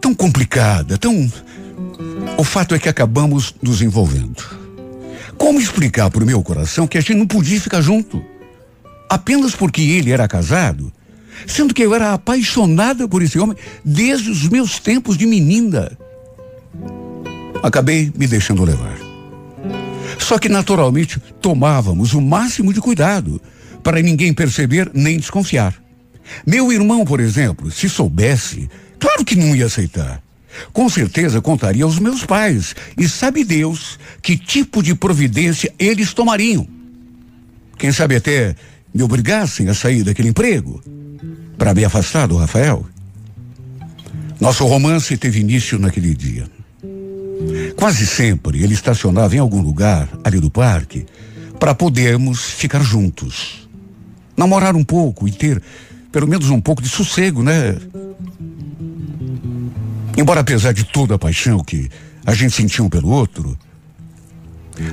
tão 0.00 0.14
complicada, 0.14 0.96
tão. 0.96 1.30
O 2.38 2.42
fato 2.42 2.74
é 2.74 2.78
que 2.78 2.88
acabamos 2.88 3.54
nos 3.60 3.82
envolvendo. 3.82 4.42
Como 5.36 5.60
explicar 5.60 6.10
para 6.10 6.22
o 6.22 6.26
meu 6.26 6.42
coração 6.42 6.86
que 6.86 6.96
a 6.96 7.02
gente 7.02 7.14
não 7.14 7.26
podia 7.26 7.60
ficar 7.60 7.82
junto? 7.82 8.24
Apenas 9.10 9.54
porque 9.54 9.82
ele 9.82 10.10
era 10.10 10.26
casado? 10.26 10.90
Sendo 11.46 11.74
que 11.74 11.82
eu 11.82 11.94
era 11.94 12.14
apaixonada 12.14 13.06
por 13.06 13.22
esse 13.22 13.38
homem 13.38 13.58
desde 13.84 14.30
os 14.30 14.48
meus 14.48 14.78
tempos 14.78 15.18
de 15.18 15.26
menina. 15.26 15.92
Acabei 17.62 18.10
me 18.16 18.26
deixando 18.26 18.64
levar. 18.64 19.07
Só 20.18 20.38
que 20.38 20.48
naturalmente 20.48 21.20
tomávamos 21.40 22.12
o 22.12 22.20
máximo 22.20 22.72
de 22.72 22.80
cuidado 22.80 23.40
para 23.82 24.02
ninguém 24.02 24.34
perceber 24.34 24.90
nem 24.92 25.16
desconfiar. 25.16 25.74
Meu 26.46 26.72
irmão, 26.72 27.04
por 27.04 27.20
exemplo, 27.20 27.70
se 27.70 27.88
soubesse, 27.88 28.68
claro 28.98 29.24
que 29.24 29.36
não 29.36 29.54
ia 29.54 29.66
aceitar. 29.66 30.22
Com 30.72 30.88
certeza 30.88 31.40
contaria 31.40 31.84
aos 31.84 31.98
meus 31.98 32.24
pais 32.24 32.74
e 32.96 33.08
sabe 33.08 33.44
Deus 33.44 33.98
que 34.20 34.36
tipo 34.36 34.82
de 34.82 34.94
providência 34.94 35.72
eles 35.78 36.12
tomariam. 36.12 36.66
Quem 37.78 37.92
sabe 37.92 38.16
até 38.16 38.56
me 38.92 39.02
obrigassem 39.02 39.68
a 39.68 39.74
sair 39.74 40.02
daquele 40.02 40.28
emprego 40.28 40.82
para 41.56 41.74
me 41.74 41.84
afastar 41.84 42.26
do 42.26 42.36
Rafael. 42.36 42.84
Nosso 44.40 44.66
romance 44.66 45.16
teve 45.16 45.40
início 45.40 45.78
naquele 45.78 46.14
dia. 46.14 46.48
Quase 47.78 48.08
sempre 48.08 48.60
ele 48.60 48.74
estacionava 48.74 49.36
em 49.36 49.38
algum 49.38 49.62
lugar 49.62 50.08
ali 50.24 50.40
do 50.40 50.50
parque 50.50 51.06
para 51.60 51.72
podermos 51.72 52.42
ficar 52.42 52.82
juntos. 52.82 53.68
Namorar 54.36 54.74
um 54.74 54.82
pouco 54.82 55.28
e 55.28 55.30
ter 55.30 55.62
pelo 56.10 56.26
menos 56.26 56.50
um 56.50 56.60
pouco 56.60 56.82
de 56.82 56.88
sossego, 56.88 57.40
né? 57.40 57.76
Embora 60.16 60.40
apesar 60.40 60.72
de 60.72 60.82
toda 60.82 61.14
a 61.14 61.18
paixão 61.18 61.62
que 61.62 61.88
a 62.26 62.34
gente 62.34 62.52
sentia 62.52 62.84
um 62.84 62.88
pelo 62.88 63.10
outro, 63.10 63.56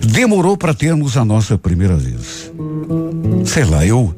demorou 0.08 0.56
para 0.56 0.72
termos 0.72 1.18
a 1.18 1.26
nossa 1.26 1.58
primeira 1.58 1.98
vez. 1.98 2.52
Sei 3.48 3.64
lá, 3.66 3.84
eu 3.84 4.16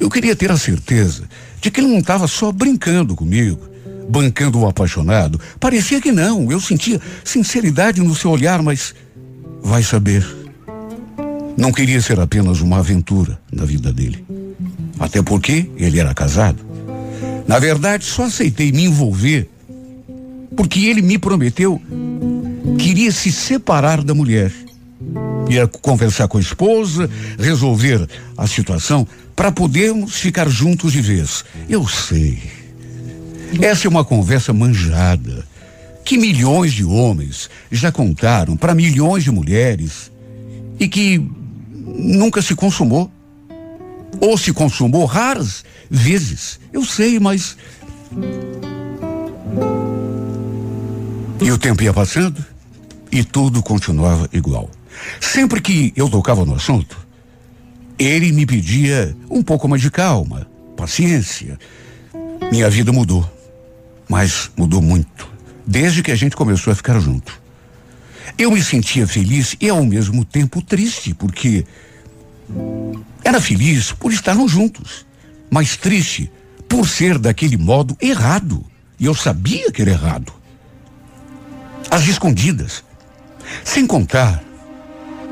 eu 0.00 0.08
queria 0.08 0.34
ter 0.34 0.50
a 0.50 0.56
certeza 0.56 1.24
de 1.60 1.70
que 1.70 1.80
ele 1.80 1.88
não 1.88 1.98
estava 1.98 2.26
só 2.26 2.50
brincando 2.50 3.14
comigo, 3.14 3.69
bancando 4.10 4.58
o 4.58 4.66
apaixonado. 4.66 5.40
Parecia 5.60 6.00
que 6.00 6.10
não, 6.10 6.50
eu 6.50 6.60
sentia 6.60 7.00
sinceridade 7.24 8.00
no 8.00 8.14
seu 8.14 8.32
olhar, 8.32 8.60
mas 8.60 8.92
vai 9.62 9.82
saber. 9.82 10.26
Não 11.56 11.70
queria 11.70 12.00
ser 12.00 12.18
apenas 12.18 12.60
uma 12.60 12.78
aventura 12.78 13.38
na 13.52 13.64
vida 13.64 13.92
dele. 13.92 14.24
Até 14.98 15.22
porque 15.22 15.70
ele 15.76 16.00
era 16.00 16.12
casado. 16.12 16.58
Na 17.46 17.58
verdade, 17.58 18.04
só 18.04 18.24
aceitei 18.24 18.72
me 18.72 18.84
envolver 18.84 19.48
porque 20.56 20.86
ele 20.86 21.02
me 21.02 21.16
prometeu 21.16 21.80
que 22.78 22.90
iria 22.90 23.12
se 23.12 23.30
separar 23.30 24.02
da 24.02 24.14
mulher. 24.14 24.52
Ia 25.48 25.66
conversar 25.66 26.28
com 26.28 26.38
a 26.38 26.40
esposa, 26.40 27.08
resolver 27.38 28.08
a 28.36 28.46
situação 28.46 29.06
para 29.34 29.50
podermos 29.50 30.16
ficar 30.16 30.48
juntos 30.48 30.92
de 30.92 31.00
vez. 31.00 31.44
Eu 31.68 31.86
sei. 31.88 32.59
Essa 33.60 33.86
é 33.86 33.88
uma 33.88 34.04
conversa 34.04 34.52
manjada 34.52 35.44
que 36.04 36.16
milhões 36.18 36.72
de 36.72 36.84
homens 36.84 37.48
já 37.70 37.90
contaram 37.90 38.56
para 38.56 38.74
milhões 38.74 39.24
de 39.24 39.30
mulheres 39.30 40.10
e 40.78 40.88
que 40.88 41.24
nunca 41.74 42.42
se 42.42 42.54
consumou. 42.54 43.10
Ou 44.20 44.36
se 44.36 44.52
consumou 44.52 45.04
raras 45.04 45.64
vezes. 45.88 46.58
Eu 46.72 46.84
sei, 46.84 47.18
mas 47.18 47.56
e 51.40 51.50
o 51.50 51.58
tempo 51.58 51.82
ia 51.82 51.92
passando 51.92 52.44
e 53.10 53.24
tudo 53.24 53.62
continuava 53.62 54.28
igual. 54.32 54.70
Sempre 55.20 55.60
que 55.60 55.92
eu 55.96 56.08
tocava 56.08 56.44
no 56.44 56.54
assunto, 56.54 56.98
ele 57.98 58.32
me 58.32 58.44
pedia 58.44 59.16
um 59.30 59.42
pouco 59.42 59.68
mais 59.68 59.80
de 59.80 59.90
calma, 59.90 60.46
paciência. 60.76 61.58
Minha 62.50 62.68
vida 62.68 62.92
mudou, 62.92 63.28
mas 64.10 64.50
mudou 64.56 64.82
muito, 64.82 65.30
desde 65.64 66.02
que 66.02 66.10
a 66.10 66.16
gente 66.16 66.34
começou 66.34 66.72
a 66.72 66.76
ficar 66.76 66.98
junto. 66.98 67.40
Eu 68.36 68.50
me 68.50 68.60
sentia 68.60 69.06
feliz 69.06 69.56
e 69.60 69.68
ao 69.68 69.84
mesmo 69.84 70.24
tempo 70.24 70.60
triste, 70.60 71.14
porque 71.14 71.64
era 73.22 73.40
feliz 73.40 73.92
por 73.92 74.12
estarmos 74.12 74.50
juntos, 74.50 75.06
mas 75.48 75.76
triste 75.76 76.28
por 76.68 76.88
ser 76.88 77.18
daquele 77.18 77.56
modo 77.56 77.96
errado. 78.00 78.66
E 78.98 79.04
eu 79.04 79.14
sabia 79.14 79.70
que 79.70 79.80
era 79.80 79.92
errado 79.92 80.32
às 81.88 82.08
escondidas. 82.08 82.82
Sem 83.64 83.86
contar 83.86 84.42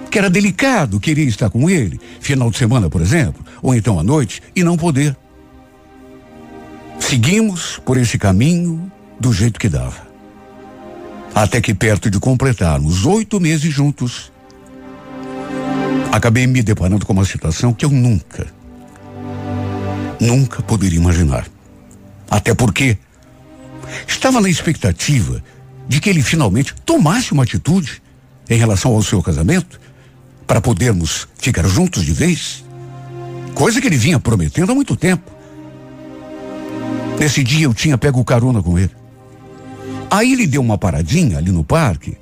que 0.09 0.19
era 0.19 0.31
delicado 0.31 1.01
querer 1.01 1.27
estar 1.27 1.51
com 1.51 1.69
ele, 1.69 2.01
final 2.21 2.49
de 2.49 2.57
semana, 2.57 2.89
por 2.89 3.01
exemplo, 3.01 3.45
ou 3.61 3.75
então 3.75 3.99
à 3.99 4.05
noite, 4.05 4.41
e 4.55 4.63
não 4.63 4.77
poder. 4.77 5.17
Seguimos 7.01 7.81
por 7.85 7.97
esse 7.97 8.19
caminho 8.19 8.91
do 9.19 9.33
jeito 9.33 9.59
que 9.59 9.69
dava. 9.69 10.07
Até 11.35 11.61
que 11.61 11.75
perto 11.75 12.11
de 12.11 12.19
completarmos 12.19 13.07
oito 13.07 13.41
meses 13.41 13.73
juntos, 13.73 14.33
acabei 16.13 16.47
me 16.47 16.63
deparando 16.63 17.07
com 17.07 17.13
uma 17.13 17.25
situação 17.25 17.73
que 17.73 17.85
eu 17.85 17.91
nunca, 17.91 18.47
nunca 20.21 20.63
poderia 20.63 20.99
imaginar. 20.99 21.47
Até 22.31 22.55
porque 22.55 22.99
estava 24.07 24.41
na 24.41 24.49
expectativa 24.49 25.43
de 25.89 26.01
que 26.01 26.11
ele 26.11 26.23
finalmente 26.23 26.75
tomasse 26.85 27.33
uma 27.33 27.45
atitude 27.45 28.03
em 28.51 28.59
relação 28.59 28.93
ao 28.93 29.03
seu 29.03 29.23
casamento 29.23 29.81
para 30.47 30.61
podermos 30.61 31.29
ficar 31.39 31.67
juntos 31.67 32.05
de 32.05 32.13
vez. 32.13 32.65
Coisa 33.55 33.81
que 33.81 33.87
ele 33.87 33.97
vinha 33.97 34.19
prometendo 34.19 34.73
há 34.73 34.75
muito 34.75 34.97
tempo. 34.97 35.38
Nesse 37.19 37.43
dia 37.43 37.65
eu 37.65 37.75
tinha 37.75 37.99
pego 37.99 38.25
carona 38.25 38.63
com 38.63 38.79
ele. 38.79 38.93
Aí 40.11 40.33
ele 40.33 40.47
deu 40.47 40.61
uma 40.61 40.79
paradinha 40.79 41.39
ali 41.39 41.51
no 41.51 41.65
parque, 41.65 42.17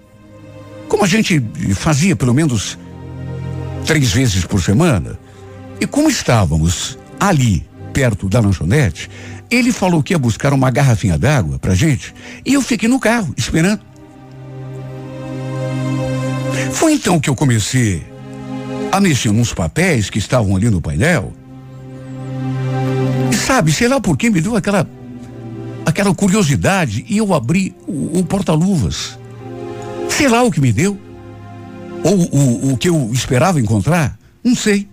como 0.88 1.04
a 1.04 1.06
gente 1.06 1.42
fazia 1.74 2.16
pelo 2.16 2.34
menos 2.34 2.78
três 3.84 4.12
vezes 4.12 4.44
por 4.44 4.62
semana. 4.62 5.18
E 5.80 5.86
como 5.86 6.08
estávamos 6.08 6.98
ali, 7.20 7.66
perto 7.92 8.28
da 8.28 8.40
lanchonete, 8.40 9.10
ele 9.50 9.72
falou 9.72 10.02
que 10.02 10.12
ia 10.12 10.18
buscar 10.18 10.52
uma 10.52 10.70
garrafinha 10.70 11.16
d'água 11.16 11.58
pra 11.58 11.74
gente 11.74 12.14
e 12.44 12.54
eu 12.54 12.62
fiquei 12.62 12.88
no 12.88 12.98
carro 12.98 13.32
esperando. 13.36 13.80
Foi 16.72 16.92
então 16.92 17.20
que 17.20 17.30
eu 17.30 17.34
comecei 17.34 18.02
a 18.90 19.00
mexer 19.00 19.30
nos 19.32 19.52
papéis 19.52 20.10
que 20.10 20.18
estavam 20.18 20.56
ali 20.56 20.68
no 20.68 20.80
painel. 20.80 21.32
E 23.36 23.38
sabe, 23.38 23.70
sei 23.70 23.86
lá 23.86 24.00
por 24.00 24.16
que 24.16 24.30
me 24.30 24.40
deu 24.40 24.56
aquela 24.56 24.88
aquela 25.84 26.14
curiosidade 26.14 27.04
e 27.06 27.18
eu 27.18 27.34
abri 27.34 27.76
o, 27.86 28.20
o 28.20 28.24
porta-luvas. 28.24 29.18
Sei 30.08 30.26
lá 30.26 30.42
o 30.42 30.50
que 30.50 30.58
me 30.60 30.72
deu. 30.72 30.98
Ou 32.02 32.16
o, 32.16 32.72
o 32.72 32.76
que 32.78 32.88
eu 32.88 33.10
esperava 33.12 33.60
encontrar, 33.60 34.18
não 34.42 34.56
sei. 34.56 34.88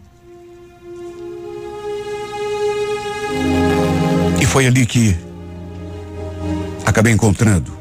foi 4.53 4.67
ali 4.67 4.85
que 4.85 5.17
acabei 6.85 7.11
encontrando 7.11 7.75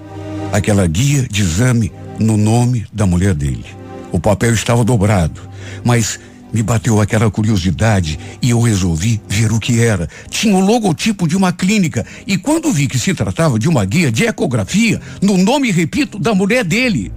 aquela 0.51 0.87
guia 0.87 1.29
de 1.31 1.43
exame 1.43 1.93
no 2.19 2.39
nome 2.39 2.87
da 2.91 3.05
mulher 3.05 3.35
dele. 3.35 3.67
O 4.11 4.19
papel 4.19 4.55
estava 4.55 4.83
dobrado, 4.83 5.39
mas 5.85 6.19
me 6.53 6.63
bateu 6.63 7.01
aquela 7.01 7.31
curiosidade 7.31 8.19
e 8.41 8.51
eu 8.51 8.61
resolvi 8.61 9.21
ver 9.29 9.51
o 9.53 9.59
que 9.59 9.81
era. 9.81 10.09
Tinha 10.29 10.55
o 10.55 10.61
logotipo 10.61 11.27
de 11.27 11.37
uma 11.37 11.53
clínica 11.53 12.05
e 12.27 12.37
quando 12.37 12.73
vi 12.73 12.87
que 12.87 12.99
se 12.99 13.15
tratava 13.15 13.59
de 13.59 13.69
uma 13.69 13.85
guia 13.85 14.13
de 14.13 14.25
ecografia, 14.25 15.01
no 15.21 15.39
nome, 15.39 15.71
repito, 15.71 16.19
da 16.19 16.35
mulher 16.35 16.65
dele, 16.65 17.13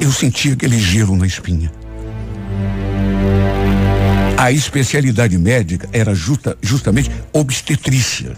eu 0.00 0.12
senti 0.12 0.52
aquele 0.52 0.78
gelo 0.78 1.16
na 1.16 1.26
espinha. 1.26 1.72
A 4.36 4.52
especialidade 4.52 5.38
médica 5.38 5.88
era 5.92 6.14
justa, 6.14 6.56
justamente 6.60 7.10
obstetrícia. 7.32 8.34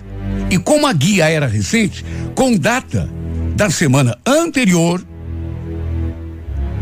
E 0.51 0.59
como 0.59 0.87
a 0.87 0.93
guia 0.93 1.29
era 1.29 1.47
recente, 1.47 2.05
com 2.35 2.57
data 2.57 3.11
da 3.57 3.71
semana 3.71 4.17
anterior, 4.25 5.05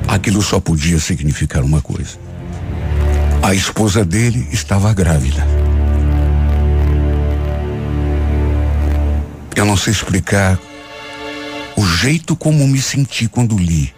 aquilo 0.06 0.42
só 0.42 0.60
podia 0.60 0.98
significar 0.98 1.62
uma 1.62 1.80
coisa. 1.80 2.23
A 3.44 3.54
esposa 3.54 4.06
dele 4.06 4.48
estava 4.50 4.90
grávida. 4.94 5.46
Eu 9.54 9.66
não 9.66 9.76
sei 9.76 9.92
explicar 9.92 10.58
o 11.76 11.86
jeito 11.86 12.34
como 12.34 12.66
me 12.66 12.80
senti 12.80 13.28
quando 13.28 13.58
li 13.58 13.92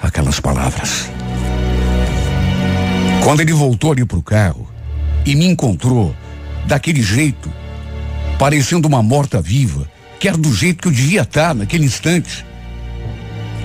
aquelas 0.00 0.38
palavras. 0.38 1.10
Quando 3.24 3.40
ele 3.40 3.52
voltou 3.52 3.90
ali 3.90 4.04
pro 4.04 4.22
carro 4.22 4.70
e 5.26 5.34
me 5.34 5.46
encontrou 5.46 6.14
daquele 6.68 7.02
jeito, 7.02 7.52
parecendo 8.38 8.86
uma 8.86 9.02
morta-viva, 9.02 9.90
que 10.20 10.28
era 10.28 10.36
do 10.36 10.54
jeito 10.54 10.82
que 10.82 10.86
eu 10.86 10.92
devia 10.92 11.22
estar 11.22 11.56
naquele 11.56 11.86
instante. 11.86 12.46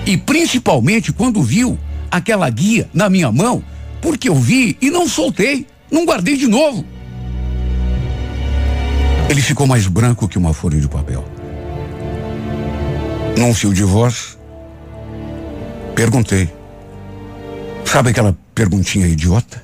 E 0.04 0.16
principalmente 0.16 1.12
quando 1.12 1.44
viu 1.44 1.78
aquela 2.10 2.50
guia 2.50 2.90
na 2.92 3.08
minha 3.08 3.30
mão, 3.30 3.62
porque 4.00 4.28
eu 4.28 4.34
vi 4.34 4.76
e 4.80 4.90
não 4.90 5.08
soltei, 5.08 5.66
não 5.90 6.04
guardei 6.04 6.36
de 6.36 6.46
novo. 6.46 6.84
Ele 9.28 9.40
ficou 9.40 9.66
mais 9.66 9.86
branco 9.86 10.28
que 10.28 10.38
uma 10.38 10.54
folha 10.54 10.80
de 10.80 10.88
papel. 10.88 11.24
Num 13.36 13.52
fio 13.52 13.74
de 13.74 13.82
voz, 13.82 14.36
Perguntei. 15.96 16.52
Sabe 17.86 18.10
aquela 18.10 18.36
perguntinha 18.54 19.06
idiota? 19.06 19.62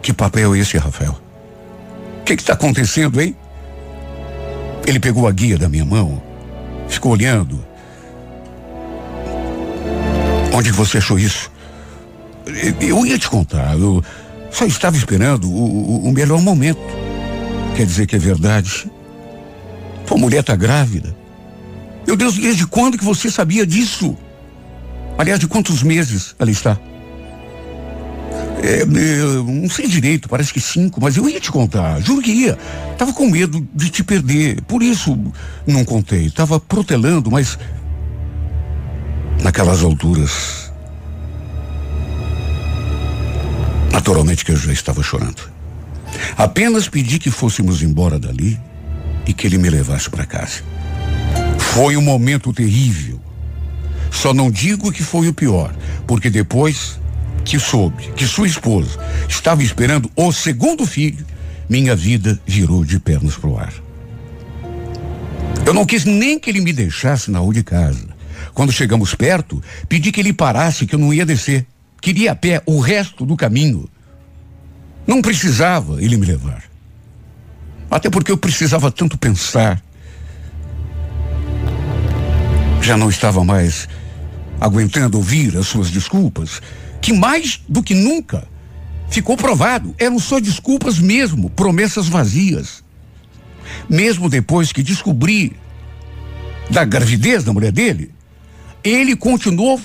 Que 0.00 0.12
papel 0.12 0.54
é 0.54 0.58
esse, 0.60 0.78
Rafael? 0.78 1.20
O 2.20 2.24
que 2.24 2.34
está 2.34 2.52
acontecendo, 2.52 3.20
hein? 3.20 3.34
Ele 4.86 5.00
pegou 5.00 5.26
a 5.26 5.32
guia 5.32 5.58
da 5.58 5.68
minha 5.68 5.84
mão, 5.84 6.22
ficou 6.88 7.12
olhando. 7.12 7.64
Onde 10.54 10.70
você 10.70 10.98
achou 10.98 11.18
isso? 11.18 11.50
Eu 12.80 13.06
ia 13.06 13.18
te 13.18 13.28
contar, 13.28 13.78
eu 13.78 14.02
só 14.50 14.64
estava 14.64 14.96
esperando 14.96 15.50
o, 15.50 16.08
o 16.08 16.12
melhor 16.12 16.40
momento. 16.40 16.80
Quer 17.76 17.86
dizer 17.86 18.06
que 18.06 18.16
é 18.16 18.18
verdade? 18.18 18.90
Tua 20.06 20.18
mulher 20.18 20.40
está 20.40 20.56
grávida. 20.56 21.16
Meu 22.06 22.16
Deus, 22.16 22.36
desde 22.36 22.66
quando 22.66 22.98
que 22.98 23.04
você 23.04 23.30
sabia 23.30 23.66
disso? 23.66 24.16
Aliás, 25.16 25.38
de 25.38 25.46
quantos 25.46 25.82
meses 25.82 26.34
ela 26.38 26.50
está? 26.50 26.78
É, 28.62 28.84
não 28.84 29.70
sei 29.70 29.86
direito, 29.86 30.28
parece 30.28 30.52
que 30.52 30.60
cinco, 30.60 31.00
mas 31.00 31.16
eu 31.16 31.28
ia 31.28 31.40
te 31.40 31.50
contar, 31.50 32.00
juro 32.00 32.20
que 32.20 32.30
ia. 32.30 32.58
Tava 32.98 33.12
com 33.12 33.26
medo 33.26 33.66
de 33.74 33.88
te 33.88 34.04
perder, 34.04 34.60
por 34.62 34.82
isso 34.82 35.16
não 35.66 35.84
contei. 35.84 36.30
Tava 36.30 36.60
protelando, 36.60 37.30
mas 37.30 37.58
naquelas 39.42 39.82
alturas. 39.82 40.69
Naturalmente 43.92 44.44
que 44.44 44.52
eu 44.52 44.56
já 44.56 44.72
estava 44.72 45.02
chorando. 45.02 45.50
Apenas 46.36 46.88
pedi 46.88 47.18
que 47.18 47.30
fôssemos 47.30 47.82
embora 47.82 48.18
dali 48.18 48.58
e 49.26 49.32
que 49.32 49.46
ele 49.46 49.58
me 49.58 49.70
levasse 49.70 50.08
para 50.08 50.26
casa. 50.26 50.62
Foi 51.58 51.96
um 51.96 52.02
momento 52.02 52.52
terrível. 52.52 53.20
Só 54.10 54.34
não 54.34 54.50
digo 54.50 54.90
que 54.90 55.02
foi 55.02 55.28
o 55.28 55.34
pior, 55.34 55.74
porque 56.06 56.28
depois 56.28 56.98
que 57.44 57.58
soube 57.58 58.10
que 58.16 58.26
sua 58.26 58.46
esposa 58.46 58.98
estava 59.28 59.62
esperando 59.62 60.10
o 60.16 60.32
segundo 60.32 60.84
filho, 60.86 61.24
minha 61.68 61.94
vida 61.94 62.40
virou 62.46 62.84
de 62.84 62.98
pernas 62.98 63.36
pro 63.36 63.56
ar. 63.56 63.72
Eu 65.64 65.72
não 65.72 65.86
quis 65.86 66.04
nem 66.04 66.38
que 66.38 66.50
ele 66.50 66.60
me 66.60 66.72
deixasse 66.72 67.30
na 67.30 67.38
rua 67.38 67.54
de 67.54 67.62
casa. 67.62 68.08
Quando 68.52 68.72
chegamos 68.72 69.14
perto, 69.14 69.62
pedi 69.88 70.10
que 70.10 70.20
ele 70.20 70.32
parasse, 70.32 70.86
que 70.86 70.94
eu 70.94 70.98
não 70.98 71.14
ia 71.14 71.24
descer. 71.24 71.66
Queria 72.00 72.32
a 72.32 72.36
pé 72.36 72.62
o 72.66 72.80
resto 72.80 73.26
do 73.26 73.36
caminho. 73.36 73.88
Não 75.06 75.20
precisava 75.20 76.02
ele 76.02 76.16
me 76.16 76.26
levar. 76.26 76.64
Até 77.90 78.08
porque 78.08 78.30
eu 78.30 78.38
precisava 78.38 78.90
tanto 78.90 79.18
pensar. 79.18 79.82
Já 82.80 82.96
não 82.96 83.10
estava 83.10 83.44
mais 83.44 83.88
aguentando 84.60 85.16
ouvir 85.16 85.56
as 85.56 85.66
suas 85.66 85.90
desculpas, 85.90 86.60
que 87.00 87.12
mais 87.12 87.60
do 87.68 87.82
que 87.82 87.94
nunca 87.94 88.46
ficou 89.08 89.36
provado, 89.36 89.94
eram 89.98 90.18
só 90.18 90.38
desculpas 90.38 90.98
mesmo, 90.98 91.50
promessas 91.50 92.08
vazias. 92.08 92.84
Mesmo 93.88 94.28
depois 94.28 94.72
que 94.72 94.82
descobri 94.82 95.56
da 96.70 96.84
gravidez 96.84 97.42
da 97.42 97.52
mulher 97.52 97.72
dele, 97.72 98.12
ele 98.84 99.16
continuou, 99.16 99.80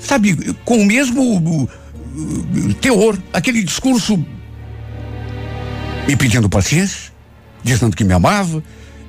sabe, 0.00 0.54
com 0.64 0.78
o 0.78 0.86
mesmo 0.86 1.68
teor, 2.80 3.18
aquele 3.32 3.62
discurso 3.62 4.16
me 6.06 6.16
pedindo 6.16 6.48
paciência, 6.48 7.12
dizendo 7.62 7.94
que 7.94 8.04
me 8.04 8.12
amava, 8.12 8.62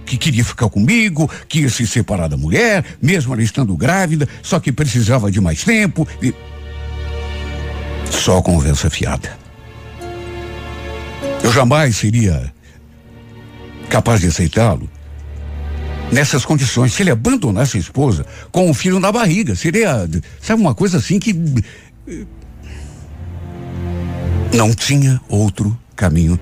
que 0.06 0.18
queria 0.18 0.44
ficar 0.44 0.70
comigo, 0.70 1.30
que 1.48 1.62
ia 1.62 1.70
se 1.70 1.88
separar 1.88 2.28
da 2.28 2.38
mulher, 2.38 2.84
mesmo 3.02 3.34
ela 3.34 3.42
estando 3.42 3.76
grávida, 3.76 4.28
só 4.42 4.60
que 4.60 4.72
precisava 4.72 5.32
de 5.32 5.40
mais 5.40 5.64
tempo. 5.64 6.08
E... 6.22 6.34
Só 8.10 8.42
conversa 8.42 8.90
fiada. 8.90 9.38
Eu 11.44 11.52
jamais 11.52 11.96
seria 11.96 12.54
capaz 13.90 14.22
de 14.22 14.28
aceitá-lo 14.28 14.90
nessas 16.12 16.46
condições. 16.46 16.94
Se 16.94 17.04
ele 17.04 17.12
abandonasse 17.12 17.78
a 17.78 17.80
esposa 17.80 18.26
com 18.52 18.70
o 18.70 18.74
filho 18.74 19.00
na 19.00 19.12
barriga, 19.12 19.56
seria, 19.56 20.08
sabe, 20.42 20.62
uma 20.62 20.76
coisa 20.76 20.98
assim 20.98 21.20
que. 21.20 21.34
Não 24.54 24.74
tinha 24.74 25.22
outro 25.30 25.78
caminho 25.96 26.38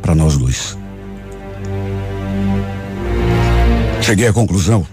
para 0.00 0.14
nós 0.14 0.36
dois. 0.36 0.78
Cheguei 4.00 4.28
à 4.28 4.32
conclusão 4.32 4.86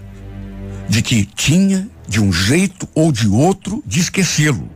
de 0.88 1.00
que 1.00 1.24
tinha, 1.24 1.88
de 2.08 2.20
um 2.20 2.32
jeito 2.32 2.88
ou 2.94 3.12
de 3.12 3.28
outro, 3.28 3.82
de 3.86 4.00
esquecê-lo. 4.00 4.68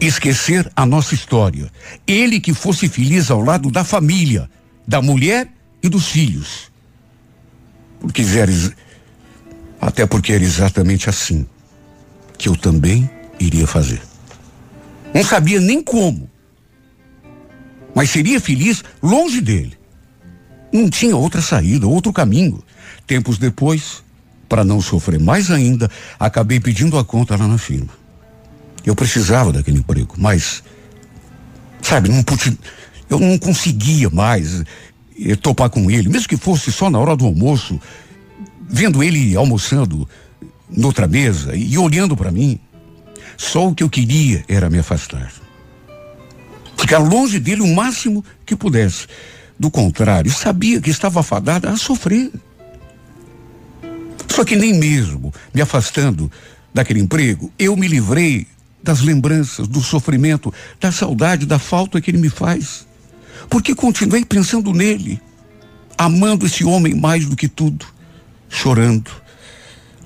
Esquecer 0.00 0.70
a 0.74 0.84
nossa 0.84 1.14
história. 1.14 1.70
Ele 2.06 2.40
que 2.40 2.52
fosse 2.52 2.88
feliz 2.88 3.30
ao 3.30 3.40
lado 3.40 3.70
da 3.70 3.84
família, 3.84 4.50
da 4.88 5.00
mulher 5.00 5.48
e 5.82 5.88
dos 5.88 6.08
filhos. 6.08 6.71
Porque 8.02 8.22
eres, 8.22 8.72
até 9.80 10.04
porque 10.04 10.32
era 10.32 10.42
exatamente 10.42 11.08
assim 11.08 11.46
que 12.36 12.48
eu 12.48 12.56
também 12.56 13.08
iria 13.38 13.66
fazer. 13.66 14.02
Não 15.14 15.22
sabia 15.22 15.60
nem 15.60 15.80
como, 15.82 16.28
mas 17.94 18.10
seria 18.10 18.40
feliz 18.40 18.82
longe 19.00 19.40
dele. 19.40 19.78
Não 20.72 20.90
tinha 20.90 21.16
outra 21.16 21.40
saída, 21.40 21.86
outro 21.86 22.12
caminho. 22.12 22.62
Tempos 23.06 23.38
depois, 23.38 24.02
para 24.48 24.64
não 24.64 24.80
sofrer 24.80 25.20
mais 25.20 25.50
ainda, 25.50 25.88
acabei 26.18 26.58
pedindo 26.58 26.98
a 26.98 27.04
conta 27.04 27.36
lá 27.36 27.46
na 27.46 27.58
firma. 27.58 27.90
Eu 28.84 28.96
precisava 28.96 29.52
daquele 29.52 29.78
emprego, 29.78 30.14
mas, 30.18 30.64
sabe, 31.80 32.08
não 32.08 32.24
eu 33.08 33.20
não 33.20 33.38
conseguia 33.38 34.10
mais 34.10 34.64
eh, 35.18 35.36
topar 35.36 35.70
com 35.70 35.90
ele, 35.90 36.08
mesmo 36.08 36.28
que 36.28 36.36
fosse 36.36 36.72
só 36.72 36.90
na 36.90 36.98
hora 36.98 37.16
do 37.16 37.26
almoço, 37.26 37.80
vendo 38.68 39.02
ele 39.02 39.36
almoçando 39.36 40.08
noutra 40.68 41.06
mesa 41.06 41.54
e 41.54 41.76
olhando 41.76 42.16
para 42.16 42.30
mim. 42.30 42.58
Só 43.36 43.68
o 43.68 43.74
que 43.74 43.82
eu 43.82 43.90
queria 43.90 44.44
era 44.48 44.70
me 44.70 44.78
afastar. 44.78 45.32
Ficar 46.76 46.98
longe 46.98 47.38
dele 47.38 47.62
o 47.62 47.74
máximo 47.74 48.24
que 48.44 48.56
pudesse. 48.56 49.06
Do 49.58 49.70
contrário, 49.70 50.30
sabia 50.30 50.80
que 50.80 50.90
estava 50.90 51.22
fadada 51.22 51.70
a 51.70 51.76
sofrer. 51.76 52.30
Só 54.28 54.44
que 54.44 54.56
nem 54.56 54.74
mesmo 54.74 55.32
me 55.52 55.60
afastando 55.60 56.30
daquele 56.72 57.00
emprego, 57.00 57.52
eu 57.58 57.76
me 57.76 57.86
livrei 57.86 58.46
das 58.82 59.00
lembranças, 59.00 59.68
do 59.68 59.80
sofrimento, 59.80 60.52
da 60.80 60.90
saudade, 60.90 61.46
da 61.46 61.58
falta 61.58 62.00
que 62.00 62.10
ele 62.10 62.18
me 62.18 62.28
faz. 62.28 62.86
Porque 63.52 63.74
continuei 63.74 64.24
pensando 64.24 64.72
nele, 64.72 65.20
amando 65.98 66.46
esse 66.46 66.64
homem 66.64 66.94
mais 66.94 67.26
do 67.26 67.36
que 67.36 67.46
tudo, 67.46 67.84
chorando, 68.48 69.10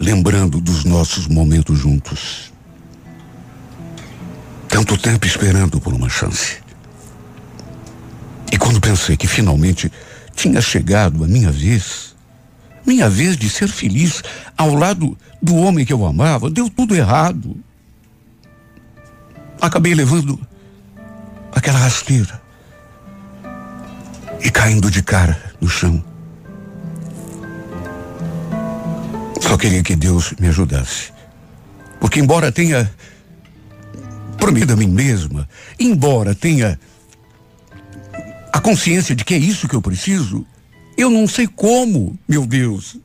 lembrando 0.01 0.61
dos 0.61 0.85
nossos 0.85 1.29
momentos 1.29 1.79
juntos. 1.79 2.53
Tanto 4.69 4.99
tempo 4.99 5.25
esperando 5.29 5.81
por 5.81 5.95
uma 5.95 6.09
chance. 6.09 6.57
E 8.51 8.59
quando 8.59 8.81
pensei 8.81 9.17
que 9.17 9.29
finalmente 9.29 9.93
tinha 10.35 10.61
chegado 10.61 11.23
a 11.23 11.29
minha 11.29 11.53
vez, 11.53 12.17
minha 12.85 13.09
vez 13.09 13.37
de 13.37 13.49
ser 13.49 13.69
feliz 13.69 14.25
ao 14.59 14.75
lado 14.75 15.17
do 15.41 15.55
homem 15.55 15.87
que 15.87 15.93
eu 15.93 16.05
amava, 16.05 16.51
deu 16.51 16.69
tudo 16.69 16.97
errado. 16.97 17.57
Acabei 19.61 19.95
levando 19.95 20.37
aquela 21.53 21.79
rasteira 21.79 22.45
e 24.41 24.51
caindo 24.51 24.91
de 24.91 25.03
cara 25.03 25.55
no 25.61 25.69
chão. 25.69 26.03
Só 29.41 29.57
queria 29.57 29.83
que 29.83 29.95
Deus 29.95 30.35
me 30.41 30.49
ajudasse. 30.49 31.13
Porque, 32.01 32.21
embora 32.21 32.53
tenha 32.53 32.91
prometido 34.39 34.75
a 34.75 34.77
mim 34.77 34.89
mesma, 34.89 35.49
embora 35.79 36.35
tenha 36.35 36.79
a 38.53 38.61
consciência 38.61 39.15
de 39.15 39.25
que 39.25 39.35
é 39.35 39.39
isso 39.39 39.69
que 39.69 39.75
eu 39.75 39.83
preciso, 39.83 40.45
eu 40.97 41.11
não 41.11 41.29
sei 41.29 41.47
como, 41.47 42.19
meu 42.29 42.47
Deus. 42.47 42.97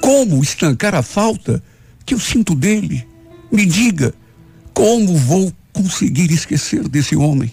Como 0.00 0.42
estancar 0.42 0.94
a 0.94 1.02
falta 1.02 1.62
que 2.04 2.14
eu 2.14 2.20
sinto 2.20 2.54
dele? 2.54 3.06
Me 3.50 3.64
diga, 3.64 4.14
como 4.72 5.16
vou 5.16 5.52
conseguir 5.72 6.30
esquecer 6.30 6.86
desse 6.88 7.16
homem? 7.16 7.52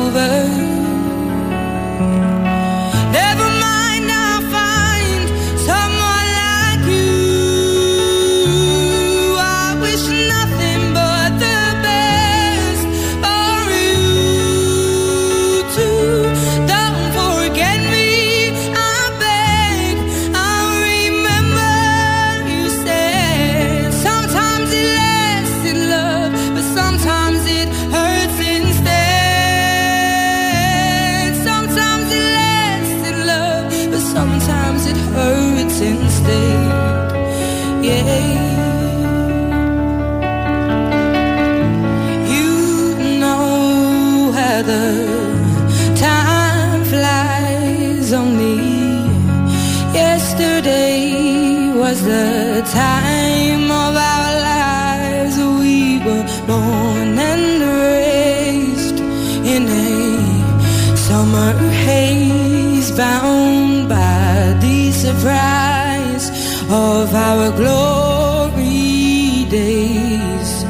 Of 66.71 67.13
our 67.13 67.51
glory 67.51 69.45
days. 69.49 70.63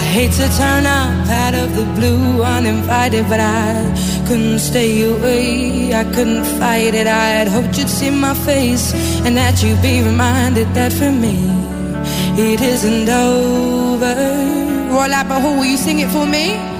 I 0.00 0.02
hate 0.14 0.32
to 0.32 0.48
turn 0.58 0.84
up 0.84 1.28
out 1.28 1.54
of 1.54 1.76
the 1.76 1.84
blue 1.96 2.42
uninvited, 2.42 3.26
but 3.28 3.40
I 3.40 4.24
couldn't 4.26 4.58
stay 4.58 5.08
away. 5.08 5.94
I 5.94 6.04
couldn't 6.12 6.44
fight 6.58 6.94
it. 6.94 7.06
I 7.06 7.28
had 7.38 7.48
hoped 7.48 7.78
you'd 7.78 7.88
see 7.88 8.10
my 8.10 8.34
face 8.34 8.92
and 9.24 9.36
that 9.36 9.62
you'd 9.62 9.80
be 9.80 10.02
reminded 10.02 10.68
that 10.74 10.92
for 10.92 11.12
me 11.12 11.36
it 12.36 12.60
isn't 12.60 13.08
over. 13.08 14.14
Roy 14.90 15.08
Lapper, 15.08 15.40
will 15.42 15.64
you 15.64 15.76
sing 15.76 16.00
it 16.00 16.10
for 16.10 16.26
me? 16.26 16.73